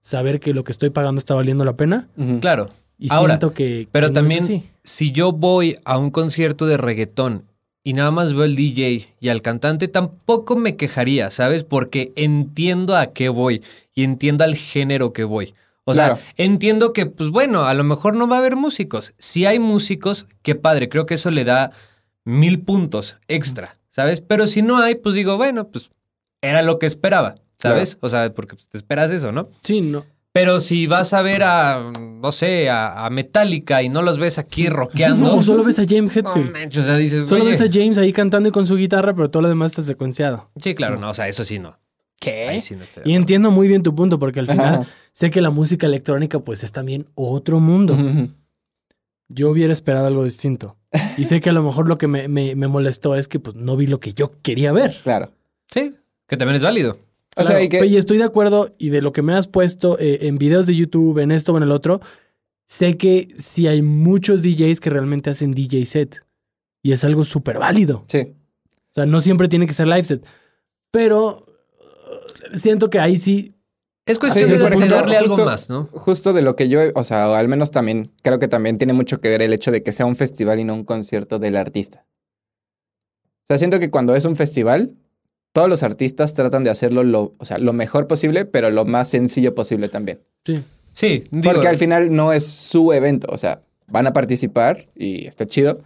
saber 0.00 0.40
que 0.40 0.52
lo 0.54 0.64
que 0.64 0.72
estoy 0.72 0.90
pagando 0.90 1.18
está 1.18 1.34
valiendo 1.34 1.64
la 1.64 1.76
pena. 1.76 2.08
Claro. 2.40 2.70
Y 2.98 3.12
Ahora, 3.12 3.34
siento 3.34 3.54
que. 3.54 3.88
Pero 3.92 4.08
que 4.08 4.12
no 4.12 4.28
es 4.28 4.36
también, 4.38 4.64
si 4.84 5.12
yo 5.12 5.32
voy 5.32 5.76
a 5.84 5.98
un 5.98 6.10
concierto 6.10 6.66
de 6.66 6.76
reggaetón 6.76 7.44
y 7.84 7.92
nada 7.94 8.10
más 8.10 8.32
veo 8.32 8.42
al 8.42 8.56
DJ 8.56 9.08
y 9.20 9.28
al 9.28 9.40
cantante, 9.40 9.88
tampoco 9.88 10.56
me 10.56 10.76
quejaría, 10.76 11.30
¿sabes? 11.30 11.64
Porque 11.64 12.12
entiendo 12.16 12.96
a 12.96 13.12
qué 13.12 13.28
voy 13.28 13.62
y 13.94 14.02
entiendo 14.04 14.44
al 14.44 14.56
género 14.56 15.12
que 15.12 15.24
voy. 15.24 15.54
O 15.84 15.92
Claro. 15.92 16.16
sea, 16.16 16.24
entiendo 16.36 16.92
que, 16.92 17.06
pues 17.06 17.30
bueno, 17.30 17.64
a 17.64 17.72
lo 17.72 17.82
mejor 17.84 18.14
no 18.14 18.28
va 18.28 18.36
a 18.36 18.38
haber 18.40 18.56
músicos. 18.56 19.14
Si 19.16 19.46
hay 19.46 19.58
músicos, 19.58 20.26
qué 20.42 20.54
padre, 20.54 20.90
creo 20.90 21.06
que 21.06 21.14
eso 21.14 21.30
le 21.30 21.44
da 21.44 21.70
mil 22.24 22.60
puntos 22.60 23.16
extra, 23.26 23.77
¿sabes? 23.98 24.20
Pero 24.20 24.46
si 24.46 24.62
no 24.62 24.76
hay, 24.78 24.94
pues 24.94 25.16
digo, 25.16 25.36
bueno, 25.36 25.66
pues 25.72 25.90
era 26.40 26.62
lo 26.62 26.78
que 26.78 26.86
esperaba, 26.86 27.34
¿sabes? 27.58 27.98
O 28.00 28.08
sea, 28.08 28.32
porque 28.32 28.54
pues, 28.54 28.68
te 28.68 28.78
esperas 28.78 29.10
eso, 29.10 29.32
¿no? 29.32 29.48
Sí, 29.64 29.80
no. 29.80 30.06
Pero 30.32 30.60
si 30.60 30.86
vas 30.86 31.14
a 31.14 31.22
ver 31.22 31.42
a, 31.42 31.90
no 31.98 32.30
sé, 32.30 32.70
a, 32.70 33.04
a 33.04 33.10
Metallica 33.10 33.82
y 33.82 33.88
no 33.88 34.02
los 34.02 34.20
ves 34.20 34.38
aquí 34.38 34.68
rockeando. 34.68 35.34
No, 35.36 35.42
solo 35.42 35.64
ves 35.64 35.80
a 35.80 35.84
James 35.84 36.14
no 36.14 36.20
Hetfield. 36.30 36.52
manches, 36.52 36.84
o 36.84 36.86
sea, 36.86 36.96
dices, 36.96 37.28
Solo 37.28 37.44
ves 37.46 37.60
a 37.60 37.66
James 37.68 37.98
ahí 37.98 38.12
cantando 38.12 38.48
y 38.48 38.52
con 38.52 38.68
su 38.68 38.76
guitarra, 38.76 39.14
pero 39.16 39.30
todo 39.30 39.42
lo 39.42 39.48
demás 39.48 39.72
está 39.72 39.82
secuenciado. 39.82 40.48
Sí, 40.62 40.76
claro, 40.76 40.96
no, 40.96 41.10
o 41.10 41.14
sea, 41.14 41.26
eso 41.26 41.42
sí 41.42 41.58
no. 41.58 41.76
¿Qué? 42.20 42.46
Ahí 42.46 42.60
sí 42.60 42.76
no 42.76 42.84
Y 43.04 43.14
entiendo 43.14 43.50
muy 43.50 43.66
bien 43.66 43.82
tu 43.82 43.96
punto, 43.96 44.20
porque 44.20 44.38
al 44.38 44.46
final 44.46 44.74
Ajá. 44.74 44.86
sé 45.12 45.30
que 45.30 45.40
la 45.40 45.50
música 45.50 45.86
electrónica, 45.88 46.38
pues 46.38 46.62
es 46.62 46.70
también 46.70 47.08
otro 47.16 47.58
mundo. 47.58 47.96
Yo 49.28 49.50
hubiera 49.50 49.72
esperado 49.72 50.06
algo 50.06 50.24
distinto. 50.24 50.76
Y 51.18 51.24
sé 51.24 51.40
que 51.40 51.50
a 51.50 51.52
lo 51.52 51.62
mejor 51.62 51.86
lo 51.86 51.98
que 51.98 52.06
me, 52.08 52.28
me- 52.28 52.54
me 52.56 52.66
molestó 52.68 53.14
es 53.14 53.28
que 53.28 53.38
pues 53.38 53.56
no 53.56 53.76
vi 53.76 53.86
lo 53.86 54.00
que 54.00 54.14
yo 54.14 54.32
quería 54.42 54.72
ver. 54.72 55.00
Claro. 55.02 55.30
Sí, 55.70 55.94
que 56.26 56.36
también 56.36 56.56
es 56.56 56.62
válido. 56.62 56.92
O 57.36 57.42
sea, 57.44 57.50
Claro, 57.56 57.62
y 57.64 57.68
que- 57.68 57.86
y 57.86 57.96
estoy 57.98 58.16
de 58.18 58.24
acuerdo, 58.24 58.74
y 58.78 58.88
de 58.88 59.02
lo 59.02 59.12
que 59.12 59.22
me 59.22 59.34
has 59.34 59.46
puesto 59.48 59.98
eh, 59.98 60.26
en 60.28 60.38
videos 60.38 60.66
de 60.66 60.74
YouTube, 60.74 61.18
en 61.18 61.30
esto 61.30 61.52
o 61.52 61.56
en 61.58 61.62
el 61.62 61.72
otro, 61.72 62.00
sé 62.66 62.96
que 62.96 63.28
sí 63.38 63.66
hay 63.66 63.82
muchos 63.82 64.42
DJs 64.42 64.80
que 64.80 64.90
realmente 64.90 65.30
hacen 65.30 65.52
DJ 65.52 65.84
set. 65.86 66.22
Y 66.82 66.92
es 66.92 67.04
algo 67.04 67.24
súper 67.24 67.58
válido. 67.58 68.04
Sí. 68.08 68.34
O 68.90 68.94
sea, 68.94 69.04
no 69.06 69.20
siempre 69.20 69.48
tiene 69.48 69.66
que 69.66 69.72
ser 69.74 69.86
live 69.88 70.04
set. 70.04 70.26
Pero 70.90 71.44
uh, 72.52 72.58
siento 72.58 72.88
que 72.88 72.98
ahí 72.98 73.18
sí. 73.18 73.52
Es 74.08 74.18
cuestión 74.18 74.46
Sí, 74.46 74.52
de, 74.52 74.58
por 74.58 74.70
de 74.70 74.76
ejemplo, 74.76 74.96
darle 74.96 75.16
algo 75.16 75.36
justo- 75.36 75.44
más, 75.44 75.68
¿no? 75.70 75.88
Justo 75.92 76.32
de 76.32 76.42
lo 76.42 76.56
que 76.56 76.68
yo, 76.68 76.80
o 76.94 77.04
sea, 77.04 77.38
al 77.38 77.46
menos 77.48 77.70
también, 77.70 78.10
creo 78.22 78.38
que 78.38 78.48
también 78.48 78.78
tiene 78.78 78.92
mucho 78.94 79.20
que 79.20 79.28
ver 79.28 79.42
el 79.42 79.52
hecho 79.52 79.70
de 79.70 79.82
que 79.82 79.92
sea 79.92 80.06
un 80.06 80.16
festival 80.16 80.58
y 80.58 80.64
no 80.64 80.74
un 80.74 80.84
concierto 80.84 81.38
del 81.38 81.56
artista. 81.56 82.04
O 83.44 83.46
sea, 83.46 83.58
siento 83.58 83.78
que 83.80 83.90
cuando 83.90 84.14
es 84.16 84.24
un 84.24 84.36
festival, 84.36 84.92
todos 85.52 85.68
los 85.68 85.82
artistas 85.82 86.34
tratan 86.34 86.64
de 86.64 86.70
hacerlo 86.70 87.02
lo, 87.02 87.34
o 87.38 87.44
sea, 87.44 87.58
lo 87.58 87.72
mejor 87.72 88.06
posible, 88.06 88.44
pero 88.44 88.70
lo 88.70 88.84
más 88.84 89.08
sencillo 89.08 89.54
posible 89.54 89.88
también. 89.88 90.20
Sí. 90.44 90.62
Sí, 90.92 91.24
digo, 91.30 91.52
Porque 91.52 91.68
al 91.68 91.76
final 91.76 92.14
no 92.14 92.32
es 92.32 92.46
su 92.46 92.92
evento, 92.92 93.28
o 93.30 93.38
sea, 93.38 93.62
van 93.86 94.06
a 94.06 94.12
participar 94.12 94.86
y 94.96 95.26
está 95.26 95.46
chido, 95.46 95.80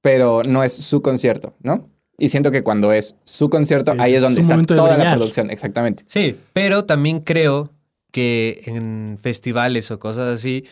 pero 0.00 0.42
no 0.42 0.64
es 0.64 0.72
su 0.72 1.02
concierto, 1.02 1.54
¿no? 1.60 1.88
Y 2.18 2.28
siento 2.28 2.50
que 2.50 2.62
cuando 2.62 2.92
es 2.92 3.16
su 3.24 3.50
concierto, 3.50 3.92
Sí, 3.92 3.98
ahí 4.00 4.12
es 4.12 4.18
es 4.18 4.22
donde 4.22 4.40
está 4.40 4.62
toda 4.64 4.96
la 4.96 5.14
producción, 5.14 5.50
exactamente. 5.50 6.04
Sí, 6.06 6.36
pero 6.52 6.84
también 6.84 7.20
creo 7.20 7.70
que 8.12 8.62
en 8.66 9.18
festivales 9.20 9.90
o 9.90 9.98
cosas 9.98 10.32
así, 10.32 10.64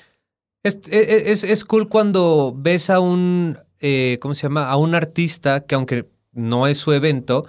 es, 0.63 0.79
e, 0.89 1.33
es, 1.33 1.43
es 1.43 1.65
cool 1.65 1.89
cuando 1.89 2.55
ves 2.57 2.89
a 2.89 3.01
un, 3.01 3.59
eh, 3.81 4.19
¿cómo 4.21 4.35
se 4.35 4.43
llama? 4.43 4.69
A 4.71 4.77
un 4.77 4.95
artista 4.95 5.65
que 5.65 5.75
aunque 5.75 6.09
no 6.33 6.69
es 6.69 6.79
su 6.79 6.93
evento, 6.93 7.47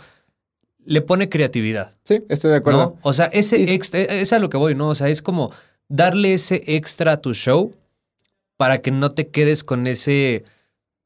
le 0.86 1.02
pone 1.02 1.30
creatividad. 1.30 1.96
Sí, 2.04 2.24
estoy 2.30 2.52
de 2.52 2.58
acuerdo. 2.58 2.80
¿no? 2.80 3.00
O 3.04 3.14
sea, 3.14 3.26
ese 3.28 3.74
extra, 3.74 4.02
es 4.02 4.34
a 4.34 4.40
lo 4.40 4.50
que 4.50 4.58
voy, 4.58 4.76
¿no? 4.76 4.90
O 4.90 4.96
sea, 4.96 5.10
es 5.10 5.22
como 5.22 5.52
darle 5.88 6.34
ese 6.34 6.64
extra 6.66 7.14
a 7.14 7.18
tu 7.18 7.34
show 7.34 7.74
para 8.58 8.82
que 8.82 8.92
no 8.92 9.12
te 9.12 9.28
quedes 9.28 9.64
con 9.64 9.88
ese... 9.88 10.44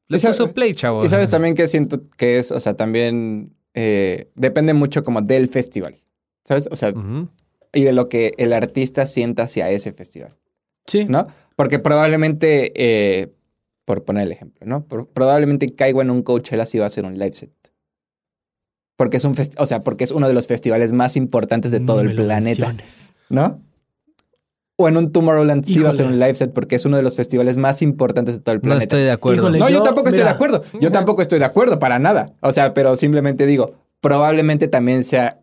Le 0.08 0.18
puso 0.18 0.52
play, 0.52 0.74
chavo. 0.74 1.04
Y 1.04 1.08
sabes 1.08 1.28
también 1.28 1.54
que 1.54 1.66
siento 1.66 2.08
que 2.16 2.38
es, 2.38 2.50
o 2.50 2.60
sea, 2.60 2.74
también 2.74 3.54
eh, 3.74 4.30
depende 4.34 4.72
mucho 4.74 5.04
como 5.04 5.20
del 5.22 5.48
festival, 5.48 6.00
¿sabes? 6.44 6.68
O 6.70 6.76
sea, 6.76 6.92
y 7.72 7.82
de 7.84 7.92
lo 7.92 8.08
que 8.08 8.32
el 8.38 8.52
artista 8.54 9.04
sienta 9.06 9.42
hacia 9.44 9.70
ese 9.70 9.92
festival, 9.92 10.34
Sí. 10.86 11.04
¿no? 11.04 11.26
Porque 11.56 11.78
probablemente, 11.78 12.72
eh, 12.74 13.28
por 13.84 14.04
poner 14.04 14.24
el 14.26 14.32
ejemplo, 14.32 14.66
¿no? 14.66 14.84
Pro- 14.86 15.06
probablemente 15.08 15.74
caigo 15.74 16.00
en 16.02 16.10
un 16.10 16.22
Coachella 16.22 16.64
si 16.66 16.78
va 16.78 16.86
a 16.86 16.90
ser 16.90 17.04
un 17.04 17.18
live 17.18 17.34
set. 17.34 17.50
Porque 18.96 19.18
es 19.18 19.24
un 19.24 19.34
o 19.58 19.66
sea, 19.66 19.82
porque 19.82 20.04
es 20.04 20.10
uno 20.10 20.26
de 20.26 20.34
los 20.34 20.46
festivales 20.46 20.92
más 20.92 21.16
importantes 21.16 21.70
de 21.70 21.80
todo 21.80 22.00
el 22.00 22.14
planeta, 22.14 22.68
menciones. 22.72 23.12
¿no? 23.28 23.60
O 24.80 24.88
en 24.88 24.96
un 24.96 25.10
Tomorrowland 25.10 25.64
sí 25.64 25.80
va 25.80 25.90
a 25.90 25.92
ser 25.92 26.04
Híjole. 26.06 26.14
un 26.18 26.20
live 26.24 26.34
set 26.36 26.52
porque 26.52 26.76
es 26.76 26.84
uno 26.86 26.96
de 26.96 27.02
los 27.02 27.16
festivales 27.16 27.56
más 27.56 27.82
importantes 27.82 28.36
de 28.36 28.40
todo 28.42 28.52
el 28.54 28.58
No 28.58 28.62
planeta. 28.62 28.82
estoy 28.84 29.00
de 29.02 29.10
acuerdo. 29.10 29.40
Híjole. 29.42 29.58
No, 29.58 29.68
yo, 29.68 29.78
Yo, 29.78 29.82
tampoco 29.82 30.08
estoy 30.08 30.22
de 30.24 30.30
acuerdo. 30.30 30.62
Yo 30.80 30.92
tampoco 30.92 31.20
estoy 31.22 31.38
de 31.40 31.44
acuerdo 31.46 31.78
para 31.80 31.98
nada. 31.98 32.26
O 32.40 32.52
sea, 32.52 32.74
pero 32.74 32.94
simplemente 32.94 33.44
digo, 33.44 33.74
probablemente 34.00 34.68
también 34.68 35.02
sea 35.04 35.40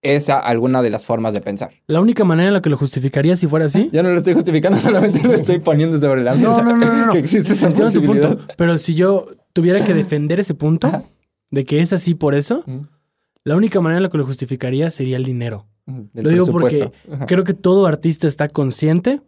es 0.00 0.30
a- 0.30 0.38
alguna 0.38 0.80
de 0.80 0.88
las 0.90 1.04
formas 1.04 1.34
de 1.34 1.40
pensar. 1.42 1.70
La 1.86 2.00
única 2.00 2.24
manera 2.24 2.48
en 2.48 2.54
la 2.54 2.62
que 2.62 2.70
lo 2.70 2.78
justificaría 2.78 3.36
si 3.36 3.46
fuera 3.46 3.66
así. 3.66 3.90
Yo 3.92 4.02
no 4.02 4.10
lo 4.10 4.16
estoy 4.16 4.32
justificando, 4.32 4.78
solamente 4.78 5.22
lo 5.22 5.34
estoy 5.34 5.58
poniendo 5.58 6.00
sobre 6.00 6.22
la 6.22 6.34
mesa. 6.34 6.48
No, 6.48 6.62
no, 6.62 6.76
no, 6.76 6.86
no, 6.86 7.06
no. 7.06 7.12
Que 7.14 7.18
existe 7.18 7.52
esa 7.52 7.68
posibilidad. 7.70 8.28
punto. 8.36 8.54
Pero 8.56 8.78
si 8.78 8.94
yo 8.94 9.26
tuviera 9.52 9.84
que 9.84 9.92
defender 9.92 10.40
ese 10.40 10.54
punto 10.54 10.86
Ajá. 10.86 11.02
de 11.50 11.64
que 11.66 11.80
es 11.80 11.92
así 11.92 12.14
por 12.14 12.34
eso, 12.34 12.64
la 13.44 13.54
única 13.56 13.80
manera 13.82 13.98
en 13.98 14.02
la 14.04 14.08
que 14.10 14.16
lo 14.18 14.24
justificaría 14.26 14.90
sería 14.90 15.18
el 15.18 15.24
dinero. 15.24 15.66
Del 16.12 16.24
Lo 16.24 16.30
digo 16.30 16.46
porque. 16.46 16.90
Ajá. 17.10 17.26
Creo 17.26 17.44
que 17.44 17.54
todo 17.54 17.86
artista 17.86 18.28
está 18.28 18.48
consciente 18.48 19.22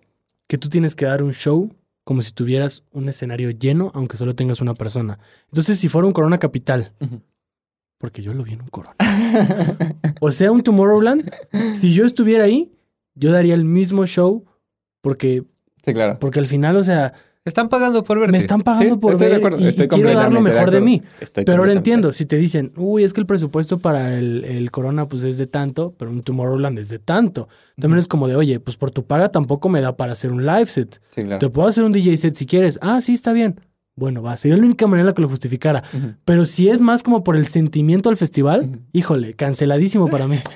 que 0.46 0.59
tú 0.59 0.68
tienes 0.68 0.94
que 0.94 1.07
dar 1.07 1.23
un 1.23 1.33
show 1.33 1.75
como 2.05 2.23
si 2.23 2.33
tuvieras 2.33 2.83
un 2.92 3.09
escenario 3.09 3.51
lleno, 3.51 3.90
aunque 3.94 4.16
solo 4.16 4.35
tengas 4.35 4.61
una 4.61 4.75
persona. 4.75 5.18
Entonces, 5.46 5.79
si 5.79 5.88
fuera 5.88 6.07
un 6.07 6.12
Corona 6.12 6.38
Capital, 6.38 6.92
porque 7.99 8.20
yo 8.23 8.35
lo 8.35 8.42
vi 8.42 8.55
en 8.55 8.62
un 8.62 8.68
Corona, 8.68 8.96
o 10.20 10.31
sea, 10.33 10.51
un 10.51 10.62
Tomorrowland, 10.62 11.31
si 11.75 11.92
yo 11.94 12.05
estuviera 12.05 12.44
ahí, 12.44 12.73
yo 13.14 13.31
daría 13.33 13.55
el 13.55 13.64
mismo 13.64 14.07
show 14.07 14.44
porque, 15.03 15.44
Sí, 15.85 15.92
claro. 15.94 16.18
porque 16.18 16.40
al 16.40 16.46
final, 16.46 16.77
o 16.77 16.85
sea, 16.85 17.12
Están 17.46 17.70
pagando 17.70 18.05
por 18.05 18.18
verte. 18.18 18.33
me 18.33 18.38
están 18.38 18.61
pagando 18.61 18.94
Sí, 18.96 19.00
por 19.00 19.12
estoy 19.12 19.29
de 19.29 19.37
acuerdo. 19.37 19.59
y- 19.61 19.64
y 19.64 19.68
Estoy 19.68 19.88
quiero 19.88 20.12
dar 20.12 20.31
lo 20.31 20.42
mejor 20.42 20.70
de, 20.70 20.81
mí. 20.83 21.00
Estoy 21.20 21.44
Pero 21.46 21.59
ahora 21.62 21.72
entiendo, 21.72 22.12
si 22.12 22.26
te 22.26 22.37
dicen, 22.37 22.72
uy, 22.76 23.03
es 23.03 23.14
que 23.14 23.20
el 23.20 23.26
presupuesto 23.26 23.79
para 23.79 24.18
el, 24.18 24.44
el 24.44 24.70
Corona 24.70 25.09
pues 25.09 25.24
es 25.24 25.38
de 25.38 25.46
tanto, 25.46 25.94
pero 25.98 26.11
un 26.11 26.22
Tomorrowland 26.22 26.79
es 26.79 26.90
de 26.90 26.98
tanto. 26.98 27.48
También 27.76 27.96
Ujú. 27.96 28.00
es 28.00 28.07
como 28.09 28.29
de, 28.29 28.37
oye, 28.37 28.61
pues 28.61 28.76
por 28.76 28.90
tu 28.90 29.07
paga 29.07 29.31
tampoco 29.31 29.70
me 29.70 29.81
da 29.81 29.96
para 29.96 30.12
hacer 30.12 30.31
un 30.33 30.44
live 30.44 30.66
set. 30.66 31.00
Sí, 31.11 31.22
claro. 31.22 31.38
Te 31.38 31.48
puedo 31.48 31.66
hacer 31.66 31.83
un 31.85 31.92
DJ 31.92 32.16
set 32.18 32.35
si 32.37 32.44
quieres. 32.44 32.79
Ah, 32.83 33.00
sí, 33.00 33.14
está 33.14 33.33
bien. 33.33 33.59
Bueno, 33.96 34.22
va, 34.22 34.37
sería 34.37 34.57
la 34.59 34.64
única 34.64 34.87
manera 34.87 35.00
en 35.03 35.07
la 35.07 35.14
que 35.14 35.22
lo 35.22 35.29
justificara. 35.29 35.83
Pero 36.26 36.44
si 36.46 36.68
es 36.68 36.81
más 36.83 37.03
como 37.03 37.24
por 37.24 37.37
el 37.37 37.46
sentimiento 37.46 38.09
al 38.11 38.16
festival, 38.18 38.81
híjole, 38.92 39.33
canceladísimo 39.35 40.09
para 40.09 40.26
mí. 40.29 40.37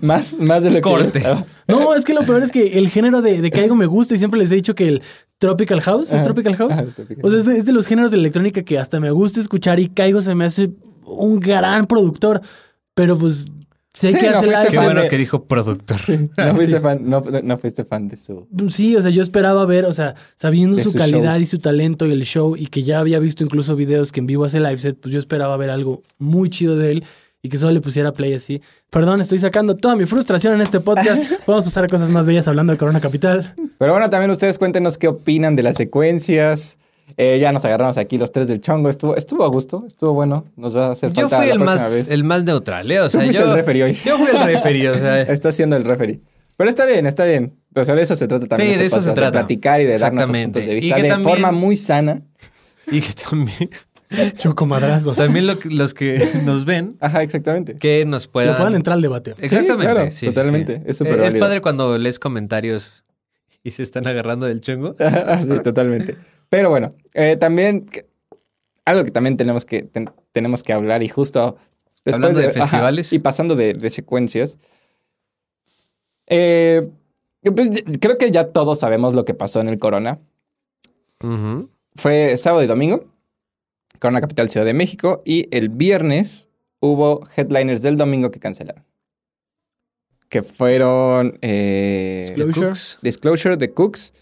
Más, 0.00 0.38
más 0.38 0.64
de 0.64 0.70
lo 0.72 0.80
Corte. 0.80 1.22
No, 1.68 1.94
es 1.94 2.04
que 2.04 2.12
lo 2.12 2.22
peor 2.26 2.42
es 2.42 2.50
que 2.50 2.76
el 2.78 2.88
género 2.88 3.22
de, 3.22 3.40
de 3.40 3.50
que 3.50 3.60
algo 3.60 3.76
me 3.76 3.86
gusta 3.86 4.14
y 4.14 4.18
siempre 4.18 4.38
les 4.38 4.50
he 4.50 4.56
dicho 4.56 4.74
que 4.74 4.88
el 4.88 5.02
Tropical 5.38 5.80
House, 5.82 6.12
¿es. 6.12 6.22
Tropical 6.22 6.56
House? 6.56 6.72
Ajá, 6.72 6.84
O 7.22 7.30
sea, 7.30 7.38
es 7.38 7.44
de, 7.44 7.58
es 7.58 7.64
de 7.66 7.72
los 7.72 7.86
géneros 7.86 8.10
de 8.10 8.16
electrónica 8.18 8.62
que 8.62 8.78
hasta 8.78 9.00
me 9.00 9.10
gusta 9.10 9.40
escuchar 9.40 9.80
y 9.80 9.88
Caigo 9.88 10.22
se 10.22 10.34
me 10.34 10.44
hace 10.44 10.70
un 11.04 11.40
gran 11.40 11.86
productor. 11.86 12.40
Pero 12.94 13.18
pues 13.18 13.44
sé 13.92 14.12
Sí, 14.12 14.18
que 14.18 14.30
no 14.30 14.36
hace 14.38 14.46
fuiste 14.46 14.68
Qué 14.70 14.78
bueno 14.78 15.02
de- 15.02 15.08
que 15.08 15.18
dijo 15.18 15.44
productor. 15.44 15.98
no, 16.38 16.54
fuiste 16.54 16.76
sí. 16.76 16.80
fan, 16.82 16.98
no, 17.02 17.22
no 17.42 17.58
fuiste 17.58 17.84
fan 17.84 18.06
de 18.08 18.16
su. 18.16 18.46
Sí, 18.70 18.94
o 18.96 19.02
sea, 19.02 19.10
yo 19.10 19.22
esperaba 19.22 19.66
ver, 19.66 19.84
o 19.84 19.92
sea, 19.92 20.14
sabiendo 20.36 20.80
su, 20.82 20.90
su 20.90 20.98
calidad 20.98 21.34
show. 21.34 21.42
y 21.42 21.46
su 21.46 21.58
talento 21.58 22.06
y 22.06 22.12
el 22.12 22.22
show 22.24 22.56
y 22.56 22.66
que 22.68 22.84
ya 22.84 23.00
había 23.00 23.18
visto 23.18 23.42
incluso 23.44 23.74
videos 23.76 24.12
que 24.12 24.20
en 24.20 24.26
vivo 24.26 24.44
hace 24.44 24.60
live 24.60 24.78
set, 24.78 24.96
pues 25.00 25.12
yo 25.12 25.18
esperaba 25.18 25.56
ver 25.56 25.70
algo 25.70 26.02
muy 26.18 26.48
chido 26.50 26.76
de 26.76 26.92
él 26.92 27.04
y 27.44 27.50
que 27.50 27.58
solo 27.58 27.72
le 27.72 27.82
pusiera 27.82 28.10
play 28.10 28.32
así. 28.32 28.62
Perdón, 28.88 29.20
estoy 29.20 29.38
sacando 29.38 29.76
toda 29.76 29.96
mi 29.96 30.06
frustración 30.06 30.54
en 30.54 30.62
este 30.62 30.80
podcast. 30.80 31.22
Vamos 31.46 31.62
a 31.62 31.64
pasar 31.66 31.84
a 31.84 31.88
cosas 31.88 32.10
más 32.10 32.26
bellas 32.26 32.48
hablando 32.48 32.72
de 32.72 32.78
Corona 32.78 33.00
Capital. 33.02 33.54
Pero 33.78 33.92
bueno, 33.92 34.08
también 34.08 34.30
ustedes 34.30 34.56
cuéntenos 34.58 34.96
qué 34.96 35.08
opinan 35.08 35.54
de 35.54 35.62
las 35.62 35.76
secuencias. 35.76 36.78
Eh, 37.18 37.38
ya 37.38 37.52
nos 37.52 37.62
agarramos 37.66 37.98
aquí 37.98 38.16
los 38.16 38.32
tres 38.32 38.48
del 38.48 38.62
chongo. 38.62 38.88
Estuvo, 38.88 39.14
estuvo 39.14 39.44
a 39.44 39.48
gusto, 39.48 39.84
estuvo 39.86 40.14
bueno. 40.14 40.46
Nos 40.56 40.74
va 40.74 40.86
a 40.86 40.92
hacer 40.92 41.12
Yo 41.12 41.28
falta 41.28 41.36
fui 41.36 41.46
la 41.48 41.52
el 41.52 41.58
próxima 41.58 41.82
más, 41.82 41.92
vez. 41.92 42.10
el 42.10 42.24
más 42.24 42.44
neutral, 42.44 42.90
¿eh? 42.90 43.00
O 43.00 43.08
sea, 43.10 43.26
yo, 43.26 43.44
el 43.44 43.54
referee 43.54 43.82
hoy. 43.84 43.92
yo 43.92 44.16
fui 44.16 44.28
el 44.34 44.42
referee, 44.46 44.88
o 44.88 44.94
sea. 44.98 45.20
Está 45.28 45.52
siendo 45.52 45.76
el 45.76 45.84
referee. 45.84 46.20
Pero 46.56 46.70
está 46.70 46.86
bien, 46.86 47.04
está 47.06 47.24
bien. 47.24 47.52
O 47.74 47.84
sea, 47.84 47.94
de 47.94 48.02
eso 48.02 48.16
se 48.16 48.26
trata 48.26 48.46
también. 48.46 48.70
Sí, 48.70 48.72
este 48.74 48.82
de 48.84 48.86
eso 48.86 49.02
se 49.02 49.10
trata. 49.12 49.26
De 49.38 49.44
platicar 49.44 49.80
y 49.82 49.84
de 49.84 49.98
dar 49.98 50.14
nuestros 50.14 50.40
puntos 50.40 50.64
de 50.64 50.74
vista 50.74 50.96
de 50.96 51.08
también- 51.08 51.28
forma 51.28 51.52
muy 51.52 51.76
sana. 51.76 52.22
Y 52.90 53.00
que 53.00 53.12
también, 53.14 53.70
Choco 54.36 54.66
madrazos. 54.66 55.16
también 55.16 55.46
lo 55.46 55.58
que- 55.58 55.70
los 55.70 55.94
que 55.94 56.18
nos 56.44 56.64
ven, 56.64 56.96
Ajá, 57.00 57.22
exactamente. 57.22 57.76
que 57.76 58.04
nos 58.04 58.26
puedan... 58.26 58.56
puedan 58.56 58.74
entrar 58.74 58.94
al 58.96 59.02
debate. 59.02 59.34
Exactamente. 59.38 59.76
claro, 59.92 60.04
sí, 60.10 60.10
sí, 60.10 60.18
sí. 60.20 60.26
totalmente. 60.34 60.82
Es 60.86 60.96
súper 60.98 61.20
Eh, 61.20 61.26
Es 61.28 61.34
padre 61.34 61.60
cuando 61.60 61.96
lees 61.98 62.18
comentarios 62.18 63.04
y 63.62 63.70
se 63.70 63.82
están 63.82 64.06
agarrando 64.06 64.46
del 64.46 64.60
chongo. 64.60 64.94
sí, 65.42 65.48
totalmente. 65.62 66.16
Pero 66.48 66.70
bueno, 66.70 66.94
eh, 67.14 67.36
también 67.38 67.86
algo 68.84 69.04
que 69.04 69.10
también 69.10 69.36
tenemos 69.36 69.64
que, 69.64 69.82
ten- 69.82 70.10
tenemos 70.32 70.62
que 70.62 70.72
hablar 70.72 71.02
y 71.02 71.08
justo 71.08 71.56
después 72.04 72.14
Hablando 72.16 72.40
de 72.40 72.50
festivales. 72.50 73.12
y 73.14 73.18
pasando 73.18 73.56
de, 73.56 73.72
de 73.74 73.90
secuencias. 73.90 74.58
eh, 76.26 76.88
pues, 77.54 77.70
creo 78.00 78.16
que 78.18 78.30
ya 78.30 78.48
todos 78.52 78.78
sabemos 78.80 79.14
lo 79.14 79.24
que 79.24 79.34
pasó 79.34 79.60
en 79.60 79.68
el 79.68 79.78
Corona. 79.78 80.18
Fue 81.96 82.36
sábado 82.36 82.62
y 82.62 82.66
domingo, 82.66 83.04
Corona 84.04 84.20
Capital 84.20 84.50
Ciudad 84.50 84.66
de 84.66 84.74
México, 84.74 85.22
y 85.24 85.48
el 85.50 85.70
viernes 85.70 86.50
hubo 86.78 87.26
headliners 87.38 87.80
del 87.80 87.96
domingo 87.96 88.30
que 88.30 88.38
cancelaron. 88.38 88.84
Que 90.28 90.42
fueron 90.42 91.38
eh, 91.40 92.26
Disclosure. 92.36 92.66
Cooks. 92.66 92.98
Disclosure, 93.00 93.56
The 93.56 93.70
Cooks 93.70 94.12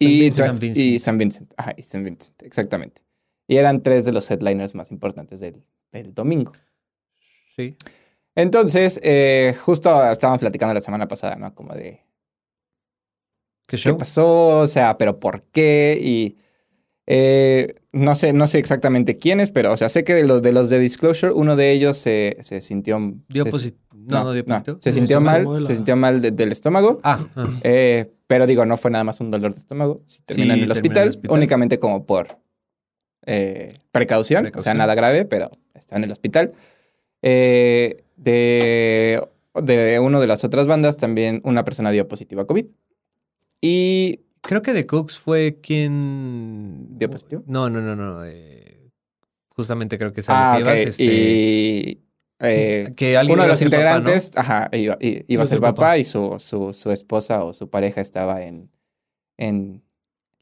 y. 0.00 0.32
San 0.32 0.58
Vincent. 0.58 0.76
y 0.76 0.98
San 0.98 1.16
Vincent. 1.16 1.54
Ajá, 1.56 1.74
y 1.76 1.84
San 1.84 2.02
Vincent, 2.02 2.42
exactamente. 2.42 3.02
Y 3.46 3.54
eran 3.58 3.84
tres 3.84 4.04
de 4.04 4.10
los 4.10 4.28
headliners 4.28 4.74
más 4.74 4.90
importantes 4.90 5.38
del, 5.38 5.62
del 5.92 6.12
domingo. 6.12 6.52
Sí. 7.54 7.76
Entonces, 8.34 8.98
eh, 9.04 9.54
justo 9.64 10.10
estábamos 10.10 10.40
platicando 10.40 10.74
la 10.74 10.80
semana 10.80 11.06
pasada, 11.06 11.36
¿no? 11.36 11.54
Como 11.54 11.72
de 11.74 12.02
¿Qué 13.68 13.76
¿qué 13.76 13.76
show? 13.76 13.96
pasó? 13.96 14.58
O 14.58 14.66
sea, 14.66 14.98
pero 14.98 15.20
¿por 15.20 15.42
qué? 15.52 15.96
Y 16.02 16.36
eh, 17.06 17.76
no 17.92 18.14
sé, 18.14 18.32
no 18.32 18.46
sé 18.46 18.58
exactamente 18.58 19.16
quiénes, 19.18 19.50
pero 19.50 19.72
o 19.72 19.76
sea, 19.76 19.88
sé 19.88 20.04
que 20.04 20.14
de 20.14 20.24
los 20.26 20.42
de 20.42 20.52
los 20.52 20.68
de 20.70 20.78
Disclosure, 20.78 21.32
uno 21.32 21.56
de 21.56 21.72
ellos 21.72 21.96
se, 21.96 22.36
se 22.40 22.60
sintió. 22.60 22.98
Dio 23.28 23.44
se-. 23.46 23.74
No, 23.92 24.24
no, 24.24 24.32
dio 24.32 24.44
positivo. 24.44 24.78
se 24.80 24.92
sintió 24.92 25.18
se 25.18 25.24
mal, 25.24 25.64
se 25.66 25.74
sintió 25.76 25.96
mal 25.96 26.20
de- 26.22 26.30
del 26.30 26.52
estómago. 26.52 27.00
Ah, 27.02 27.26
ah. 27.36 27.48
Eh, 27.62 28.10
pero 28.26 28.46
digo, 28.46 28.64
no 28.64 28.76
fue 28.76 28.90
nada 28.90 29.04
más 29.04 29.20
un 29.20 29.30
dolor 29.30 29.52
de 29.52 29.58
estómago. 29.60 30.02
Sí, 30.06 30.20
terminó 30.24 30.54
Sí, 30.54 30.58
en 30.60 30.64
el 30.64 30.64
en 30.64 30.70
hospital, 30.72 31.02
el 31.04 31.08
hospital. 31.10 31.36
únicamente 31.36 31.78
como 31.78 32.06
por 32.06 32.38
eh, 33.26 33.74
precaución, 33.92 34.50
o 34.56 34.60
sea, 34.60 34.72
nada 34.74 34.94
grave, 34.94 35.24
pero 35.26 35.50
está 35.74 35.96
en 35.96 36.04
el 36.04 36.12
hospital. 36.12 36.52
Eh, 37.22 38.04
de, 38.16 39.20
de 39.62 39.98
una 40.00 40.20
de 40.20 40.26
las 40.26 40.44
otras 40.44 40.66
bandas, 40.66 40.96
también 40.96 41.40
una 41.44 41.64
persona 41.64 41.90
dio 41.90 42.06
positivo 42.08 42.40
a 42.40 42.46
COVID. 42.46 42.66
Y 43.60 44.20
Creo 44.50 44.62
que 44.62 44.72
The 44.72 44.84
Cooks 44.84 45.16
fue 45.16 45.60
quien... 45.62 46.98
¿Dio 46.98 47.08
positivo? 47.08 47.44
No, 47.46 47.70
no, 47.70 47.80
no, 47.80 47.94
no. 47.94 48.24
eh, 48.24 48.90
justamente 49.50 49.96
creo 49.96 50.12
que 50.12 50.22
es 50.22 50.26
ah, 50.28 50.54
que 50.56 50.62
ok, 50.64 50.68
ibas, 50.68 50.78
este, 50.88 51.04
y 51.04 52.02
eh, 52.40 52.92
que 52.96 53.16
alguien 53.16 53.34
uno 53.34 53.44
de 53.44 53.48
los 53.48 53.60
ser 53.60 53.70
papá, 53.70 53.76
¿no? 53.76 53.90
integrantes, 54.00 54.32
ajá, 54.34 54.68
iba, 54.72 54.98
iba 54.98 55.44
a 55.44 55.46
ser 55.46 55.60
papá, 55.60 55.98
y 55.98 56.04
su, 56.04 56.34
su, 56.40 56.72
su 56.72 56.90
esposa 56.90 57.44
o 57.44 57.52
su 57.52 57.70
pareja 57.70 58.00
estaba 58.00 58.42
en, 58.42 58.72
en, 59.36 59.84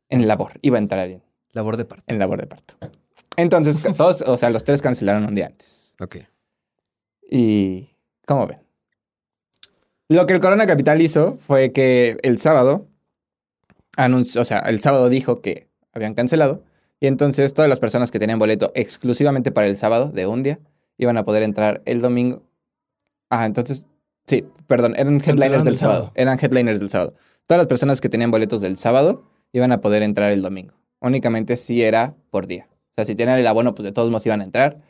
en 0.09 0.27
labor, 0.27 0.53
iba 0.63 0.79
a 0.79 0.81
entrar 0.81 1.07
en, 1.11 1.23
Labor 1.53 1.77
de 1.77 1.85
parto. 1.85 2.05
en 2.07 2.19
labor 2.19 2.41
de 2.41 2.47
parto. 2.47 2.77
Entonces, 3.37 3.79
todos, 3.99 4.23
o 4.23 4.39
sea, 4.39 4.49
los 4.49 4.65
tres 4.65 4.81
cancelaron 4.81 5.27
un 5.27 5.35
día 5.35 5.49
antes. 5.49 5.95
Ok. 6.01 6.17
Y, 7.31 7.91
¿cómo 8.27 8.47
ven? 8.47 8.61
Lo 10.09 10.25
que 10.25 10.33
el 10.33 10.41
Corona 10.41 10.67
Capital 10.67 11.03
hizo 11.03 11.37
fue 11.47 11.73
que 11.73 12.17
el 12.23 12.39
sábado 12.39 12.87
anunció, 14.05 14.41
o 14.41 14.45
sea, 14.45 14.61
el 14.61 14.81
sábado 14.81 15.09
dijo 15.09 15.41
que 15.43 15.69
habían 15.93 16.15
cancelado. 16.15 16.63
Y 17.01 17.07
entonces 17.07 17.55
todas 17.55 17.69
las 17.69 17.79
personas 17.81 18.11
que 18.11 18.19
tenían 18.19 18.39
boleto 18.39 18.73
exclusivamente 18.75 19.53
para 19.53 19.67
el 19.67 19.77
sábado 19.77 20.11
de 20.11 20.27
un 20.27 20.43
día 20.43 20.59
iban 20.97 21.17
a 21.17 21.25
poder 21.25 21.43
entrar 21.43 21.83
el 21.85 22.01
domingo. 22.01 22.43
Ah, 23.31 23.47
entonces, 23.47 23.89
sí, 24.27 24.45
perdón, 24.67 24.95
eran 24.97 25.21
headliners 25.25 25.65
del 25.65 25.75
el 25.75 25.79
sábado. 25.79 25.99
sábado. 26.01 26.13
Eran 26.17 26.39
headliners 26.41 26.81
del 26.81 26.91
sábado. 26.91 27.15
Todas 27.47 27.59
las 27.59 27.67
personas 27.67 28.01
que 28.01 28.09
tenían 28.09 28.31
boletos 28.31 28.61
del 28.61 28.77
sábado 28.77 29.25
iban 29.53 29.71
a 29.73 29.81
poder 29.81 30.03
entrar 30.03 30.33
el 30.33 30.43
domingo. 30.43 30.75
Únicamente 31.01 31.57
si 31.57 31.83
era 31.83 32.15
por 32.31 32.47
día. 32.47 32.67
O 32.91 32.95
sea, 32.97 33.05
si 33.05 33.15
tenían 33.15 33.39
el 33.39 33.47
abono, 33.47 33.75
pues 33.75 33.85
de 33.85 33.93
todos 33.93 34.11
modos 34.11 34.27
iban 34.27 34.41
a 34.41 34.45
entrar. 34.45 34.81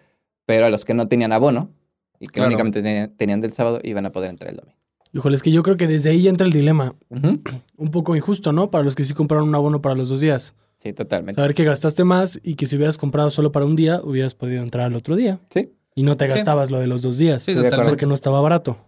Pero 0.47 0.65
a 0.65 0.71
los 0.71 0.85
que 0.87 0.95
no 0.95 1.09
tenían 1.09 1.33
abono 1.33 1.71
y 2.19 2.27
que 2.27 2.35
Claro. 2.35 2.49
únicamente 2.49 2.81
tenían, 2.83 3.11
tenían 3.17 3.41
del 3.43 3.53
sábado 3.53 3.81
iban 3.83 4.07
a 4.07 4.13
poder 4.13 4.31
entrar 4.31 4.51
el 4.51 4.57
domingo. 4.57 4.78
Híjole, 5.13 5.37
es 5.37 5.43
que 5.43 5.51
yo 5.51 5.63
creo 5.63 5.77
que 5.77 5.87
desde 5.87 6.11
ahí 6.11 6.23
ya 6.23 6.31
entra 6.31 6.47
el 6.47 6.53
dilema. 6.53 6.95
Un 7.11 7.91
poco 7.91 8.15
injusto, 8.17 8.53
¿no? 8.53 8.71
Para 8.71 8.85
los 8.85 8.95
que 8.95 9.05
sí 9.05 9.15
compraron 9.15 9.49
un 9.49 9.55
abono 9.55 9.81
para 9.81 9.95
los 9.95 10.09
dos 10.11 10.21
días. 10.21 10.55
Sí, 10.79 10.93
totalmente. 10.93 11.41
Saber 11.41 11.55
que 11.55 11.65
gastaste 11.65 12.05
más 12.05 12.39
y 12.43 12.55
que 12.55 12.67
si 12.67 12.77
hubieras 12.77 12.99
comprado 12.99 13.31
solo 13.31 13.51
para 13.51 13.65
un 13.67 13.75
día, 13.75 14.01
hubieras 14.03 14.35
podido 14.35 14.63
entrar 14.63 14.87
al 14.87 14.95
otro 14.95 15.17
día. 15.17 15.41
Sí, 15.51 15.73
Y 15.97 16.03
no 16.05 16.17
te 16.17 16.27
Sí. 16.27 16.33
gastabas 16.35 16.71
lo 16.71 16.79
de 16.79 16.87
los 16.87 17.03
dos 17.03 17.19
días. 17.19 17.43
Sí, 17.43 17.55
totalmente. 17.55 17.89
Porque 17.89 18.07
no 18.07 18.15
estaba 18.15 18.41
barato. 18.41 18.79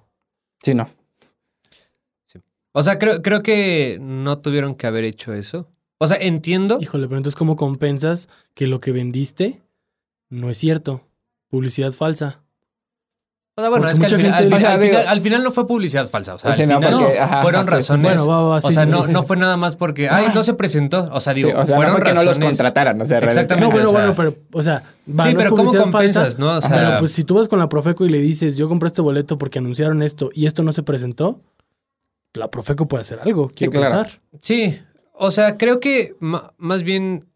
sí, 0.62 0.75
no. 0.75 0.89
O 2.73 2.83
sea, 2.85 3.01
creo, 3.01 3.21
creo 3.21 3.43
que 3.43 3.99
no 4.01 4.39
tuvieron 4.39 4.77
que 4.77 4.87
haber 4.87 5.03
hecho 5.05 5.33
eso. 5.33 5.68
O 5.99 6.07
sea, 6.07 6.16
entiendo. 6.18 6.79
Híjole, 6.81 7.09
pero 7.09 7.16
entonces, 7.16 7.37
¿cómo 7.37 7.57
compensas 7.57 8.29
que 8.55 8.68
lo 8.68 8.79
que 8.81 8.93
vendiste 8.93 9.61
no 10.29 10.51
es 10.51 10.59
cierto? 10.59 11.09
Publicidad 11.49 11.91
falsa. 11.93 12.43
O 13.61 13.63
sea, 13.63 13.71
bueno, 13.71 13.83
Porque 13.87 13.93
es 13.93 13.99
que 13.99 14.15
al 14.15 14.21
final, 14.21 14.35
al, 14.35 14.45
final, 14.45 14.59
O 14.59 14.61
sea, 14.61 14.73
al 14.75 14.81
digo- 14.81 14.91
final- 14.99 15.09
al 15.09 15.21
final 15.21 15.43
no 15.45 15.51
fue 15.53 15.67
publicidad 15.67 16.09
falsa. 16.09 16.35
O 16.35 16.39
sea, 16.39 16.53
Sí, 16.55 16.63
al 16.63 16.69
no, 16.69 16.77
final 16.79 16.93
porque- 16.99 17.19
ajá, 17.21 17.43
fueron 17.43 17.65
sí, 17.67 17.71
razones. 17.71 18.03
Bueno, 18.03 18.27
va, 18.27 18.43
va, 18.43 18.57
o 18.57 18.61
sí, 18.61 18.73
sea, 18.75 18.87
sí, 18.87 18.93
no, 18.93 19.07
sí. 19.07 19.13
no 19.13 19.23
fue 19.23 19.37
nada 19.37 19.57
más 19.57 19.77
porque, 19.77 20.09
ay, 20.09 20.27
no 20.35 20.43
se 20.43 20.55
presentó. 20.55 21.09
O 21.13 21.21
sea, 21.21 21.33
digo, 21.35 21.51
Sí, 21.51 21.55
o 21.57 21.67
sea, 21.67 21.77
no 21.77 21.83
fueron 21.83 21.97
fue 21.97 22.05
que 22.05 22.13
no 22.15 22.23
los 22.25 22.39
contrataran, 22.39 23.01
o 23.01 23.07
sea, 23.07 23.21
realmente. 23.21 23.55
Exactamente. 23.55 23.67
No, 23.67 23.73
bueno, 23.73 23.89
o 23.89 23.93
sea- 23.93 24.13
bueno, 24.13 24.35
pero, 24.35 24.59
o 24.59 24.63
sea, 24.63 24.83
va, 25.09 25.25
Sí, 25.25 25.33
no 25.33 25.39
pero 25.39 25.51
¿cómo 25.57 25.73
compensas, 25.73 26.23
falsa, 26.25 26.39
no? 26.39 26.57
O 26.59 26.61
sea- 26.61 26.71
pero 26.71 26.99
pues 27.01 27.13
si 27.13 27.25
tú 27.25 27.35
vas 27.35 27.49
con 27.49 27.59
la 27.59 27.69
Profeco 27.69 28.05
y 28.05 28.09
le 28.09 28.19
dices, 28.19 28.57
yo 28.57 28.69
compré 28.69 28.87
este 28.89 29.03
boleto 29.03 29.39
porque 29.39 29.59
anunciaron 29.59 30.03
esto 30.03 30.31
y 30.35 30.47
esto 30.47 30.63
no 30.63 30.73
se 30.73 30.83
presentó, 30.83 31.39
la 32.35 32.49
Profeco 32.51 32.87
puede 32.89 33.03
hacer 33.03 33.21
algo, 33.23 33.51
quiero 33.55 33.73
claro. 33.73 33.87
pensar. 34.05 34.21
Sí, 34.43 34.79
o 35.13 35.31
sea, 35.31 35.57
creo 35.59 35.81
que 35.81 36.15
más 36.57 36.83
bien, 36.83 37.27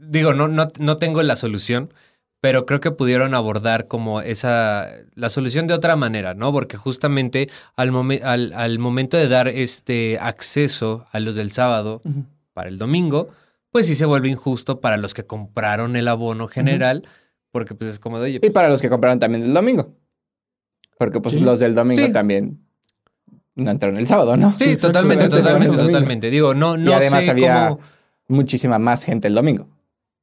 digo, 0.00 0.32
no, 0.32 0.48
no, 0.48 0.68
no 0.78 0.96
tengo 0.98 1.22
la 1.22 1.36
solución, 1.36 1.92
pero 2.40 2.66
creo 2.66 2.80
que 2.80 2.90
pudieron 2.90 3.34
abordar 3.34 3.88
como 3.88 4.20
esa, 4.20 4.88
la 5.14 5.28
solución 5.28 5.66
de 5.66 5.74
otra 5.74 5.96
manera, 5.96 6.34
¿no? 6.34 6.52
Porque 6.52 6.76
justamente 6.76 7.48
al, 7.76 7.90
momen- 7.90 8.22
al, 8.22 8.52
al 8.52 8.78
momento 8.78 9.16
de 9.16 9.28
dar 9.28 9.48
este 9.48 10.18
acceso 10.20 11.06
a 11.12 11.18
los 11.20 11.34
del 11.34 11.50
sábado 11.52 12.00
para 12.52 12.68
el 12.68 12.78
domingo, 12.78 13.28
pues 13.70 13.86
sí 13.86 13.94
se 13.94 14.04
vuelve 14.06 14.28
injusto 14.28 14.80
para 14.80 14.96
los 14.96 15.14
que 15.14 15.24
compraron 15.26 15.96
el 15.96 16.06
abono 16.08 16.48
general, 16.48 17.06
porque 17.50 17.74
pues 17.74 17.90
es 17.90 17.98
como 17.98 18.18
de, 18.18 18.24
oye, 18.26 18.40
Y 18.42 18.50
para 18.50 18.68
los 18.68 18.80
que 18.82 18.88
compraron 18.88 19.18
también 19.18 19.44
el 19.44 19.52
domingo. 19.54 19.94
Porque 20.98 21.20
pues 21.20 21.34
Sí. 21.36 21.40
los 21.40 21.58
del 21.60 21.74
domingo 21.74 22.06
Sí. 22.06 22.12
también 22.12 22.60
no 23.56 23.70
entraron 23.70 23.98
el 23.98 24.06
sábado, 24.06 24.36
¿no? 24.36 24.52
sí, 24.56 24.76
totalmente, 24.76 25.28
totalmente, 25.28 25.76
totalmente. 25.76 26.30
Digo, 26.30 26.54
no, 26.54 26.76
no 26.76 26.90
y 26.90 26.94
además 26.94 27.24
sé 27.24 27.30
había 27.32 27.68
cómo... 27.70 27.80
muchísima 28.28 28.78
más 28.78 29.02
gente 29.04 29.26
el 29.28 29.34
domingo. 29.34 29.66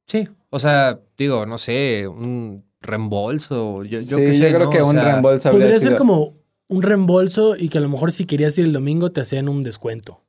Sí, 0.06 0.28
o 0.50 0.58
sea, 0.58 1.00
digo, 1.16 1.46
no 1.46 1.58
sé, 1.58 2.06
un 2.08 2.64
reembolso, 2.80 3.84
yo, 3.84 3.98
yo 3.98 4.00
sí, 4.00 4.16
qué 4.16 4.32
sé, 4.34 4.50
yo 4.50 4.56
creo 4.56 4.64
¿no? 4.66 4.70
que 4.70 4.80
O 4.82 4.86
un 4.86 4.94
sea, 4.94 5.04
reembolso 5.04 5.48
habría 5.48 5.66
Podría 5.66 5.80
ser 5.80 5.98
como 5.98 6.34
un 6.68 6.82
reembolso 6.82 7.56
y 7.56 7.68
que 7.68 7.78
a 7.78 7.80
lo 7.80 7.88
mejor 7.88 8.12
si 8.12 8.26
querías 8.26 8.56
ir 8.58 8.66
el 8.66 8.72
domingo 8.72 9.12
te 9.12 9.20
hacían 9.20 9.48
un 9.48 9.62
descuento. 9.62 10.22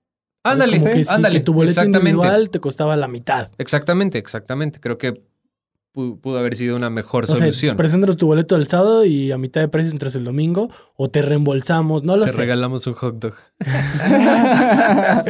Ándale, 0.43 0.81
que, 0.81 1.03
sí, 1.03 1.09
ándale, 1.11 1.39
que 1.39 1.43
tu 1.43 1.53
boleto 1.53 1.71
exactamente. 1.71 2.09
individual 2.11 2.49
te 2.49 2.59
costaba 2.59 2.95
la 2.95 3.07
mitad. 3.07 3.51
Exactamente, 3.57 4.17
exactamente. 4.17 4.79
Creo 4.79 4.97
que 4.97 5.13
pudo 6.21 6.37
haber 6.37 6.55
sido 6.55 6.75
una 6.75 6.89
mejor 6.89 7.23
O 7.23 7.27
sea, 7.27 7.37
solución. 7.37 7.77
preséntanos 7.77 8.17
tu 8.17 8.27
boleto 8.27 8.55
el 8.55 8.67
sábado 8.67 9.05
y 9.05 9.31
a 9.31 9.37
mitad 9.37 9.61
de 9.61 9.67
precio 9.67 9.91
entras 9.91 10.15
el 10.15 10.23
domingo 10.23 10.69
o 10.95 11.09
te 11.09 11.21
reembolsamos, 11.21 12.03
no 12.03 12.17
lo 12.17 12.25
Te 12.25 12.31
sé. 12.31 12.37
regalamos 12.37 12.85
un 12.87 12.93
hot 12.93 13.19
dog. 13.19 13.33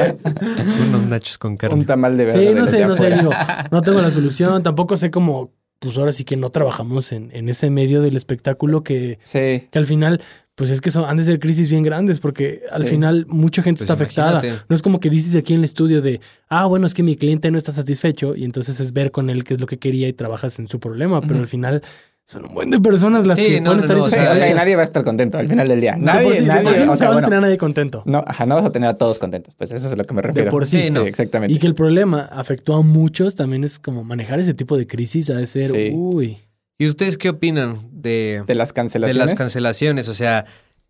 Unos 0.88 1.02
nachos 1.08 1.38
con 1.38 1.56
carne. 1.56 1.76
un 1.76 1.86
tamal 1.86 2.16
de 2.16 2.24
verde. 2.26 2.48
Sí, 2.48 2.54
no 2.54 2.66
sé, 2.66 2.86
no 2.86 2.96
sé, 2.96 3.10
digo, 3.10 3.30
no 3.70 3.82
tengo 3.82 4.00
la 4.00 4.10
solución, 4.10 4.62
tampoco 4.62 4.96
sé 4.96 5.10
cómo, 5.10 5.52
pues 5.78 5.96
ahora 5.98 6.12
sí 6.12 6.24
que 6.24 6.36
no 6.36 6.50
trabajamos 6.50 7.12
en, 7.12 7.30
en 7.34 7.48
ese 7.48 7.70
medio 7.70 8.02
del 8.02 8.16
espectáculo 8.16 8.82
que, 8.82 9.18
Sí, 9.22 9.68
que 9.70 9.78
al 9.78 9.86
final, 9.86 10.20
pues 10.58 10.70
es 10.70 10.80
que 10.80 10.90
son, 10.90 11.04
han 11.08 11.16
de 11.16 11.22
ser 11.24 11.38
crisis 11.38 11.70
bien 11.70 11.82
grandes 11.84 12.18
porque 12.20 12.62
al 12.72 12.82
Sí. 12.82 12.90
final 12.90 13.24
mucha 13.28 13.62
gente 13.62 13.78
Pues 13.78 13.82
está 13.90 13.94
afectada. 13.94 14.32
imagínate. 14.32 14.62
No 14.68 14.74
es 14.76 14.82
como 14.82 14.98
que 15.00 15.08
dices 15.08 15.34
aquí 15.36 15.54
en 15.54 15.60
el 15.60 15.64
estudio 15.64 16.02
de, 16.02 16.20
ah, 16.48 16.66
bueno, 16.66 16.86
es 16.86 16.94
que 16.94 17.02
mi 17.04 17.14
cliente 17.16 17.50
no 17.52 17.58
está 17.58 17.70
satisfecho 17.72 18.34
y 18.34 18.44
entonces 18.44 18.80
es 18.80 18.92
ver 18.92 19.12
con 19.12 19.30
él 19.30 19.44
qué 19.44 19.54
es 19.54 19.60
lo 19.60 19.66
que 19.66 19.78
quería 19.78 20.08
y 20.08 20.12
trabajas 20.12 20.58
en 20.58 20.66
su 20.68 20.80
problema, 20.80 21.20
pero 21.20 21.36
al 21.38 21.46
final 21.46 21.80
son 22.24 22.44
un 22.46 22.54
buen 22.54 22.70
de 22.70 22.78
personas 22.80 23.26
las 23.26 23.38
Sí, 23.38 23.44
que 23.46 23.60
no, 23.60 23.70
pueden 23.70 23.78
no, 23.78 23.84
estar 23.84 23.96
no, 23.96 24.04
o 24.04 24.08
sea, 24.10 24.32
o 24.32 24.36
sea, 24.36 24.48
y 24.48 24.50
es- 24.50 24.56
nadie 24.56 24.74
va 24.74 24.82
a 24.82 24.84
estar 24.84 25.02
contento 25.04 25.38
al 25.38 25.46
final 25.48 25.66
del 25.68 25.80
día. 25.80 25.92
de 25.92 25.98
Nadie, 26.00 26.24
por 26.24 26.34
sí, 26.34 26.40
de 26.42 26.46
nadie, 26.48 26.62
por 26.64 26.74
sí 26.74 26.82
o 26.82 26.84
nunca 26.86 26.96
sea, 26.98 27.08
vas 27.10 27.18
a 27.18 27.20
tener 27.22 27.38
a 27.38 27.40
nadie 27.40 27.56
contento. 27.56 28.02
no, 28.04 28.22
ajá, 28.26 28.44
no 28.44 28.54
vas 28.56 28.64
a 28.66 28.72
tener 28.72 28.88
a 28.90 28.94
todos 28.94 29.18
contentos, 29.18 29.54
pues 29.54 29.70
eso 29.70 29.86
es 29.86 29.92
a 29.92 29.96
lo 29.96 30.04
que 30.04 30.12
me 30.12 30.20
refiero. 30.22 30.46
De 30.46 30.50
por 30.50 30.66
sí. 30.66 30.82
Sí, 30.82 30.90
no. 30.90 31.02
exactamente. 31.06 31.54
Y 31.54 31.58
que 31.60 31.66
el 31.68 31.74
problema 31.74 32.22
afectó 32.32 32.74
a 32.74 32.82
muchos 32.82 33.34
también 33.36 33.62
es 33.64 33.78
como 33.78 34.02
manejar 34.04 34.40
ese 34.40 34.52
tipo 34.54 34.76
de 34.76 34.86
crisis, 34.86 35.30
ha 35.30 35.36
de 35.36 35.46
ser, 35.46 35.68
Sí. 35.68 35.90
uy. 35.94 36.36
¿Y 36.78 36.86
ustedes 36.86 37.18
qué 37.18 37.28
opinan 37.30 37.88
de, 37.90 38.44
de 38.46 38.54
las 38.54 38.68
de 38.70 38.74
cancelaciones. 38.74 39.26
las 39.30 39.34
cancelaciones? 39.38 40.08
O 40.08 40.14
sea, 40.14 40.46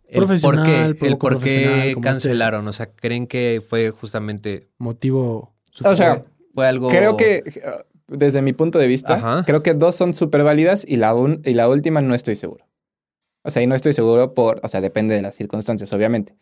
el 0.07 0.25
por 0.41 0.63
qué, 0.63 0.95
el 1.01 1.17
por 1.19 1.41
cancelaron. 2.03 2.69
O 2.69 2.73
sea, 2.73 2.91
¿creen 2.93 3.27
que 3.27 3.63
fue 3.67 3.91
justamente... 3.91 4.69
motivo 4.79 5.55
o 5.85 5.95
sea, 5.95 6.25
Fue 6.55 6.67
algo... 6.67 6.89
creo 6.89 7.17
que 7.17 7.43
desde 8.09 8.43
mi 8.43 8.53
punto 8.53 8.79
de 8.79 8.87
vista, 8.87 9.15
Ajá. 9.15 9.45
creo 9.47 9.63
que 9.63 9.75
dos 9.75 9.95
son 9.97 10.15
súper 10.15 10.43
válidas 10.43 10.85
y 10.87 10.97
la, 10.97 11.15
un- 11.15 11.41
y 11.45 11.55
la 11.55 11.69
última 11.69 12.01
no 12.01 12.15
estoy 12.15 12.37
seguro. 12.37 12.67
O 13.45 13.51
sea, 13.51 13.63
y 13.63 13.67
no 13.67 13.75
estoy 13.75 13.93
seguro 13.93 14.35
por, 14.35 14.61
o 14.63 14.69
sea, 14.69 14.81
depende 14.81 15.15
de 15.15 15.23
las 15.23 15.37
circunstancias, 15.37 15.93
obviamente. 15.93 16.37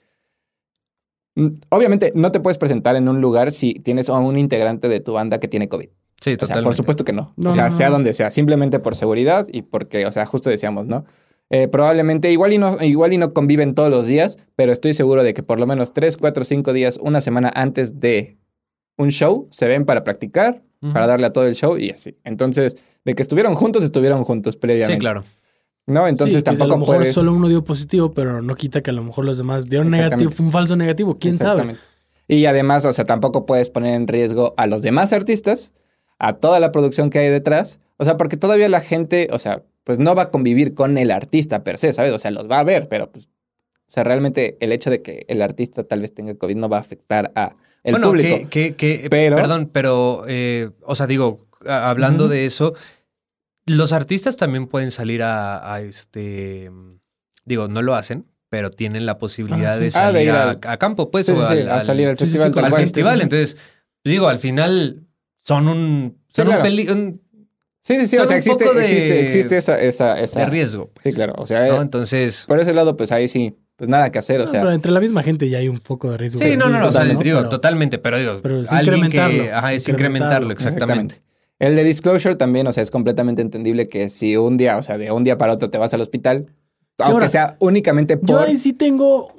Mm, 1.34 1.48
Obviamente 1.68 2.12
no 2.14 2.32
te 2.32 2.40
puedes 2.40 2.56
presentar 2.58 2.96
en 2.96 3.08
un 3.08 3.20
lugar 3.20 3.52
si 3.52 3.74
tienes 3.74 4.08
a 4.08 4.14
un 4.14 4.38
integrante 4.38 4.88
de 4.88 5.00
tu 5.00 5.12
banda 5.12 5.38
que 5.38 5.48
tiene 5.48 5.68
COVID. 5.68 5.88
Sí, 6.20 6.30
O 6.30 6.32
sea, 6.32 6.36
totalmente. 6.38 6.64
por 6.64 6.74
supuesto 6.74 7.04
que 7.04 7.12
no. 7.12 7.32
No, 7.36 7.50
o 7.50 7.52
sea, 7.52 7.66
no, 7.66 7.72
sea 7.72 7.90
donde 7.90 8.12
sea, 8.12 8.30
simplemente 8.30 8.78
por 8.78 8.96
seguridad 8.96 9.46
y 9.52 9.62
porque, 9.62 10.06
o 10.06 10.12
sea, 10.12 10.26
justo 10.26 10.50
decíamos, 10.50 10.86
¿no? 10.86 11.04
Eh, 11.50 11.68
probablemente 11.68 12.32
igual 12.32 12.52
y, 12.52 12.58
no, 12.58 12.82
igual 12.82 13.12
y 13.12 13.18
no 13.18 13.32
conviven 13.32 13.74
todos 13.74 13.90
los 13.90 14.06
días, 14.06 14.38
pero 14.56 14.72
estoy 14.72 14.94
seguro 14.94 15.22
de 15.22 15.32
que 15.34 15.42
por 15.42 15.60
lo 15.60 15.66
menos 15.66 15.92
3, 15.92 16.16
4, 16.16 16.42
5 16.42 16.72
días, 16.72 16.98
una 17.00 17.20
semana 17.20 17.52
antes 17.54 18.00
de 18.00 18.38
un 18.96 19.10
show, 19.10 19.46
se 19.50 19.68
ven 19.68 19.84
para 19.84 20.02
practicar, 20.02 20.62
para 20.92 21.06
darle 21.06 21.26
a 21.26 21.32
todo 21.32 21.46
el 21.46 21.54
show 21.54 21.78
y 21.78 21.90
así. 21.90 22.16
Entonces, 22.24 22.76
de 23.04 23.14
que 23.14 23.22
estuvieron 23.22 23.54
juntos, 23.54 23.84
estuvieron 23.84 24.24
juntos 24.24 24.56
previamente. 24.56 24.94
Sí, 24.94 25.00
claro. 25.00 25.24
¿No? 25.86 26.08
Entonces 26.08 26.36
Sí, 26.36 26.42
tampoco 26.42 26.64
a 26.64 26.76
lo 26.76 26.80
mejor 26.80 26.96
puedes... 26.96 27.14
solo 27.14 27.32
uno 27.32 27.48
dio 27.48 27.62
positivo, 27.62 28.12
pero 28.12 28.42
no 28.42 28.54
quita 28.56 28.82
que 28.82 28.90
a 28.90 28.92
lo 28.92 29.04
mejor 29.04 29.24
los 29.24 29.38
demás 29.38 29.68
dieron 29.68 29.90
negativo, 29.90 30.32
un 30.40 30.50
falso 30.50 30.74
negativo, 30.76 31.16
quién 31.18 31.36
sabe. 31.36 31.76
Y 32.28 32.46
además, 32.46 32.84
o 32.84 32.92
sea, 32.92 33.04
tampoco 33.04 33.46
puedes 33.46 33.70
poner 33.70 33.94
en 33.94 34.08
riesgo 34.08 34.54
a 34.56 34.66
los 34.66 34.82
demás 34.82 35.12
artistas, 35.12 35.74
a 36.18 36.34
toda 36.34 36.60
la 36.60 36.72
producción 36.72 37.10
que 37.10 37.18
hay 37.18 37.28
detrás. 37.28 37.80
O 37.98 38.04
sea, 38.04 38.16
porque 38.16 38.36
todavía 38.36 38.68
la 38.68 38.80
gente, 38.80 39.28
o 39.30 39.38
sea, 39.38 39.62
pues 39.84 39.98
no 39.98 40.14
va 40.14 40.24
a 40.24 40.30
convivir 40.30 40.74
con 40.74 40.98
el 40.98 41.10
artista 41.10 41.62
per 41.64 41.78
se, 41.78 41.92
¿sabes? 41.92 42.12
O 42.12 42.18
sea, 42.18 42.30
los 42.30 42.50
va 42.50 42.58
a 42.58 42.64
ver, 42.64 42.88
pero 42.88 43.10
pues, 43.12 43.26
o 43.26 43.88
sea, 43.88 44.02
realmente 44.04 44.56
el 44.60 44.72
hecho 44.72 44.90
de 44.90 45.00
que 45.02 45.24
el 45.28 45.40
artista 45.42 45.84
tal 45.84 46.00
vez 46.00 46.12
tenga 46.14 46.34
COVID 46.34 46.56
no 46.56 46.68
va 46.68 46.78
a 46.78 46.80
afectar 46.80 47.30
a 47.36 47.56
el 47.84 47.92
bueno, 47.92 48.08
público. 48.08 48.48
que, 48.50 48.74
que, 48.74 49.00
que- 49.00 49.08
Pero- 49.10 49.36
perdón, 49.36 49.70
pero, 49.72 50.24
eh, 50.26 50.70
o 50.82 50.94
sea, 50.96 51.06
digo, 51.06 51.46
hablando 51.66 52.26
de 52.28 52.46
eso, 52.46 52.74
los 53.64 53.92
artistas 53.92 54.36
también 54.36 54.66
pueden 54.66 54.90
salir 54.90 55.22
a, 55.22 55.72
a 55.72 55.80
este, 55.80 56.70
digo, 57.44 57.68
no 57.68 57.82
lo 57.82 57.94
hacen, 57.94 58.26
pero 58.48 58.70
tienen 58.70 59.06
la 59.06 59.18
posibilidad 59.18 59.74
Ah, 59.74 59.76
sí. 59.76 59.80
de 59.80 59.86
Ah, 59.94 60.06
de 60.12 60.12
salir 60.12 60.22
ir 60.28 60.30
a, 60.30 60.50
al- 60.50 60.60
a 60.64 60.76
campo, 60.78 61.10
pues, 61.10 61.26
Sí, 61.26 61.34
sí, 61.34 61.40
o 61.40 61.46
sí, 61.46 61.52
al, 61.52 61.70
a 61.70 61.80
salir 61.80 62.08
al 62.08 62.18
sí, 62.18 62.26
sí, 62.26 62.38
festival. 62.38 62.64
al 62.64 62.74
festival. 62.74 63.20
Entonces, 63.22 63.56
digo, 64.04 64.28
al 64.28 64.38
final 64.38 65.05
son 65.46 65.68
un, 65.68 66.16
Sí, 66.28 66.42
son 66.42 66.46
un 66.48 66.52
claro. 66.54 66.62
peli- 66.64 66.88
un- 66.88 67.20
Sí, 67.80 67.94
sí, 68.00 68.06
sí. 68.08 68.16
son 68.16 68.24
O 68.24 68.26
sea, 68.26 68.34
un 68.34 68.38
existe, 68.38 68.64
de- 68.74 68.82
existe, 68.82 69.20
existe 69.24 69.56
esa, 69.56 69.80
esa, 69.80 70.20
esa... 70.20 70.40
de 70.40 70.46
riesgo. 70.46 70.90
pues, 70.92 71.04
Sí, 71.04 71.12
claro. 71.12 71.34
O 71.38 71.46
sea, 71.46 71.66
¿no? 71.68 71.74
eh, 71.76 71.78
Entonces, 71.82 72.44
por 72.48 72.58
ese 72.58 72.72
lado, 72.72 72.96
pues 72.96 73.12
ahí 73.12 73.28
sí, 73.28 73.54
pues 73.76 73.88
nada 73.88 74.10
que 74.10 74.18
hacer. 74.18 74.40
O 74.40 74.44
No, 74.44 74.46
sea, 74.48 74.60
pero 74.60 74.72
entre 74.72 74.90
la 74.90 74.98
misma 75.00 75.22
gente 75.22 75.48
ya 75.48 75.58
hay 75.58 75.68
un 75.68 75.78
poco 75.78 76.10
de 76.10 76.16
riesgo. 76.18 76.40
sí, 76.40 76.56
no, 76.56 76.68
no, 76.68 76.72
no, 76.72 76.76
o 76.78 76.80
sea, 76.80 76.90
totalmente, 76.92 77.24
digo, 77.24 77.38
Pero- 77.38 77.48
totalmente, 77.48 77.98
pero 77.98 78.18
digo, 78.18 78.40
pero 78.42 78.60
es 78.62 78.72
alguien 78.72 78.96
incrementarlo, 78.96 79.42
que, 79.44 79.52
ajá, 79.52 79.72
es 79.72 79.88
incrementarlo, 79.88 80.50
incrementarlo, 80.50 80.52
exactamente. 80.52 81.22
El 81.58 81.76
de 81.76 81.84
disclosure 81.84 82.34
también, 82.34 82.66
o 82.66 82.72
sea, 82.72 82.82
es 82.82 82.90
completamente 82.90 83.40
entendible 83.40 83.88
que 83.88 84.10
si 84.10 84.36
un 84.36 84.56
día, 84.56 84.76
o 84.78 84.82
sea, 84.82 84.98
de 84.98 85.10
un 85.12 85.22
día 85.24 85.38
para 85.38 85.52
otro 85.54 85.70
te 85.70 85.78
vas 85.78 85.94
al 85.94 86.00
hospital, 86.02 86.46
aunque 86.98 87.12
ahora, 87.14 87.28
sea 87.28 87.56
únicamente 87.60 88.18
Yo 88.20 88.38
por... 88.38 88.48
ahí 88.48 88.58
sí 88.58 88.72
tengo 88.72 89.32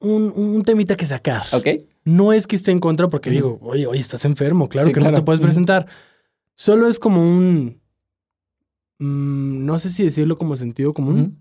un, 0.00 0.32
un 0.36 0.62
temita 0.62 0.94
que 0.96 1.06
sacar. 1.06 1.44
¿Ok? 1.52 1.68
No 2.06 2.32
es 2.32 2.46
que 2.46 2.56
esté 2.56 2.70
en 2.70 2.78
contra 2.80 3.08
porque 3.08 3.30
digo, 3.30 3.58
oye, 3.60 3.86
oye, 3.86 4.00
estás 4.00 4.24
enfermo, 4.24 4.68
claro 4.68 4.86
Sí, 4.88 4.94
que 4.94 5.00
claro. 5.00 5.10
no 5.12 5.18
te 5.18 5.24
puedes 5.24 5.40
presentar. 5.42 5.86
Solo 6.54 6.88
es 6.88 6.98
como 6.98 7.20
un... 7.20 7.80
mm, 8.98 9.64
no 9.66 9.78
sé 9.78 9.90
si 9.90 10.04
decirlo 10.04 10.38
como 10.38 10.56
sentido 10.56 10.92
común, 10.92 11.38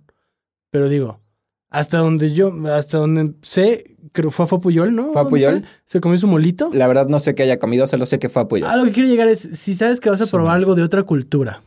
pero 0.71 0.89
digo, 0.89 1.21
hasta 1.69 1.99
donde 1.99 2.33
yo, 2.33 2.51
hasta 2.73 2.97
donde 2.97 3.33
sé, 3.43 3.95
creo 4.11 4.31
fue 4.31 4.45
a 4.45 4.47
Fapuyol, 4.47 4.93
¿no? 4.95 5.11
¿Fue 5.13 5.21
a 5.21 5.25
Puyol? 5.25 5.65
Se 5.85 6.01
comió 6.01 6.17
su 6.17 6.27
molito. 6.27 6.69
La 6.73 6.87
verdad 6.87 7.07
no 7.07 7.19
sé 7.19 7.35
qué 7.35 7.43
haya 7.43 7.59
comido, 7.59 7.85
solo 7.87 8.05
sé 8.05 8.19
que 8.19 8.29
fue. 8.29 8.43
A 8.63 8.75
lo 8.75 8.85
que 8.85 8.91
quiero 8.91 9.07
llegar 9.09 9.27
es, 9.27 9.39
si 9.39 9.73
sabes 9.75 9.99
que 9.99 10.09
vas 10.09 10.21
a 10.21 10.27
probar 10.27 10.55
algo 10.55 10.75
de 10.75 10.83
otra 10.83 11.03
cultura, 11.03 11.61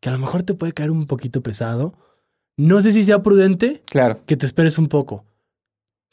que 0.00 0.08
a 0.08 0.12
lo 0.12 0.18
mejor 0.18 0.42
te 0.42 0.54
puede 0.54 0.72
caer 0.72 0.90
un 0.90 1.06
poquito 1.06 1.42
pesado, 1.42 1.94
no 2.56 2.80
sé 2.80 2.92
si 2.92 3.04
sea 3.04 3.22
prudente 3.22 3.82
Claro, 3.86 4.20
que 4.26 4.36
te 4.36 4.46
esperes 4.46 4.78
un 4.78 4.86
poco. 4.86 5.24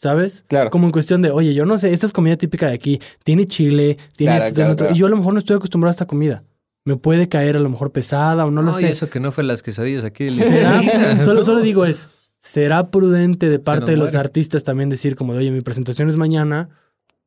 ¿Sabes? 0.02 0.44
claro. 0.48 0.72
Como 0.72 0.88
en 0.88 0.92
cuestión 0.92 1.22
de, 1.22 1.30
oye, 1.30 1.54
yo 1.54 1.64
no 1.64 1.78
sé, 1.78 1.94
esta 1.94 2.08
es 2.08 2.12
comida 2.12 2.36
típica 2.36 2.68
de 2.68 2.74
aquí, 2.74 3.00
tiene 3.24 3.46
chile, 3.46 4.00
tiene 4.18 4.34
Claro, 4.34 4.46
esto, 4.46 4.56
tiene 4.56 4.66
claro, 4.70 4.74
otro, 4.74 4.86
claro. 4.88 4.96
y 4.96 5.00
yo 5.00 5.06
a 5.06 5.10
lo 5.10 5.18
mejor 5.18 5.34
no 5.34 5.40
estoy 5.40 5.56
acostumbrado 5.58 5.90
a 5.90 5.92
esta 5.92 6.08
comida. 6.08 6.44
Me 6.86 6.96
puede 6.98 7.30
caer 7.30 7.56
a 7.56 7.60
lo 7.60 7.70
mejor 7.70 7.92
pesada 7.92 8.44
o 8.48 8.50
no 8.50 8.64
lo 8.64 8.74
Ay, 8.74 8.86
sé. 8.86 8.90
eso 8.90 9.12
que 9.12 9.20
no 9.20 9.32
fue 9.32 9.44
las 9.44 9.62
quesadillas 9.62 10.04
aquí. 10.04 10.24
del- 10.30 10.34
¿Será? 10.34 11.20
solo, 11.24 11.44
solo 11.44 11.62
digo 11.62 11.86
es, 11.86 12.10
¿será 12.40 12.88
prudente 12.88 13.48
de 13.48 13.60
parte 13.60 13.92
de 13.92 13.98
los 13.98 14.14
muere. 14.14 14.18
artistas 14.18 14.64
también 14.64 14.90
decir 14.90 15.16
como 15.16 15.34
de, 15.34 15.40
oye, 15.40 15.52
mi 15.52 15.62
presentación 15.62 16.10
es 16.10 16.18
mañana? 16.18 16.70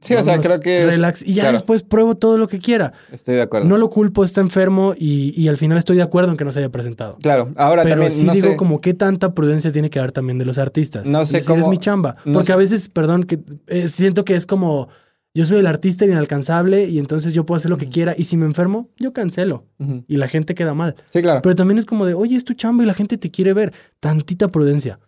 Sí, 0.04 0.14
o 0.14 0.22
sea, 0.22 0.40
creo 0.40 0.60
que... 0.60 0.86
es- 0.86 0.94
Relax, 0.94 1.22
y 1.22 1.34
ya 1.34 1.42
claro. 1.44 1.52
después 1.58 1.82
pruebo 1.82 2.14
todo 2.16 2.36
lo 2.38 2.46
que 2.46 2.58
quiera. 2.58 2.92
Estoy 3.10 3.34
de 3.36 3.42
acuerdo. 3.42 3.66
No 3.68 3.76
lo 3.78 3.90
culpo, 3.90 4.22
está 4.24 4.40
enfermo 4.40 4.94
y, 4.96 5.32
y 5.40 5.48
al 5.48 5.56
final 5.56 5.78
estoy 5.78 5.96
de 5.96 6.02
acuerdo 6.02 6.30
en 6.30 6.36
que 6.36 6.44
no 6.44 6.52
se 6.52 6.58
haya 6.60 6.68
presentado. 6.70 7.16
Claro, 7.22 7.52
ahora 7.56 7.82
Pero 7.82 7.94
también 7.94 8.12
sí 8.12 8.24
no 8.24 8.32
digo 8.34 8.50
sé... 8.50 8.56
como 8.56 8.80
qué 8.80 8.94
tanta 8.94 9.34
prudencia 9.34 9.70
tiene 9.72 9.90
que 9.90 9.98
haber 9.98 10.12
también 10.12 10.38
de 10.38 10.44
los 10.44 10.58
artistas. 10.58 11.06
No 11.06 11.24
sé 11.24 11.38
Decir, 11.38 11.54
es 11.54 11.60
cómo- 11.60 11.70
mi 11.70 11.78
chamba. 11.78 12.16
no 12.24 12.34
Porque 12.34 12.46
sé- 12.48 12.52
a 12.52 12.56
veces, 12.56 12.88
perdón, 12.88 13.24
que 13.24 13.40
eh, 13.66 13.88
siento 13.88 14.24
que 14.24 14.36
es 14.36 14.46
como 14.46 14.88
yo 15.36 15.44
soy 15.46 15.58
el 15.58 15.66
artista 15.66 16.04
inalcanzable 16.04 16.84
y 16.88 16.98
entonces 17.00 17.32
yo 17.32 17.44
puedo 17.44 17.56
hacer 17.56 17.68
lo 17.70 17.76
que 17.76 17.88
quiera 17.88 18.14
y 18.16 18.24
si 18.24 18.36
me 18.36 18.46
enfermo, 18.46 18.90
yo 18.98 19.12
cancelo 19.12 19.64
y 20.06 20.16
la 20.16 20.28
gente 20.28 20.54
queda 20.54 20.74
mal. 20.74 20.94
Sí, 21.10 21.22
claro. 21.22 21.40
Pero 21.42 21.56
también 21.56 21.78
es 21.78 21.86
como 21.86 22.06
de, 22.06 22.14
oye, 22.14 22.36
es 22.36 22.44
tu 22.44 22.54
chamba 22.54 22.84
y 22.84 22.86
la 22.86 22.94
gente 22.94 23.18
te 23.18 23.30
quiere 23.32 23.52
ver. 23.52 23.72
Tantita 23.98 24.46
prudencia. 24.48 25.00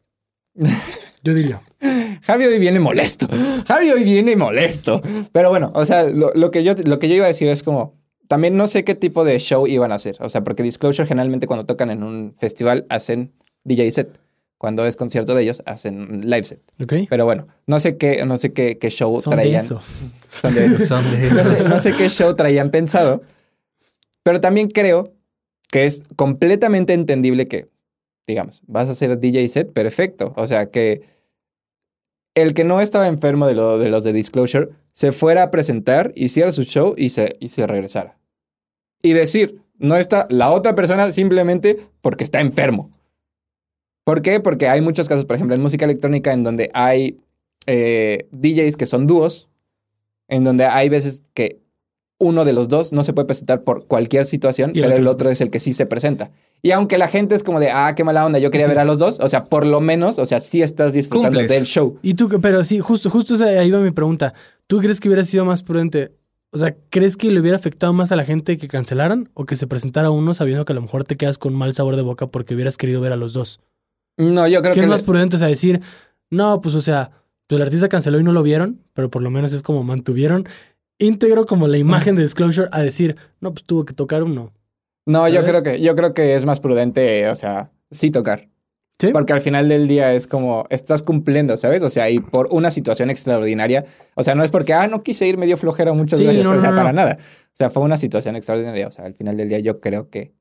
Yo 1.26 1.34
diría. 1.34 1.60
Javi 2.22 2.44
hoy 2.44 2.58
viene 2.58 2.78
molesto. 2.80 3.26
Javi 3.66 3.90
hoy 3.90 4.04
viene 4.04 4.36
molesto. 4.36 5.02
Pero 5.32 5.50
bueno, 5.50 5.72
o 5.74 5.84
sea, 5.84 6.04
lo, 6.04 6.30
lo 6.34 6.50
que 6.50 6.62
yo, 6.64 6.74
lo 6.84 6.98
que 6.98 7.08
yo 7.08 7.16
iba 7.16 7.24
a 7.24 7.28
decir 7.28 7.48
es 7.48 7.62
como, 7.62 7.94
también 8.28 8.56
no 8.56 8.66
sé 8.66 8.84
qué 8.84 8.94
tipo 8.94 9.24
de 9.24 9.38
show 9.38 9.66
iban 9.66 9.92
a 9.92 9.96
hacer. 9.96 10.16
O 10.20 10.28
sea, 10.28 10.42
porque 10.44 10.62
Disclosure 10.62 11.06
generalmente 11.08 11.46
cuando 11.46 11.66
tocan 11.66 11.90
en 11.90 12.02
un 12.02 12.34
festival 12.38 12.86
hacen 12.88 13.32
DJ 13.64 13.90
set. 13.90 14.20
Cuando 14.58 14.86
es 14.86 14.96
concierto 14.96 15.34
de 15.34 15.42
ellos 15.42 15.62
hacen 15.66 16.22
live 16.30 16.44
set. 16.44 16.60
¿Ok? 16.82 16.94
Pero 17.10 17.24
bueno, 17.26 17.46
no 17.66 17.78
sé 17.78 17.96
qué, 17.98 18.24
no 18.24 18.38
sé 18.38 18.52
qué, 18.52 18.78
qué 18.78 18.88
show 18.88 19.20
Son 19.20 19.32
de 19.32 19.36
traían. 19.42 19.64
esos. 19.64 19.84
Son 20.40 20.54
de 20.54 20.64
esos. 20.64 20.88
Son 20.88 21.04
de 21.10 21.30
No 21.30 21.40
esos. 21.40 21.58
sé, 21.58 21.68
no 21.68 21.78
sé 21.78 21.92
qué 21.92 22.08
show 22.08 22.34
traían 22.34 22.70
pensado, 22.70 23.22
pero 24.22 24.40
también 24.40 24.68
creo 24.68 25.12
que 25.70 25.84
es 25.84 26.02
completamente 26.16 26.94
entendible 26.94 27.48
que, 27.48 27.68
digamos, 28.26 28.62
vas 28.66 28.88
a 28.88 28.92
hacer 28.92 29.18
DJ 29.20 29.46
set, 29.48 29.72
perfecto. 29.72 30.32
O 30.36 30.46
sea, 30.46 30.70
que 30.70 31.02
el 32.36 32.54
que 32.54 32.64
no 32.64 32.80
estaba 32.80 33.08
enfermo 33.08 33.46
de, 33.46 33.54
lo, 33.54 33.78
de 33.78 33.88
los 33.88 34.04
de 34.04 34.12
Disclosure 34.12 34.68
se 34.92 35.10
fuera 35.10 35.42
a 35.42 35.50
presentar, 35.50 36.12
hiciera 36.14 36.52
su 36.52 36.62
show 36.62 36.94
y 36.96 37.08
se, 37.08 37.36
y 37.40 37.48
se 37.48 37.66
regresara. 37.66 38.18
Y 39.02 39.14
decir, 39.14 39.62
no 39.78 39.96
está 39.96 40.26
la 40.30 40.50
otra 40.50 40.74
persona 40.74 41.10
simplemente 41.12 41.78
porque 42.02 42.24
está 42.24 42.40
enfermo. 42.40 42.90
¿Por 44.04 44.22
qué? 44.22 44.38
Porque 44.38 44.68
hay 44.68 44.82
muchos 44.82 45.08
casos, 45.08 45.24
por 45.24 45.36
ejemplo, 45.36 45.56
en 45.56 45.62
música 45.62 45.86
electrónica 45.86 46.32
en 46.32 46.44
donde 46.44 46.70
hay 46.74 47.18
eh, 47.66 48.28
DJs 48.30 48.76
que 48.76 48.86
son 48.86 49.06
dúos, 49.06 49.48
en 50.28 50.44
donde 50.44 50.66
hay 50.66 50.90
veces 50.90 51.22
que 51.32 51.62
uno 52.18 52.44
de 52.44 52.52
los 52.52 52.68
dos 52.68 52.92
no 52.92 53.02
se 53.02 53.12
puede 53.12 53.26
presentar 53.26 53.62
por 53.62 53.86
cualquier 53.86 54.24
situación, 54.24 54.72
pero 54.74 54.94
el 54.94 55.06
otro 55.06 55.28
es 55.30 55.40
el 55.40 55.50
que 55.50 55.60
sí 55.60 55.72
se 55.72 55.84
presenta. 55.86 56.30
Y 56.62 56.70
aunque 56.70 56.96
la 56.96 57.08
gente 57.08 57.34
es 57.34 57.42
como 57.42 57.60
de, 57.60 57.70
ah, 57.70 57.94
qué 57.94 58.04
mala 58.04 58.24
onda, 58.24 58.38
yo 58.38 58.50
quería 58.50 58.66
Sí. 58.66 58.70
ver 58.70 58.78
a 58.78 58.84
los 58.84 58.98
dos, 58.98 59.18
o 59.20 59.28
sea, 59.28 59.44
por 59.44 59.66
lo 59.66 59.80
menos, 59.80 60.18
o 60.18 60.24
sea, 60.24 60.40
sí 60.40 60.62
estás 60.62 60.94
disfrutando 60.94 61.38
Cumples. 61.38 61.50
del 61.50 61.64
show. 61.64 61.98
Y 62.02 62.14
tú, 62.14 62.28
pero 62.40 62.64
sí, 62.64 62.78
justo, 62.80 63.10
justo 63.10 63.34
ahí 63.44 63.70
va 63.70 63.80
mi 63.80 63.90
pregunta. 63.90 64.32
¿Tú 64.66 64.78
crees 64.80 64.98
que 64.98 65.08
hubiera 65.08 65.24
sido 65.24 65.44
más 65.44 65.62
prudente? 65.62 66.12
O 66.50 66.58
sea, 66.58 66.74
¿crees 66.88 67.18
que 67.18 67.30
le 67.30 67.40
hubiera 67.40 67.58
afectado 67.58 67.92
más 67.92 68.10
a 68.12 68.16
la 68.16 68.24
gente 68.24 68.56
que 68.56 68.66
cancelaran 68.68 69.28
o 69.34 69.44
que 69.44 69.56
se 69.56 69.66
presentara 69.66 70.10
uno 70.10 70.32
sabiendo 70.32 70.64
que 70.64 70.72
a 70.72 70.76
lo 70.76 70.80
mejor 70.82 71.04
te 71.04 71.16
quedas 71.16 71.36
con 71.36 71.52
mal 71.54 71.74
sabor 71.74 71.96
de 71.96 72.02
boca 72.02 72.28
porque 72.28 72.54
hubieras 72.54 72.78
querido 72.78 73.00
ver 73.02 73.12
a 73.12 73.16
los 73.16 73.34
dos? 73.34 73.60
No, 74.16 74.48
yo 74.48 74.62
creo 74.62 74.72
¿Qué 74.72 74.80
que... 74.80 74.86
es 74.86 74.90
más 74.90 75.02
prudente? 75.02 75.36
O 75.36 75.38
sea, 75.38 75.48
decir, 75.48 75.82
no, 76.30 76.62
pues 76.62 76.74
o 76.74 76.80
sea, 76.80 77.10
pues 77.46 77.58
el 77.58 77.62
artista 77.62 77.90
canceló 77.90 78.18
y 78.18 78.22
no 78.22 78.32
lo 78.32 78.42
vieron, 78.42 78.80
pero 78.94 79.10
por 79.10 79.20
lo 79.22 79.30
menos 79.30 79.52
es 79.52 79.62
como 79.62 79.82
mantuvieron 79.82 80.48
íntegro 80.98 81.46
como 81.46 81.68
la 81.68 81.78
imagen 81.78 82.16
de 82.16 82.22
Disclosure 82.22 82.68
a 82.72 82.80
decir, 82.82 83.16
no, 83.40 83.52
pues 83.52 83.64
tuvo 83.64 83.84
que 83.84 83.94
tocar 83.94 84.22
uno. 84.22 84.52
No, 85.06 85.28
yo 85.28 85.44
creo 85.44 85.62
que, 85.62 85.80
yo 85.80 85.94
creo 85.94 86.14
que 86.14 86.34
es 86.34 86.44
más 86.44 86.60
prudente, 86.60 87.28
o 87.28 87.34
sea, 87.34 87.70
sí 87.90 88.10
tocar. 88.10 88.48
¿Sí? 88.98 89.08
Porque 89.12 89.34
al 89.34 89.42
final 89.42 89.68
del 89.68 89.88
día 89.88 90.14
es 90.14 90.26
como, 90.26 90.64
estás 90.70 91.02
cumpliendo, 91.02 91.56
¿sabes? 91.58 91.82
O 91.82 91.90
sea, 91.90 92.08
y 92.08 92.18
por 92.18 92.48
una 92.50 92.70
situación 92.70 93.10
extraordinaria. 93.10 93.84
O 94.14 94.22
sea, 94.22 94.34
no 94.34 94.42
es 94.42 94.50
porque, 94.50 94.72
ah, 94.72 94.86
no 94.88 95.02
quise 95.02 95.26
ir, 95.26 95.36
me 95.36 95.44
dio 95.44 95.58
flojera, 95.58 95.92
muchas 95.92 96.18
Sí, 96.18 96.24
gracias. 96.24 96.44
no, 96.44 96.52
o 96.52 96.58
sea, 96.60 96.70
no, 96.70 96.76
para 96.78 96.92
no. 96.92 96.96
nada. 96.96 97.18
O 97.20 97.50
sea, 97.52 97.68
fue 97.68 97.82
una 97.82 97.98
situación 97.98 98.36
extraordinaria. 98.36 98.88
O 98.88 98.90
sea, 98.90 99.04
al 99.04 99.14
final 99.14 99.36
del 99.36 99.50
día 99.50 99.58
yo 99.58 99.80
creo 99.80 100.08
que 100.08 100.32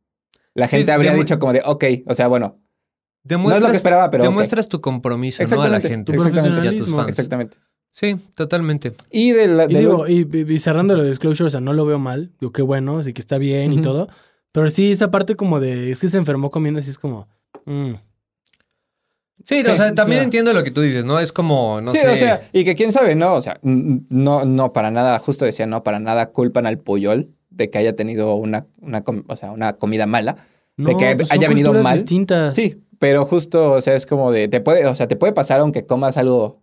la 0.54 0.70
Sí, 0.70 0.78
gente 0.78 0.94
habría 0.94 1.14
demu- 1.14 1.20
dicho 1.20 1.38
como 1.38 1.52
de, 1.52 1.64
ok, 1.66 1.84
o 2.08 2.14
sea, 2.14 2.30
bueno, 2.30 2.62
no 3.26 3.52
es 3.54 3.62
lo 3.62 3.70
que 3.72 3.76
esperaba, 3.76 4.10
pero 4.10 4.24
demuestras 4.24 4.70
tu 4.70 4.80
compromiso 4.80 5.44
¿no? 5.44 5.62
a 5.62 5.68
la 5.68 5.82
gente 5.82 6.14
tu 6.14 6.14
exactamente, 6.14 6.64
y 6.64 6.68
a 6.68 6.78
tus 6.78 6.96
fans. 6.96 7.10
exactamente. 7.10 7.58
Sí, 7.98 8.18
totalmente. 8.34 8.92
Y 9.10 9.32
de 9.32 9.48
la... 9.48 9.64
Y 9.70 9.76
digo, 9.78 10.06
lo- 10.06 10.10
y, 10.10 10.60
cerrando 10.60 10.98
lo 10.98 11.04
de 11.04 11.10
Disclosure, 11.12 11.48
o 11.48 11.50
sea, 11.50 11.62
no 11.62 11.72
lo 11.72 11.86
veo 11.86 11.98
mal. 11.98 12.34
Digo, 12.42 12.52
qué 12.52 12.62
bueno, 12.62 13.00
así 13.00 13.14
que 13.14 13.22
está 13.22 13.38
bien 13.38 13.72
y 13.72 13.82
todo. 13.82 14.10
Pero 14.52 14.70
sí, 14.70 14.92
esa 14.92 15.12
parte 15.12 15.38
como 15.38 15.62
de, 15.62 15.92
es 15.92 16.02
que 16.02 16.10
se 16.10 16.18
enfermó 16.18 16.52
comiendo, 16.52 16.82
así 16.82 16.90
es 16.90 16.98
como, 17.00 17.30
mm, 17.64 17.94
Sí, 19.46 19.64
Sí, 19.64 19.70
o 19.72 19.76
sea, 19.78 19.94
también 19.96 20.20
o 20.20 20.22
sea- 20.22 20.24
entiendo 20.26 20.52
lo 20.54 20.64
que 20.64 20.72
tú 20.72 20.82
dices, 20.82 21.06
¿no? 21.06 21.20
Es 21.22 21.32
como, 21.32 21.80
no 21.80 21.92
sí, 21.92 22.00
sé. 22.00 22.08
o 22.10 22.16
sea, 22.18 22.42
y 22.52 22.64
que 22.66 22.76
quién 22.76 22.92
sabe, 22.92 23.16
¿no? 23.16 23.34
O 23.34 23.42
sea, 23.42 23.60
no, 23.64 24.44
no, 24.44 24.74
para 24.74 24.92
nada, 24.92 25.18
justo 25.20 25.46
decía, 25.46 25.66
no, 25.66 25.84
para 25.84 26.00
nada 26.00 26.32
culpan 26.32 26.66
al 26.66 26.80
Puyol 26.80 27.30
de 27.50 27.70
que 27.70 27.78
haya 27.78 27.96
tenido 27.96 28.36
una, 28.36 28.66
una, 28.82 29.04
com- 29.06 29.24
o 29.28 29.36
sea, 29.38 29.52
una 29.52 29.74
comida 29.74 30.06
mala. 30.06 30.36
no, 30.78 30.90
De 30.90 30.98
que 30.98 31.16
pues 31.16 31.28
son 31.30 31.38
haya 31.38 31.48
venido 31.48 31.72
mal. 31.74 31.96
distintas. 31.98 32.56
Sí, 32.56 32.82
pero 33.00 33.24
justo, 33.26 33.72
o 33.74 33.82
sea, 33.82 33.96
es 33.96 34.06
como 34.06 34.32
de, 34.34 34.48
te 34.50 34.60
puede, 34.62 34.86
o 34.86 34.96
sea, 34.96 35.08
te 35.08 35.16
puede 35.16 35.32
pasar 35.32 35.60
aunque 35.62 35.86
comas 35.86 36.18
algo 36.18 36.62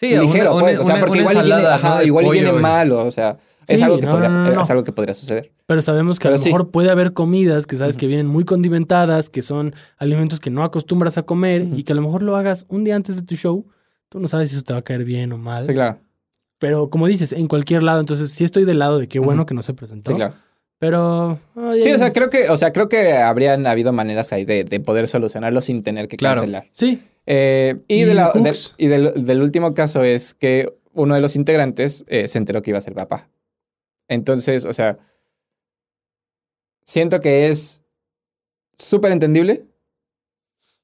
Sí, 0.00 0.16
ligero, 0.16 0.52
una- 0.54 0.62
pues, 0.62 0.78
o 0.78 0.84
sea, 0.84 0.94
una- 0.94 1.04
porque 1.04 1.18
igual 1.20 1.44
viene, 1.44 1.66
ajá, 1.66 2.02
igual 2.04 2.30
viene 2.30 2.48
y- 2.48 2.52
mal, 2.52 2.90
o 2.92 3.10
sea, 3.10 3.36
es 3.68 3.76
Sí, 3.78 3.84
algo 3.84 3.98
que 4.00 4.06
no, 4.06 4.12
podría, 4.12 4.28
no, 4.30 4.44
no, 4.46 4.52
no. 4.54 4.62
es 4.62 4.70
algo 4.70 4.82
que 4.82 4.92
podría 4.92 5.14
suceder. 5.14 5.52
Pero 5.66 5.82
sabemos 5.82 6.18
que 6.18 6.26
a 6.28 6.30
lo 6.30 6.38
sí. 6.38 6.46
mejor 6.48 6.70
puede 6.70 6.90
haber 6.90 7.12
comidas 7.12 7.66
que 7.66 7.76
sabes 7.76 7.96
que 7.98 8.06
vienen 8.06 8.26
muy 8.26 8.44
condimentadas, 8.44 9.28
que 9.28 9.42
son 9.42 9.74
alimentos 9.98 10.40
que 10.40 10.48
no 10.50 10.64
acostumbras 10.64 11.18
a 11.18 11.22
comer 11.24 11.66
y 11.76 11.84
que 11.84 11.92
a 11.92 11.94
lo 11.96 12.02
mejor 12.02 12.22
lo 12.22 12.34
hagas 12.36 12.64
un 12.68 12.82
día 12.84 12.96
antes 12.96 13.16
de 13.16 13.22
tu 13.22 13.36
show. 13.36 13.66
Tú 14.08 14.18
no 14.20 14.26
sabes 14.26 14.48
si 14.48 14.56
eso 14.56 14.64
te 14.64 14.72
va 14.72 14.78
a 14.80 14.82
caer 14.82 15.04
bien 15.04 15.32
o 15.32 15.38
mal. 15.38 15.66
Sí, 15.66 15.74
claro. 15.74 15.98
Pero 16.58 16.90
como 16.90 17.06
dices, 17.06 17.32
en 17.32 17.46
cualquier 17.46 17.82
lado, 17.82 18.00
entonces 18.00 18.30
sí 18.32 18.42
estoy 18.44 18.64
del 18.64 18.78
lado 18.80 18.98
de 18.98 19.06
qué 19.08 19.18
bueno 19.18 19.46
que 19.46 19.54
no 19.54 19.62
se 19.62 19.74
presentó. 19.74 20.10
Sí, 20.12 20.16
claro. 20.16 20.34
Pero. 20.80 21.38
Sí, 21.82 21.92
o 21.92 21.98
sea, 21.98 22.10
creo 22.12 22.30
que, 22.30 22.48
o 22.48 22.56
sea, 22.56 22.72
creo 22.72 22.88
que 22.88 23.12
habrían 23.12 23.66
habido 23.66 23.92
maneras 23.92 24.32
ahí 24.32 24.44
de, 24.44 24.64
de 24.64 24.80
poder 24.80 25.06
solucionarlo 25.06 25.60
sin 25.60 25.82
tener 25.84 26.08
que 26.08 26.16
Claro. 26.16 26.40
cancelar. 26.40 26.66
Sí. 26.72 27.00
Eh, 27.26 27.76
y 27.86 28.00
¿Y 28.02 28.04
de 28.06 28.14
la- 28.14 28.32
de- 28.32 28.40
Hooks? 28.50 28.74
y 28.78 28.86
del, 28.88 29.24
del 29.26 29.42
último 29.42 29.74
caso 29.74 30.02
es 30.02 30.32
que 30.34 30.72
uno 30.94 31.14
de 31.14 31.20
los 31.20 31.36
integrantes 31.36 32.04
eh, 32.08 32.26
se 32.28 32.38
enteró 32.38 32.62
que 32.62 32.70
iba 32.70 32.78
a 32.78 32.82
ser 32.82 32.94
papá. 32.94 33.28
Entonces, 34.08 34.64
o 34.64 34.72
sea, 34.72 34.98
siento 36.84 37.20
que 37.20 37.48
es 37.48 37.82
súper 38.76 39.12
entendible 39.12 39.66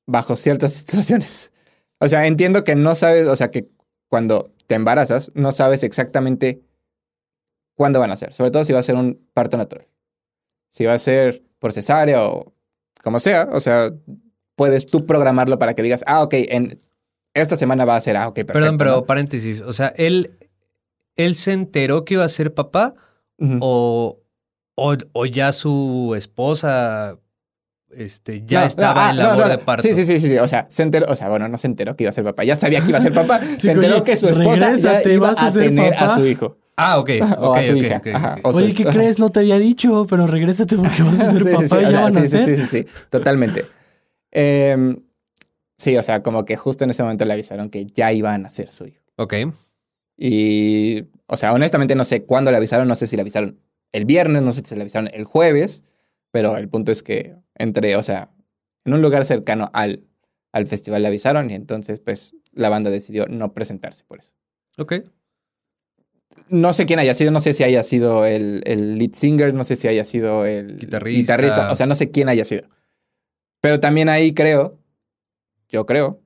bajo 0.06 0.36
ciertas 0.36 0.72
situaciones. 0.74 1.52
O 1.98 2.08
sea, 2.08 2.26
entiendo 2.26 2.64
que 2.64 2.76
no 2.76 2.94
sabes, 2.94 3.26
o 3.28 3.34
sea, 3.36 3.50
que 3.50 3.68
cuando 4.08 4.52
te 4.66 4.74
embarazas 4.74 5.32
no 5.34 5.52
sabes 5.52 5.82
exactamente 5.82 6.60
cuándo 7.76 8.00
van 8.00 8.10
a 8.10 8.16
ser, 8.16 8.34
sobre 8.34 8.50
todo 8.50 8.64
si 8.64 8.72
va 8.72 8.80
a 8.80 8.82
ser 8.82 8.96
un 8.96 9.24
parto 9.32 9.56
natural. 9.56 9.86
Si 10.70 10.84
va 10.84 10.94
a 10.94 10.98
ser 10.98 11.44
por 11.58 11.72
cesárea 11.72 12.24
o 12.24 12.52
como 13.02 13.20
sea, 13.20 13.48
o 13.52 13.60
sea, 13.60 13.92
puedes 14.56 14.86
tú 14.86 15.06
programarlo 15.06 15.58
para 15.60 15.74
que 15.74 15.82
digas, 15.82 16.02
ah, 16.08 16.22
ok, 16.22 16.34
en 16.34 16.78
esta 17.34 17.54
semana 17.54 17.84
va 17.84 17.94
a 17.94 18.00
ser, 18.00 18.16
ah, 18.16 18.26
ok, 18.28 18.34
perfecto. 18.34 18.52
Perdón, 18.54 18.76
pero 18.78 18.90
¿no? 18.96 19.04
paréntesis. 19.04 19.60
O 19.60 19.72
sea, 19.72 19.92
él, 19.96 20.36
él 21.14 21.36
se 21.36 21.52
enteró 21.52 22.04
que 22.04 22.14
iba 22.14 22.24
a 22.24 22.28
ser 22.28 22.52
papá 22.52 22.94
o, 23.60 24.18
o, 24.74 24.96
o 25.12 25.26
ya 25.26 25.52
su 25.52 26.14
esposa 26.16 27.18
este, 27.90 28.42
ya 28.44 28.58
No, 28.58 28.64
no, 28.64 28.66
estaba 28.66 29.06
ah, 29.06 29.10
en 29.10 29.16
labor 29.18 29.48
de 29.48 29.58
parto. 29.58 29.82
Sí, 29.82 29.94
sí, 29.94 30.04
sí, 30.04 30.18
sí, 30.18 30.28
sí, 30.28 30.38
o 30.38 30.48
sea, 30.48 30.66
se 30.68 30.82
enteró, 30.82 31.06
o 31.08 31.16
sea, 31.16 31.28
bueno, 31.28 31.48
no 31.48 31.58
se 31.58 31.66
enteró 31.66 31.96
que 31.96 32.04
iba 32.04 32.10
a 32.10 32.12
ser 32.12 32.24
papá, 32.24 32.44
ya 32.44 32.56
sabía 32.56 32.80
que 32.80 32.88
iba 32.88 32.98
a 32.98 33.02
ser 33.02 33.12
papá, 33.12 33.40
se 33.58 33.72
enteró 33.72 33.96
oye, 33.96 34.04
que 34.04 34.16
su 34.16 34.28
esposa 34.28 34.76
ya 34.76 35.02
iba 35.08 35.30
a 35.30 35.52
tener 35.52 35.94
a 35.94 36.14
su 36.14 36.26
hijo. 36.26 36.58
Ah, 36.76 36.98
ok. 36.98 37.10
o 37.38 37.50
ok, 37.50 37.56
a 37.56 37.62
su 37.62 37.72
ok, 37.72 37.78
hija. 37.78 38.02
Ajá, 38.14 38.36
o 38.42 38.50
Oye, 38.50 38.74
¿qué 38.74 38.84
crees? 38.84 39.18
No 39.18 39.30
te 39.30 39.40
había 39.40 39.58
dicho, 39.58 40.06
pero 40.08 40.26
regrésate 40.26 40.76
porque 40.76 41.02
vas 41.02 41.20
a 41.20 41.30
ser 41.32 41.42
Sí, 41.42 41.50
papá 41.50 41.60
sí, 41.62 41.68
sí, 41.68 41.74
y 41.74 41.78
o 41.78 41.80
ya 41.82 41.90
sea, 41.90 42.00
van 42.02 42.16
a 42.16 42.20
sí, 42.20 42.28
sí, 42.28 42.38
ser. 42.38 42.44
sí, 42.44 42.56
sí, 42.56 42.66
sí, 42.66 42.86
totalmente. 43.10 43.66
Em, 44.30 44.96
sí, 45.78 45.96
o 45.96 46.02
sea, 46.02 46.22
como 46.22 46.44
que 46.44 46.56
justo 46.56 46.84
en 46.84 46.90
ese 46.90 47.02
momento 47.02 47.24
le 47.24 47.32
avisaron 47.32 47.70
que 47.70 47.86
ya 47.86 48.12
iban 48.12 48.46
a 48.46 48.50
ser 48.50 48.70
su 48.70 48.86
hijo. 48.86 49.02
Ok. 49.16 49.34
Y, 50.18 51.04
o 51.26 51.36
sea, 51.36 51.52
honestamente 51.52 51.94
no 51.94 52.04
sé 52.04 52.24
cuándo 52.24 52.50
le 52.50 52.56
avisaron, 52.56 52.88
no 52.88 52.94
sé 52.94 53.06
si 53.06 53.16
le 53.16 53.22
avisaron 53.22 53.58
el 53.92 54.04
viernes, 54.04 54.42
no 54.42 54.52
sé 54.52 54.62
si 54.64 54.74
le 54.74 54.82
avisaron 54.82 55.08
el 55.12 55.24
jueves, 55.24 55.84
pero 56.30 56.56
el 56.56 56.68
punto 56.68 56.92
es 56.92 57.02
que 57.02 57.36
entre, 57.54 57.96
o 57.96 58.02
sea, 58.02 58.30
en 58.84 58.94
un 58.94 59.02
lugar 59.02 59.24
cercano 59.24 59.70
al, 59.72 60.04
al 60.52 60.66
festival 60.66 61.02
le 61.02 61.08
avisaron 61.08 61.50
y 61.50 61.54
entonces 61.54 62.00
pues 62.00 62.36
la 62.52 62.68
banda 62.68 62.90
decidió 62.90 63.26
no 63.28 63.52
presentarse 63.52 64.04
por 64.04 64.18
eso. 64.20 64.32
Ok. 64.78 64.94
No 66.48 66.72
sé 66.72 66.86
quién 66.86 66.98
haya 66.98 67.14
sido, 67.14 67.30
no 67.30 67.40
sé 67.40 67.52
si 67.52 67.64
haya 67.64 67.82
sido 67.82 68.24
el, 68.24 68.62
el 68.64 68.98
lead 68.98 69.14
singer, 69.14 69.52
no 69.52 69.64
sé 69.64 69.76
si 69.76 69.88
haya 69.88 70.04
sido 70.04 70.44
el 70.46 70.78
Guitarrista. 70.78 71.70
o 71.70 71.74
sea, 71.74 71.86
no 71.86 71.94
sé 71.94 72.10
quién 72.10 72.28
haya 72.28 72.44
sido. 72.44 72.64
Pero 73.60 73.80
también 73.80 74.08
ahí 74.08 74.32
creo, 74.32 74.78
yo 75.68 75.86
creo, 75.86 76.20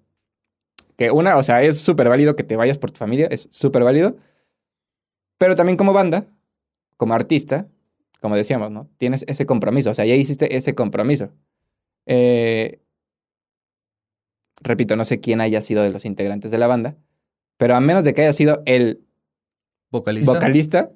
que 0.96 1.10
una, 1.10 1.38
o 1.38 1.42
sea, 1.42 1.62
es 1.62 1.78
súper 1.78 2.10
válido 2.10 2.36
que 2.36 2.44
te 2.44 2.56
vayas 2.56 2.76
por 2.76 2.90
tu 2.90 2.98
familia, 2.98 3.26
es 3.30 3.48
súper 3.50 3.82
válido, 3.82 4.18
pero 5.38 5.56
también 5.56 5.78
como 5.78 5.94
banda, 5.94 6.26
como 6.98 7.14
artista, 7.14 7.66
como 8.20 8.36
decíamos, 8.36 8.70
¿no? 8.70 8.90
Tienes 8.98 9.24
ese 9.26 9.46
compromiso, 9.46 9.90
o 9.90 9.94
sea, 9.94 10.04
ya 10.04 10.14
hiciste 10.14 10.54
ese 10.54 10.74
compromiso. 10.74 11.30
Eh, 12.04 12.82
repito, 14.60 14.96
no 14.96 15.06
sé 15.06 15.20
quién 15.20 15.40
haya 15.40 15.62
sido 15.62 15.82
de 15.82 15.88
los 15.88 16.04
integrantes 16.04 16.50
de 16.50 16.58
la 16.58 16.66
banda, 16.66 16.98
pero 17.56 17.74
a 17.74 17.80
menos 17.80 18.04
de 18.04 18.12
que 18.12 18.20
haya 18.20 18.34
sido 18.34 18.62
el 18.66 19.06
Vocalista. 19.90 20.32
vocalista, 20.32 20.90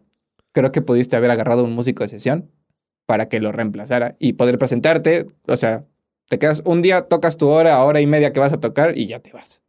creo 0.53 0.73
que 0.73 0.83
pudiste 0.83 1.17
haber 1.17 1.31
agarrado 1.31 1.65
un 1.65 1.73
músico 1.73 2.03
de 2.03 2.09
sesión 2.09 2.51
para 3.07 3.29
que 3.29 3.41
lo 3.41 3.53
reemplazara 3.53 4.17
y 4.19 4.35
poder 4.35 4.59
presentarte. 4.59 5.27
O 5.47 5.57
sea, 5.57 5.85
te 6.29 6.39
quedas 6.39 6.63
un 6.65 6.83
día, 6.83 7.03
tocas 7.03 7.37
tu 7.37 7.49
hora, 7.49 7.83
hora 7.85 8.01
y 8.01 8.07
media 8.07 8.33
que 8.33 8.41
vas 8.41 8.53
a 8.53 8.61
tocar 8.61 8.97
y 8.97 9.07
ya 9.07 9.21
te 9.21 9.33
vas. 9.33 9.63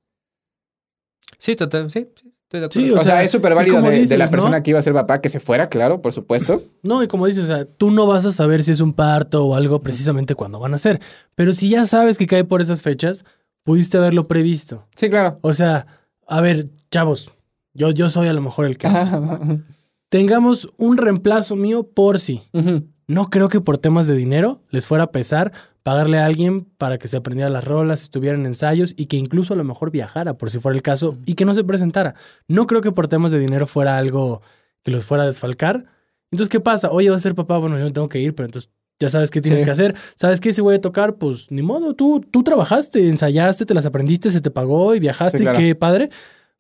Sí, 1.38 1.56
total. 1.56 1.92
Sí. 1.92 2.08
sí. 2.22 2.32
Estoy 2.44 2.60
de 2.60 2.66
acuerdo. 2.68 2.88
Sí, 2.88 2.92
O, 2.92 2.96
O 2.96 3.04
sea, 3.04 3.16
sea, 3.16 3.24
es 3.24 3.32
súper 3.32 3.56
válido 3.56 3.82
de, 3.82 4.18
la 4.18 4.26
¿no? 4.26 4.32
persona 4.32 4.62
que 4.62 4.70
iba 4.70 4.80
a 4.80 4.84
ser 4.84 4.94
papá 4.94 5.20
que 5.20 5.30
se 5.30 5.40
fuera, 5.40 5.68
claro, 5.68 6.02
por 6.02 6.14
supuesto. 6.14 6.62
No, 6.84 7.02
y 7.02 7.08
como 7.08 7.26
dices, 7.26 7.46
o 7.46 7.48
sea, 7.48 7.66
tú 7.66 7.90
no 7.90 8.06
vas 8.06 8.26
a 8.28 8.32
saber 8.32 8.64
si 8.64 8.72
es 8.72 8.80
un 8.82 8.94
parto 8.94 9.46
o 9.46 9.56
algo 9.56 9.82
precisamente 9.82 10.36
cuando 10.36 10.60
van 10.60 10.76
a 10.76 10.78
ser. 10.78 11.02
Pero 11.34 11.54
si 11.54 11.70
ya 11.70 11.88
sabes 11.88 12.20
que 12.20 12.28
cae 12.28 12.44
por 12.44 12.62
esas 12.62 12.84
fechas, 12.84 13.26
pudiste 13.64 13.98
haberlo 13.98 14.28
previsto. 14.28 14.88
Sí, 14.96 15.10
claro. 15.10 15.40
O 15.42 15.54
sea, 15.54 15.88
a 16.28 16.42
ver, 16.42 16.70
chavos, 16.92 17.34
yo, 17.76 17.92
yo 17.92 18.10
soy 18.10 18.28
a 18.28 18.34
lo 18.34 18.42
mejor 18.42 18.66
el 18.66 18.78
caso. 18.80 19.62
Tengamos 20.10 20.70
un 20.78 20.98
reemplazo 20.98 21.56
mío 21.56 21.84
por 21.84 22.20
si. 22.20 22.42
Ujú. 22.54 22.88
No 23.08 23.30
creo 23.30 23.50
que 23.50 23.62
por 23.62 23.78
temas 23.78 24.08
de 24.08 24.16
dinero 24.16 24.62
les 24.72 24.88
fuera 24.88 25.06
a 25.06 25.12
pesar 25.12 25.52
pagarle 25.84 26.18
a 26.18 26.26
alguien 26.26 26.66
para 26.80 26.98
que 26.98 27.08
se 27.08 27.18
aprendiera 27.18 27.50
las 27.52 27.64
rolas, 27.64 28.02
estuvieran 28.02 28.46
ensayos 28.48 28.96
y 28.98 29.06
que 29.06 29.18
incluso 29.18 29.54
a 29.54 29.58
lo 29.58 29.64
mejor 29.64 29.92
viajara, 29.92 30.34
por 30.36 30.50
si 30.50 30.58
fuera 30.60 30.76
el 30.76 30.82
caso, 30.82 31.16
y 31.28 31.36
que 31.36 31.46
no 31.46 31.54
se 31.54 31.64
presentara. 31.64 32.16
No 32.48 32.66
creo 32.66 32.82
que 32.82 32.92
por 32.92 33.08
temas 33.08 33.32
de 33.32 33.38
dinero 33.38 33.68
fuera 33.68 34.00
algo 34.00 34.42
que 34.84 34.90
los 34.90 35.06
fuera 35.06 35.24
a 35.24 35.28
desfalcar. 35.28 35.86
Entonces, 36.32 36.50
¿qué 36.50 36.60
pasa? 36.60 36.90
Oye, 36.90 37.12
va 37.12 37.16
a 37.18 37.20
ser 37.20 37.36
papá, 37.36 37.60
bueno, 37.60 37.78
yo 37.78 37.84
no 37.86 37.94
tengo 37.94 38.10
que 38.10 38.20
ir, 38.20 38.34
pero 38.34 38.48
entonces 38.48 38.72
ya 39.00 39.10
sabes 39.12 39.30
qué 39.30 39.42
tienes 39.42 39.60
Sí. 39.62 39.66
que 39.66 39.72
hacer. 39.72 39.96
¿Sabes 40.16 40.42
qué? 40.42 40.54
Si 40.54 40.62
voy 40.62 40.74
a 40.76 40.82
tocar, 40.82 41.18
pues 41.18 41.52
ni 41.52 41.62
modo, 41.62 41.94
tú, 41.94 42.20
tú 42.32 42.42
trabajaste, 42.42 43.08
ensayaste, 43.08 43.66
te 43.68 43.76
las 43.76 43.86
aprendiste, 43.86 44.32
se 44.32 44.42
te 44.42 44.50
pagó 44.50 44.96
y 44.96 45.00
viajaste, 45.00 45.38
Sí, 45.38 45.44
claro. 45.44 45.60
qué 45.60 45.76
padre. 45.76 46.10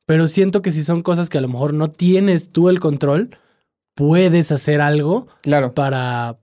Pero 0.05 0.27
siento 0.27 0.61
que 0.61 0.71
si 0.71 0.83
son 0.83 1.01
cosas 1.01 1.29
que 1.29 1.37
a 1.37 1.41
lo 1.41 1.47
mejor 1.47 1.73
no 1.73 1.91
tienes 1.91 2.49
tú 2.49 2.69
el 2.69 2.79
control, 2.79 3.37
puedes 3.95 4.51
hacer 4.51 4.81
algo 4.81 5.27
Claro. 5.41 5.73
para 5.73 6.35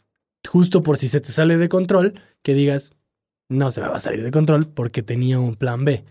justo 0.49 0.83
por 0.83 0.99
si 0.99 1.09
se 1.09 1.21
te 1.21 1.31
sale 1.33 1.57
de 1.57 1.69
control, 1.69 2.21
que 2.43 2.55
digas, 2.55 2.93
no 3.49 3.71
se 3.71 3.81
me 3.81 3.89
va 3.89 3.97
a 3.99 4.01
salir 4.01 4.23
de 4.25 4.31
control 4.33 4.67
porque 4.67 5.03
tenía 5.03 5.39
un 5.39 5.55
plan 5.55 5.85
B. 5.85 6.05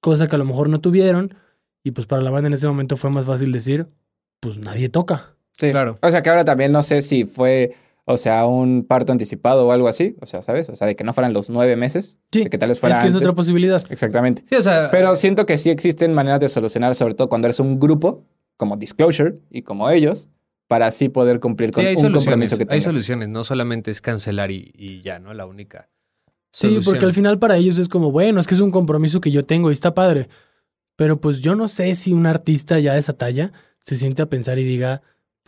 Cosa 0.00 0.28
que 0.28 0.34
a 0.36 0.38
lo 0.38 0.44
mejor 0.44 0.68
no 0.68 0.80
tuvieron 0.80 1.34
y 1.82 1.92
pues 1.92 2.06
para 2.06 2.20
la 2.22 2.30
banda 2.30 2.48
en 2.48 2.54
ese 2.54 2.66
momento 2.66 2.96
fue 2.96 3.10
más 3.10 3.24
fácil 3.24 3.52
decir, 3.52 3.86
pues 4.40 4.58
nadie 4.58 4.88
toca. 4.90 5.34
Sí. 5.58 5.70
Claro. 5.70 5.98
O 6.02 6.10
sea, 6.10 6.22
que 6.22 6.28
ahora 6.30 6.44
también 6.44 6.72
no 6.72 6.82
sé 6.82 7.00
si 7.02 7.24
fue, 7.24 7.74
o 8.12 8.16
sea, 8.16 8.46
un 8.46 8.84
parto 8.84 9.12
anticipado 9.12 9.66
o 9.66 9.72
algo 9.72 9.88
así. 9.88 10.16
O 10.20 10.26
sea, 10.26 10.42
¿sabes? 10.42 10.68
O 10.68 10.76
sea, 10.76 10.86
de 10.86 10.96
que 10.96 11.04
no 11.04 11.12
fueran 11.12 11.32
los 11.32 11.50
nueve 11.50 11.76
meses. 11.76 12.18
Sí, 12.32 12.44
De 12.44 12.50
que 12.50 12.58
tal 12.58 12.68
vez 12.68 12.80
fuera 12.80 12.96
es 12.96 13.02
que 13.02 13.08
es 13.08 13.14
otra 13.14 13.32
posibilidad. 13.32 13.82
Exactamente. 13.90 14.44
Sí, 14.48 14.56
o 14.56 14.62
sea, 14.62 14.88
Pero 14.90 15.14
siento 15.16 15.46
que 15.46 15.58
sí 15.58 15.70
existen 15.70 16.12
maneras 16.14 16.40
de 16.40 16.48
solucionar, 16.48 16.94
sobre 16.94 17.14
todo 17.14 17.28
cuando 17.28 17.46
eres 17.46 17.60
un 17.60 17.78
grupo, 17.78 18.24
como 18.56 18.76
Disclosure 18.76 19.38
y 19.50 19.62
como 19.62 19.88
ellos, 19.90 20.28
para 20.66 20.86
así 20.86 21.08
poder 21.08 21.40
cumplir 21.40 21.72
con 21.72 21.82
sí, 21.82 21.88
hay 21.88 21.96
un 21.96 22.12
compromiso 22.12 22.56
que 22.56 22.64
hay 22.64 22.68
tengas. 22.68 22.84
soluciones, 22.84 23.28
no 23.28 23.44
solamente 23.44 23.90
es 23.90 24.00
cancelar 24.00 24.50
y, 24.50 24.72
y 24.74 25.02
ya, 25.02 25.18
¿no? 25.18 25.32
La 25.34 25.46
única. 25.46 25.88
Sí, 26.52 26.80
porque 26.84 27.04
al 27.04 27.12
final 27.12 27.38
para 27.38 27.56
ellos 27.56 27.78
es 27.78 27.88
como, 27.88 28.10
bueno, 28.10 28.40
es 28.40 28.46
que 28.46 28.54
es 28.54 28.60
un 28.60 28.70
compromiso 28.72 29.20
que 29.20 29.30
yo 29.30 29.42
tengo 29.44 29.70
y 29.70 29.72
está 29.72 29.94
padre. 29.94 30.28
Pero 30.96 31.20
pues 31.20 31.40
yo 31.40 31.54
no 31.54 31.68
sé 31.68 31.94
si 31.94 32.12
un 32.12 32.26
artista 32.26 32.78
ya 32.78 32.94
de 32.94 33.00
esa 33.00 33.12
talla 33.14 33.52
se 33.82 33.96
siente 33.96 34.20
a 34.20 34.26
pensar 34.26 34.58
y 34.58 34.64
diga, 34.64 35.00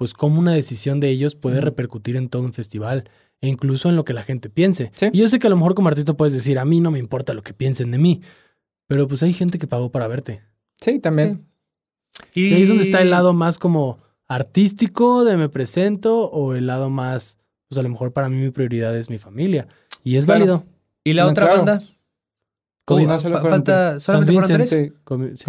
pues 0.03 0.15
cómo 0.15 0.41
una 0.41 0.51
decisión 0.53 0.99
de 0.99 1.11
ellos 1.11 1.37
puede 1.37 1.61
repercutir 1.61 2.17
en 2.17 2.29
todo 2.29 2.43
un 2.43 2.53
festival 2.53 3.05
e 3.41 3.47
incluso 3.47 3.89
en 3.89 3.95
lo 3.95 4.05
que 4.05 4.13
la 4.15 4.25
gente 4.25 4.51
piense. 4.51 4.91
Sí. 4.97 5.11
Y 5.13 5.19
yo 5.21 5.29
sé 5.29 5.39
que 5.39 5.47
a 5.47 5.51
lo 5.51 5.55
mejor 5.55 5.77
como 5.77 5.87
artista 5.87 6.13
puedes 6.15 6.33
decir, 6.33 6.59
a 6.59 6.65
mí 6.65 6.81
no 6.81 6.91
me 6.91 6.99
importa 6.99 7.35
lo 7.35 7.45
que 7.45 7.55
piensen 7.55 7.93
de 7.93 7.99
mí, 7.99 8.21
pero 8.89 9.07
pues 9.07 9.23
hay 9.23 9.33
gente 9.33 9.61
que 9.61 9.69
pagó 9.69 9.93
para 9.93 10.09
verte. 10.09 10.43
Sí, 10.81 10.99
también. 10.99 11.47
Y 12.35 12.49
Y 12.49 12.55
ahí 12.55 12.63
es 12.63 12.69
donde 12.69 12.83
está 12.83 13.01
el 13.01 13.11
lado 13.11 13.33
más 13.33 13.59
como 13.59 14.01
artístico 14.27 15.23
de 15.25 15.37
me 15.37 15.49
presento 15.49 16.29
o 16.29 16.55
el 16.57 16.67
lado 16.67 16.91
más, 16.91 17.39
pues 17.69 17.79
a 17.79 17.83
lo 17.85 17.89
mejor 17.89 18.13
para 18.13 18.29
mí 18.29 18.35
mi 18.39 18.51
prioridad 18.51 18.97
es 18.99 19.09
mi 19.09 19.19
familia. 19.19 19.69
Y 20.03 20.17
es 20.17 20.25
Claro. 20.25 20.41
válido. 20.41 20.65
¿Y 21.05 21.13
la 21.13 21.23
No, 21.27 21.31
otra 21.31 21.45
claro. 21.47 21.65
banda? 21.65 21.87
COVID. 22.87 23.05
Uh, 23.05 23.09
No, 23.09 23.19
solo 23.21 23.41
falta, 23.41 23.91
tres. 23.93 24.03
¿Solamente 24.03 24.33
fueron 24.33 24.51
tres? 24.51 24.69
Sí. 24.69 24.93
COVID, 25.05 25.35
sí. 25.37 25.45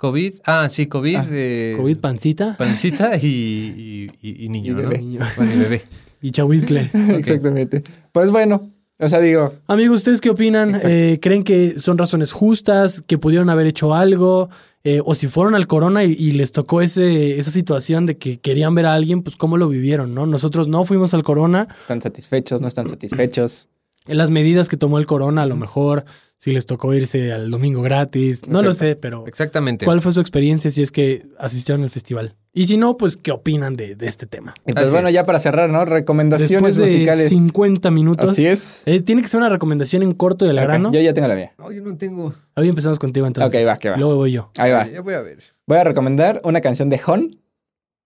¿COVID? 0.00 0.32
Ah, 0.46 0.66
sí, 0.70 0.86
COVID. 0.86 1.16
Ah, 1.16 1.26
de 1.26 1.74
COVID 1.76 1.98
pancita 1.98 2.56
Pancita 2.56 3.18
y, 3.18 4.10
y, 4.22 4.48
niño, 4.48 4.72
Y 4.72 4.74
¿no? 4.74 4.88
bebé. 4.88 4.98
Niño. 5.02 5.20
Bueno, 5.36 5.52
y 5.52 5.58
bebé. 5.58 5.82
y 6.22 6.30
chahuizcle. 6.30 6.90
Exactamente. 7.18 7.82
Pues 8.10 8.30
bueno, 8.30 8.70
o 8.98 9.08
sea, 9.10 9.20
digo, 9.20 9.52
Amigos, 9.66 9.98
¿ustedes 9.98 10.22
qué 10.22 10.30
opinan? 10.30 10.80
Eh, 10.82 11.18
¿Creen 11.20 11.42
que 11.42 11.78
son 11.78 11.98
razones 11.98 12.32
justas? 12.32 13.02
¿Que 13.06 13.18
pudieron 13.18 13.50
haber 13.50 13.66
hecho 13.66 13.94
algo? 13.94 14.48
Eh, 14.84 15.02
o 15.04 15.14
si 15.14 15.28
fueron 15.28 15.54
al 15.54 15.66
corona 15.66 16.02
y, 16.04 16.12
y 16.12 16.32
les 16.32 16.52
tocó 16.52 16.80
ese, 16.80 17.38
esa 17.38 17.50
situación 17.50 18.06
de 18.06 18.16
que 18.16 18.38
querían 18.40 18.74
ver 18.74 18.86
a 18.86 18.94
alguien, 18.94 19.22
pues 19.22 19.36
cómo 19.36 19.58
lo 19.58 19.68
vivieron, 19.68 20.14
¿no? 20.14 20.24
Nosotros 20.24 20.66
no 20.66 20.86
fuimos 20.86 21.12
al 21.12 21.24
corona. 21.24 21.68
¿están 21.78 22.00
satisfechos? 22.00 22.62
¿No 22.62 22.68
están 22.68 22.88
satisfechos? 22.88 23.68
En 24.10 24.18
las 24.18 24.30
medidas 24.30 24.68
que 24.68 24.76
tomó 24.76 24.98
el 24.98 25.06
corona, 25.06 25.42
a 25.42 25.46
lo 25.46 25.56
mejor 25.56 26.04
si 26.36 26.52
les 26.52 26.64
tocó 26.66 26.94
irse 26.94 27.32
al 27.32 27.50
domingo 27.50 27.82
gratis. 27.82 28.46
No 28.48 28.62
lo 28.62 28.72
sé, 28.74 28.96
pero 28.96 29.26
Exactamente. 29.26 29.84
¿cuál 29.84 30.00
fue 30.00 30.10
su 30.12 30.20
experiencia 30.20 30.70
si 30.70 30.82
es 30.82 30.90
que 30.90 31.22
asistieron 31.38 31.82
al 31.84 31.90
festival? 31.90 32.34
Y 32.52 32.66
si 32.66 32.76
no, 32.76 32.96
pues 32.96 33.16
¿qué 33.16 33.30
opinan 33.30 33.76
de, 33.76 33.94
de 33.94 34.06
este 34.08 34.26
tema? 34.26 34.54
Y 34.66 34.72
pues 34.72 34.86
Así 34.86 34.92
bueno, 34.94 35.08
es. 35.08 35.14
ya 35.14 35.24
para 35.24 35.38
cerrar, 35.38 35.70
¿no? 35.70 35.84
Recomendaciones 35.84 36.74
Después 36.74 36.76
de 36.76 36.82
musicales. 36.96 37.28
50 37.28 37.90
minutos. 37.90 38.30
Así 38.30 38.46
es. 38.46 38.82
eh, 38.86 39.00
tiene 39.00 39.22
que 39.22 39.28
ser 39.28 39.38
una 39.38 39.48
recomendación 39.50 40.02
en 40.02 40.12
corto 40.12 40.44
al 40.46 40.58
Ok, 40.58 40.62
grano. 40.64 40.92
Yo 40.92 41.00
ya 41.00 41.14
tengo 41.14 41.28
la 41.28 41.36
mía. 41.36 41.52
No, 41.58 41.70
yo 41.70 41.82
no 41.82 41.96
tengo. 41.96 42.34
Hoy 42.56 42.68
empezamos 42.68 42.98
contigo 42.98 43.26
entonces. 43.26 43.48
Ok, 43.62 43.68
va, 43.68 43.76
que 43.76 43.90
va. 43.90 43.96
Luego 43.96 44.16
voy 44.16 44.32
yo. 44.32 44.50
Ahí 44.56 44.72
va. 44.72 44.88
Ya 44.88 45.02
voy 45.02 45.14
a 45.14 45.20
ver. 45.20 45.38
Voy 45.66 45.78
a 45.78 45.84
recomendar 45.84 46.40
una 46.42 46.60
canción 46.60 46.90
de 46.90 47.00
Hon. 47.06 47.30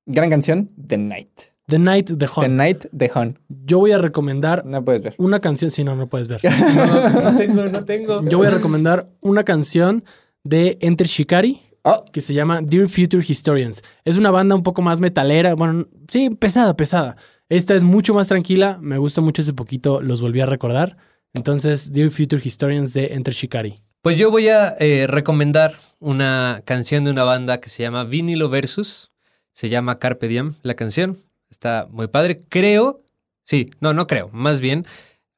Gran 0.07 0.28
canción, 0.28 0.70
The 0.86 0.98
Night. 0.98 1.30
The 1.66 1.78
Night 1.78 2.06
the 2.08 2.16
The 2.16 2.26
Hunt. 2.36 2.48
Night 2.50 2.84
de 2.92 3.10
Hon. 3.14 3.38
Yo 3.48 3.78
voy 3.78 3.92
a 3.92 3.98
recomendar 3.98 4.64
No 4.66 4.84
puedes 4.84 5.02
ver. 5.02 5.14
una 5.18 5.40
canción. 5.40 5.70
Si 5.70 5.82
no, 5.84 5.96
no 5.96 6.08
puedes 6.08 6.28
ver. 6.28 6.40
No, 6.44 7.10
no, 7.10 7.30
no 7.32 7.38
tengo, 7.38 7.64
no 7.66 7.84
tengo. 7.84 8.24
Yo 8.28 8.38
voy 8.38 8.46
a 8.48 8.50
recomendar 8.50 9.08
una 9.20 9.44
canción 9.44 10.04
de 10.42 10.76
Enter 10.80 11.06
Shikari 11.06 11.62
Oh, 11.86 12.02
que 12.10 12.22
se 12.22 12.32
llama 12.32 12.62
Dear 12.62 12.88
Future 12.88 13.22
Historians. 13.26 13.82
Es 14.06 14.16
una 14.16 14.30
banda 14.30 14.54
un 14.54 14.62
poco 14.62 14.80
más 14.80 15.00
metalera. 15.00 15.54
Bueno, 15.54 15.86
sí, 16.08 16.30
pesada, 16.30 16.74
pesada. 16.76 17.16
Esta 17.50 17.74
es 17.74 17.84
mucho 17.84 18.14
más 18.14 18.28
tranquila. 18.28 18.78
Me 18.80 18.96
gusta 18.96 19.20
mucho 19.20 19.42
ese 19.42 19.52
poquito. 19.52 20.00
Los 20.00 20.22
volví 20.22 20.40
a 20.40 20.46
recordar. 20.46 20.96
Entonces, 21.34 21.92
Dear 21.92 22.08
Future 22.10 22.40
Historians 22.42 22.94
de 22.94 23.08
Enter 23.08 23.34
Shikari. 23.34 23.74
Pues 24.00 24.16
yo 24.16 24.30
voy 24.30 24.48
a 24.48 24.74
eh, 24.80 25.06
recomendar 25.06 25.76
una 25.98 26.62
canción 26.64 27.04
de 27.04 27.10
una 27.10 27.24
banda 27.24 27.60
que 27.60 27.68
se 27.68 27.82
llama 27.82 28.04
Vinilo 28.04 28.48
Versus. 28.48 29.12
Se 29.52 29.68
llama 29.68 29.98
Carpe 29.98 30.26
Diem, 30.26 30.54
la 30.62 30.74
canción. 30.74 31.18
Está 31.55 31.86
muy 31.88 32.09
padre. 32.09 32.44
Creo, 32.48 33.05
sí, 33.44 33.70
no, 33.80 33.94
no 33.94 34.09
creo. 34.09 34.28
Más 34.32 34.61
bien, 34.61 34.84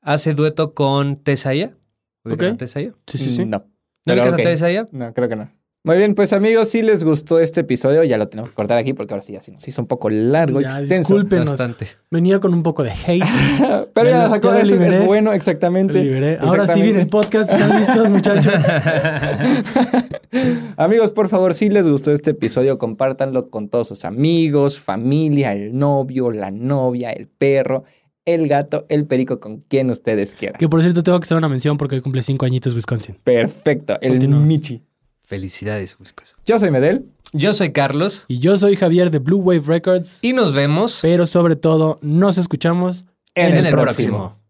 hace 0.00 0.32
dueto 0.32 0.72
con 0.72 1.16
Tesaya. 1.16 1.76
¿Ubican 2.24 2.48
Ok. 2.48 2.54
a 2.54 2.56
Tesaya? 2.56 2.94
Sí, 3.06 3.18
sí, 3.18 3.36
sí. 3.36 3.44
No. 3.44 3.66
¿No 4.06 4.14
ok. 4.14 4.20
a 4.32 4.36
Tesaya? 4.36 4.88
No, 4.92 5.12
creo 5.12 5.28
que 5.28 5.36
no. 5.36 5.52
Muy 5.86 5.98
bien, 5.98 6.16
pues 6.16 6.32
amigos, 6.32 6.68
si 6.68 6.82
les 6.82 7.04
gustó 7.04 7.38
este 7.38 7.60
episodio, 7.60 8.02
ya 8.02 8.18
lo 8.18 8.26
tenemos 8.26 8.50
que 8.50 8.56
cortar 8.56 8.76
aquí 8.76 8.92
porque 8.92 9.14
ahora 9.14 9.22
sí 9.22 9.34
ya 9.34 9.40
se 9.40 9.52
nos 9.52 9.68
hizo 9.68 9.80
un 9.80 9.86
poco 9.86 10.10
largo, 10.10 10.60
Ya, 10.60 10.66
extenso. 10.66 11.14
discúlpenos. 11.14 11.50
Bastante. 11.50 11.86
Venía 12.10 12.40
con 12.40 12.52
un 12.52 12.64
poco 12.64 12.82
de 12.82 12.90
hate. 12.90 13.22
Pero 13.94 14.10
ya, 14.10 14.24
lo 14.24 14.28
sacó, 14.28 14.52
es 14.52 15.06
bueno, 15.06 15.32
exactamente. 15.32 16.02
liberé. 16.02 16.38
Ahora 16.40 16.66
sí 16.66 16.82
viene 16.82 17.02
el 17.02 17.08
podcast. 17.08 17.52
¿Están 17.52 17.78
listos, 17.78 18.10
muchachos? 18.10 18.52
Amigos, 20.76 21.12
por 21.12 21.28
favor, 21.28 21.54
si 21.54 21.68
les 21.68 21.86
gustó 21.86 22.10
este 22.10 22.32
episodio, 22.32 22.78
compártanlo 22.78 23.48
con 23.48 23.68
todos 23.68 23.86
sus 23.86 24.04
amigos, 24.04 24.80
familia, 24.80 25.52
el 25.52 25.78
novio, 25.78 26.32
la 26.32 26.50
novia, 26.50 27.12
el 27.12 27.28
perro, 27.28 27.84
el 28.24 28.48
gato, 28.48 28.86
el 28.88 29.06
perico, 29.06 29.38
con 29.38 29.58
quien 29.60 29.88
ustedes 29.90 30.34
quieran. 30.34 30.58
que 30.58 30.68
por 30.68 30.82
cierto, 30.82 31.04
tengo 31.04 31.20
que 31.20 31.26
hacer 31.26 31.36
una 31.36 31.48
mención 31.48 31.78
porque 31.78 31.94
hoy 31.94 32.00
cumple 32.00 32.22
cinco 32.22 32.44
añitos 32.44 32.74
Wisconsin. 32.74 33.18
Perfecto, 33.22 33.98
el 34.00 34.10
Continúa. 34.14 34.40
Michi. 34.40 34.82
Felicidades, 35.26 35.96
Wiscos. 35.98 36.36
Yo 36.46 36.56
soy 36.60 36.70
Medel. 36.70 37.10
Yo 37.32 37.52
soy 37.52 37.72
Carlos 37.72 38.24
Y 38.28 38.38
yo 38.38 38.56
soy 38.56 38.76
Javier 38.76 39.10
de 39.10 39.18
Blue 39.18 39.38
Wave 39.40 39.64
Records. 39.66 40.20
y 40.22 40.32
nos 40.32 40.54
vemos 40.54 41.00
Pero 41.02 41.26
sobre 41.26 41.56
todo, 41.56 41.98
nos 42.00 42.38
escuchamos 42.38 43.04
En 43.34 43.48
en, 43.48 43.56
el 43.58 43.66
el, 43.66 43.72
próximo. 43.72 44.16
próximo. 44.18 44.45